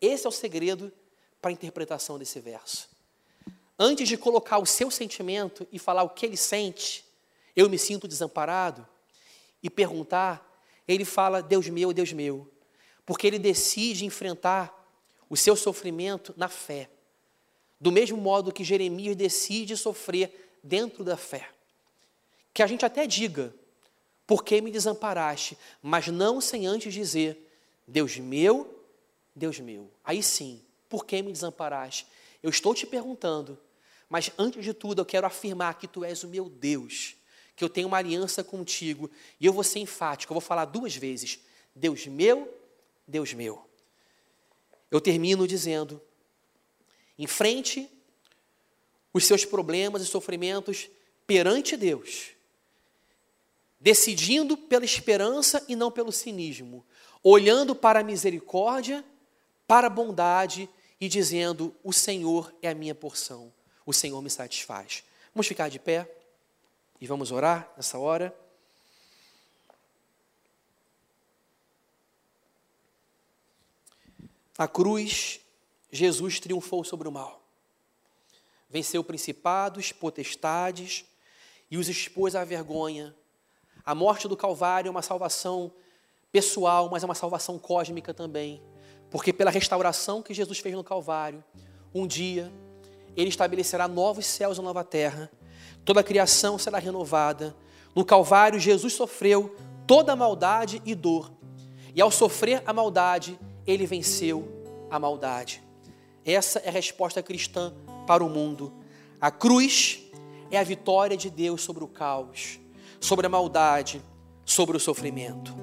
Esse 0.00 0.26
é 0.26 0.28
o 0.28 0.32
segredo 0.32 0.92
para 1.40 1.50
a 1.50 1.52
interpretação 1.52 2.18
desse 2.18 2.40
verso. 2.40 2.88
Antes 3.78 4.08
de 4.08 4.16
colocar 4.16 4.58
o 4.58 4.66
seu 4.66 4.90
sentimento 4.90 5.66
e 5.72 5.78
falar 5.78 6.02
o 6.02 6.10
que 6.10 6.26
ele 6.26 6.36
sente, 6.36 7.04
eu 7.56 7.68
me 7.68 7.78
sinto 7.78 8.06
desamparado, 8.06 8.86
e 9.62 9.68
perguntar, 9.68 10.46
ele 10.86 11.04
fala: 11.04 11.42
Deus 11.42 11.68
meu, 11.68 11.92
Deus 11.92 12.12
meu, 12.12 12.50
porque 13.04 13.26
ele 13.26 13.38
decide 13.38 14.04
enfrentar 14.04 14.76
o 15.28 15.36
seu 15.36 15.54
sofrimento 15.54 16.34
na 16.36 16.48
fé, 16.48 16.90
do 17.80 17.92
mesmo 17.92 18.16
modo 18.16 18.52
que 18.52 18.64
Jeremias 18.64 19.16
decide 19.16 19.76
sofrer 19.76 20.58
dentro 20.62 21.04
da 21.04 21.16
fé. 21.16 21.48
Que 22.52 22.62
a 22.62 22.66
gente 22.66 22.84
até 22.84 23.06
diga, 23.06 23.54
por 24.26 24.44
que 24.44 24.60
me 24.60 24.70
desamparaste, 24.70 25.56
mas 25.82 26.08
não 26.08 26.40
sem 26.40 26.66
antes 26.66 26.92
dizer, 26.92 27.48
Deus 27.86 28.16
meu, 28.16 28.84
Deus 29.34 29.60
meu. 29.60 29.90
Aí 30.04 30.22
sim, 30.22 30.60
por 30.90 31.06
que 31.06 31.22
me 31.22 31.32
desamparaste? 31.32 32.06
Eu 32.42 32.50
estou 32.50 32.74
te 32.74 32.84
perguntando, 32.84 33.56
mas 34.08 34.32
antes 34.36 34.62
de 34.64 34.74
tudo 34.74 35.00
eu 35.00 35.06
quero 35.06 35.26
afirmar 35.26 35.78
que 35.78 35.86
tu 35.86 36.04
és 36.04 36.24
o 36.24 36.28
meu 36.28 36.50
Deus, 36.50 37.14
que 37.54 37.62
eu 37.62 37.68
tenho 37.68 37.86
uma 37.86 37.96
aliança 37.96 38.42
contigo. 38.42 39.08
E 39.40 39.46
eu 39.46 39.52
vou 39.52 39.62
ser 39.62 39.78
enfático, 39.78 40.32
eu 40.32 40.34
vou 40.34 40.40
falar 40.40 40.64
duas 40.64 40.96
vezes: 40.96 41.38
Deus 41.74 42.06
meu, 42.06 42.52
Deus 43.06 43.32
meu. 43.32 43.64
Eu 44.90 45.00
termino 45.00 45.46
dizendo: 45.46 46.02
enfrente 47.16 47.88
os 49.12 49.24
seus 49.24 49.44
problemas 49.44 50.02
e 50.02 50.06
sofrimentos 50.06 50.90
perante 51.24 51.76
Deus, 51.76 52.30
decidindo 53.78 54.56
pela 54.56 54.84
esperança 54.84 55.64
e 55.68 55.76
não 55.76 55.90
pelo 55.90 56.10
cinismo, 56.10 56.84
olhando 57.22 57.76
para 57.76 58.00
a 58.00 58.04
misericórdia, 58.04 59.04
para 59.68 59.86
a 59.86 59.90
bondade 59.90 60.68
e 61.00 61.08
dizendo: 61.08 61.74
O 61.82 61.92
Senhor 61.92 62.54
é 62.60 62.68
a 62.68 62.74
minha 62.74 62.94
porção, 62.94 63.52
o 63.86 63.92
Senhor 63.92 64.20
me 64.20 64.30
satisfaz. 64.30 65.02
Vamos 65.34 65.46
ficar 65.46 65.68
de 65.68 65.78
pé 65.78 66.10
e 67.00 67.06
vamos 67.06 67.32
orar 67.32 67.72
nessa 67.76 67.98
hora. 67.98 68.34
Na 74.58 74.68
cruz, 74.68 75.40
Jesus 75.90 76.38
triunfou 76.38 76.84
sobre 76.84 77.08
o 77.08 77.12
mal. 77.12 77.42
Venceu 78.68 79.02
principados, 79.02 79.90
potestades 79.90 81.04
e 81.70 81.78
os 81.78 81.88
expôs 81.88 82.34
à 82.34 82.44
vergonha. 82.44 83.14
A 83.84 83.94
morte 83.94 84.28
do 84.28 84.36
Calvário 84.36 84.88
é 84.88 84.90
uma 84.90 85.00
salvação 85.00 85.72
pessoal, 86.30 86.90
mas 86.90 87.02
é 87.02 87.06
uma 87.06 87.14
salvação 87.14 87.58
cósmica 87.58 88.12
também. 88.12 88.62
Porque 89.10 89.32
pela 89.32 89.50
restauração 89.50 90.22
que 90.22 90.32
Jesus 90.32 90.58
fez 90.58 90.74
no 90.74 90.84
Calvário, 90.84 91.42
um 91.94 92.06
dia 92.06 92.52
ele 93.16 93.28
estabelecerá 93.28 93.88
novos 93.88 94.26
céus 94.26 94.58
e 94.58 94.62
nova 94.62 94.84
terra. 94.84 95.30
Toda 95.84 96.00
a 96.00 96.04
criação 96.04 96.58
será 96.58 96.78
renovada. 96.78 97.56
No 97.94 98.04
Calvário, 98.04 98.60
Jesus 98.60 98.92
sofreu 98.92 99.56
toda 99.86 100.12
a 100.12 100.16
maldade 100.16 100.80
e 100.84 100.94
dor. 100.94 101.32
E 101.94 102.00
ao 102.00 102.10
sofrer 102.10 102.62
a 102.64 102.72
maldade, 102.72 103.38
ele 103.66 103.86
venceu 103.86 104.48
a 104.90 104.98
maldade. 104.98 105.62
Essa 106.24 106.60
é 106.60 106.68
a 106.68 106.72
resposta 106.72 107.22
cristã 107.22 107.74
para 108.06 108.24
o 108.24 108.28
mundo. 108.28 108.72
A 109.20 109.30
cruz 109.30 110.00
é 110.50 110.58
a 110.58 110.62
vitória 110.62 111.16
de 111.16 111.28
Deus 111.30 111.62
sobre 111.62 111.82
o 111.82 111.88
caos, 111.88 112.60
sobre 113.00 113.26
a 113.26 113.28
maldade, 113.28 114.02
sobre 114.44 114.76
o 114.76 114.80
sofrimento. 114.80 115.54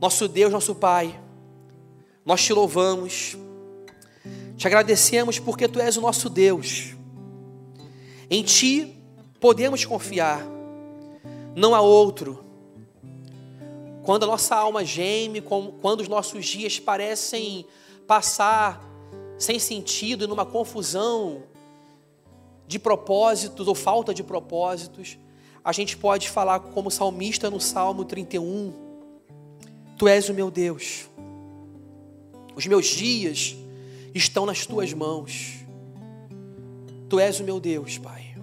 Nosso 0.00 0.26
Deus, 0.26 0.52
nosso 0.52 0.74
Pai, 0.74 1.20
nós 2.24 2.42
te 2.42 2.52
louvamos, 2.52 3.36
te 4.56 4.66
agradecemos 4.66 5.38
porque 5.38 5.66
tu 5.66 5.80
és 5.80 5.96
o 5.96 6.00
nosso 6.00 6.28
Deus. 6.28 6.94
Em 8.30 8.42
ti 8.42 8.96
podemos 9.40 9.84
confiar, 9.84 10.46
não 11.54 11.74
há 11.74 11.80
outro 11.80 12.50
quando 14.02 14.24
a 14.24 14.26
nossa 14.26 14.56
alma 14.56 14.84
geme, 14.84 15.40
quando 15.40 16.00
os 16.00 16.08
nossos 16.08 16.46
dias 16.46 16.78
parecem 16.78 17.66
passar 18.06 18.82
sem 19.38 19.58
sentido, 19.58 20.26
numa 20.26 20.44
confusão 20.44 21.44
de 22.66 22.78
propósitos 22.78 23.66
ou 23.68 23.74
falta 23.74 24.12
de 24.12 24.22
propósitos, 24.22 25.18
a 25.64 25.72
gente 25.72 25.96
pode 25.96 26.28
falar 26.28 26.60
como 26.60 26.90
salmista 26.90 27.50
no 27.50 27.60
Salmo 27.60 28.04
31: 28.04 28.72
Tu 29.98 30.08
és 30.08 30.28
o 30.28 30.34
meu 30.34 30.50
Deus, 30.50 31.09
os 32.54 32.66
meus 32.66 32.86
dias 32.86 33.56
estão 34.14 34.44
nas 34.46 34.66
tuas 34.66 34.92
mãos, 34.92 35.60
Tu 37.10 37.18
és 37.18 37.40
o 37.40 37.44
meu 37.44 37.58
Deus, 37.58 37.98
Pai. 37.98 38.36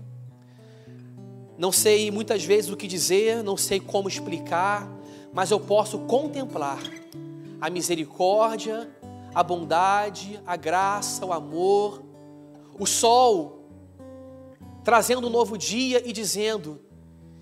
Não 1.58 1.72
sei 1.72 2.12
muitas 2.12 2.44
vezes 2.44 2.70
o 2.70 2.76
que 2.76 2.86
dizer, 2.86 3.42
não 3.42 3.56
sei 3.56 3.80
como 3.80 4.10
explicar, 4.10 4.92
mas 5.34 5.52
eu 5.52 5.60
posso 5.60 6.00
contemplar 6.00 6.84
a 7.62 7.70
misericórdia, 7.70 8.90
a 9.34 9.42
bondade, 9.42 10.38
a 10.46 10.58
graça, 10.58 11.26
o 11.26 11.32
amor, 11.32 12.04
o 12.78 12.86
sol 12.86 13.64
trazendo 14.84 15.28
um 15.28 15.30
novo 15.30 15.58
dia 15.58 16.02
e 16.06 16.12
dizendo 16.12 16.82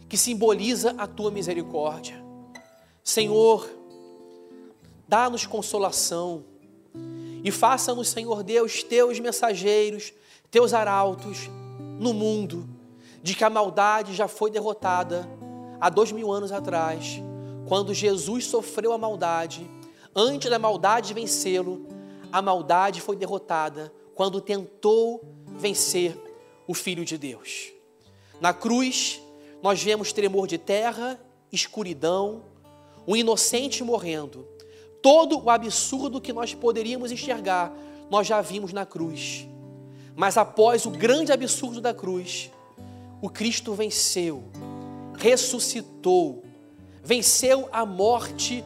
que 0.07 0.17
simboliza 0.17 0.93
a 0.97 1.07
tua 1.07 1.31
misericórdia. 1.31 2.23
Senhor, 3.03 3.67
dá-nos 5.07 5.47
consolação 5.47 6.45
e 7.45 7.51
faça-nos, 7.51 8.09
Senhor 8.09 8.41
Deus, 8.41 8.81
teus 8.81 9.19
mensageiros, 9.19 10.11
teus 10.49 10.73
arautos 10.73 11.47
no 11.99 12.11
mundo, 12.11 12.67
de 13.21 13.35
que 13.35 13.43
a 13.43 13.49
maldade 13.51 14.15
já 14.15 14.27
foi 14.27 14.49
derrotada 14.49 15.29
há 15.79 15.87
dois 15.89 16.11
mil 16.11 16.31
anos 16.31 16.51
atrás 16.51 17.21
quando 17.67 17.93
Jesus 17.93 18.47
sofreu 18.47 18.93
a 18.93 18.97
maldade, 18.97 19.69
antes 20.15 20.49
da 20.49 20.57
maldade 20.57 21.13
vencê-lo, 21.13 21.85
a 22.31 22.41
maldade 22.41 22.99
foi 22.99 23.15
derrotada 23.15 23.93
quando 24.13 24.41
tentou 24.41 25.23
vencer 25.57 26.17
o 26.67 26.73
Filho 26.73 27.05
de 27.05 27.17
Deus. 27.17 27.71
Na 28.41 28.53
cruz, 28.53 29.21
nós 29.61 29.81
vemos 29.81 30.11
tremor 30.11 30.47
de 30.47 30.57
terra, 30.57 31.19
escuridão, 31.51 32.43
um 33.07 33.15
inocente 33.15 33.83
morrendo. 33.83 34.47
Todo 35.05 35.39
o 35.39 35.51
absurdo 35.51 36.19
que 36.19 36.33
nós 36.33 36.55
poderíamos 36.55 37.11
enxergar, 37.11 37.71
nós 38.09 38.25
já 38.25 38.41
vimos 38.41 38.73
na 38.73 38.87
cruz. 38.87 39.47
Mas 40.15 40.35
após 40.35 40.87
o 40.87 40.89
grande 40.89 41.31
absurdo 41.31 41.79
da 41.79 41.93
cruz, 41.93 42.49
o 43.21 43.29
Cristo 43.29 43.75
venceu, 43.75 44.45
ressuscitou, 45.13 46.43
venceu 47.03 47.69
a 47.71 47.85
morte, 47.85 48.65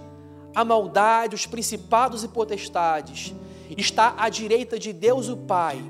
a 0.56 0.64
maldade, 0.64 1.36
os 1.36 1.46
principados 1.46 2.24
e 2.24 2.30
potestades, 2.30 3.34
está 3.78 4.16
à 4.18 4.30
direita 4.30 4.80
de 4.80 4.94
Deus 4.94 5.28
o 5.28 5.36
Pai. 5.36 5.84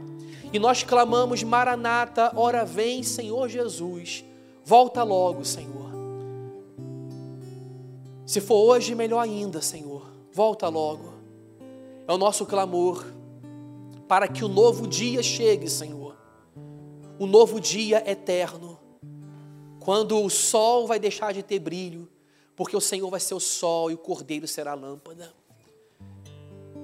E 0.51 0.57
nós 0.57 0.81
clamamos: 0.81 1.43
Maranata, 1.43 2.31
ora 2.35 2.65
vem, 2.65 3.03
Senhor 3.03 3.47
Jesus, 3.49 4.25
volta 4.65 5.03
logo, 5.03 5.45
Senhor. 5.45 5.91
Se 8.25 8.41
for 8.41 8.57
hoje, 8.57 8.95
melhor 8.95 9.21
ainda, 9.21 9.61
Senhor, 9.61 9.88
volta 10.39 10.69
logo. 10.69 11.15
É 12.07 12.13
o 12.13 12.17
nosso 12.17 12.45
clamor 12.45 13.05
para 14.07 14.25
que 14.25 14.41
o 14.41 14.47
novo 14.47 14.87
dia 14.87 15.21
chegue, 15.21 15.69
Senhor. 15.69 16.15
O 17.19 17.25
novo 17.25 17.59
dia 17.59 18.09
eterno, 18.09 18.79
quando 19.81 20.23
o 20.23 20.29
sol 20.29 20.87
vai 20.87 20.97
deixar 20.97 21.33
de 21.33 21.43
ter 21.43 21.59
brilho 21.59 22.09
porque 22.55 22.73
o 22.73 22.79
Senhor 22.79 23.09
vai 23.09 23.19
ser 23.19 23.33
o 23.33 23.39
sol 23.39 23.91
e 23.91 23.95
o 23.95 23.97
cordeiro 23.97 24.47
será 24.47 24.71
a 24.71 24.75
lâmpada. 24.75 25.33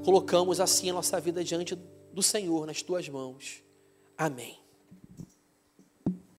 Colocamos 0.04 0.60
assim 0.60 0.90
a 0.90 0.94
nossa 0.94 1.18
vida 1.22 1.42
diante 1.42 1.76
do 2.12 2.22
Senhor 2.22 2.68
nas 2.68 2.82
tuas 2.82 3.08
mãos. 3.08 3.64
Amém. 4.18 4.65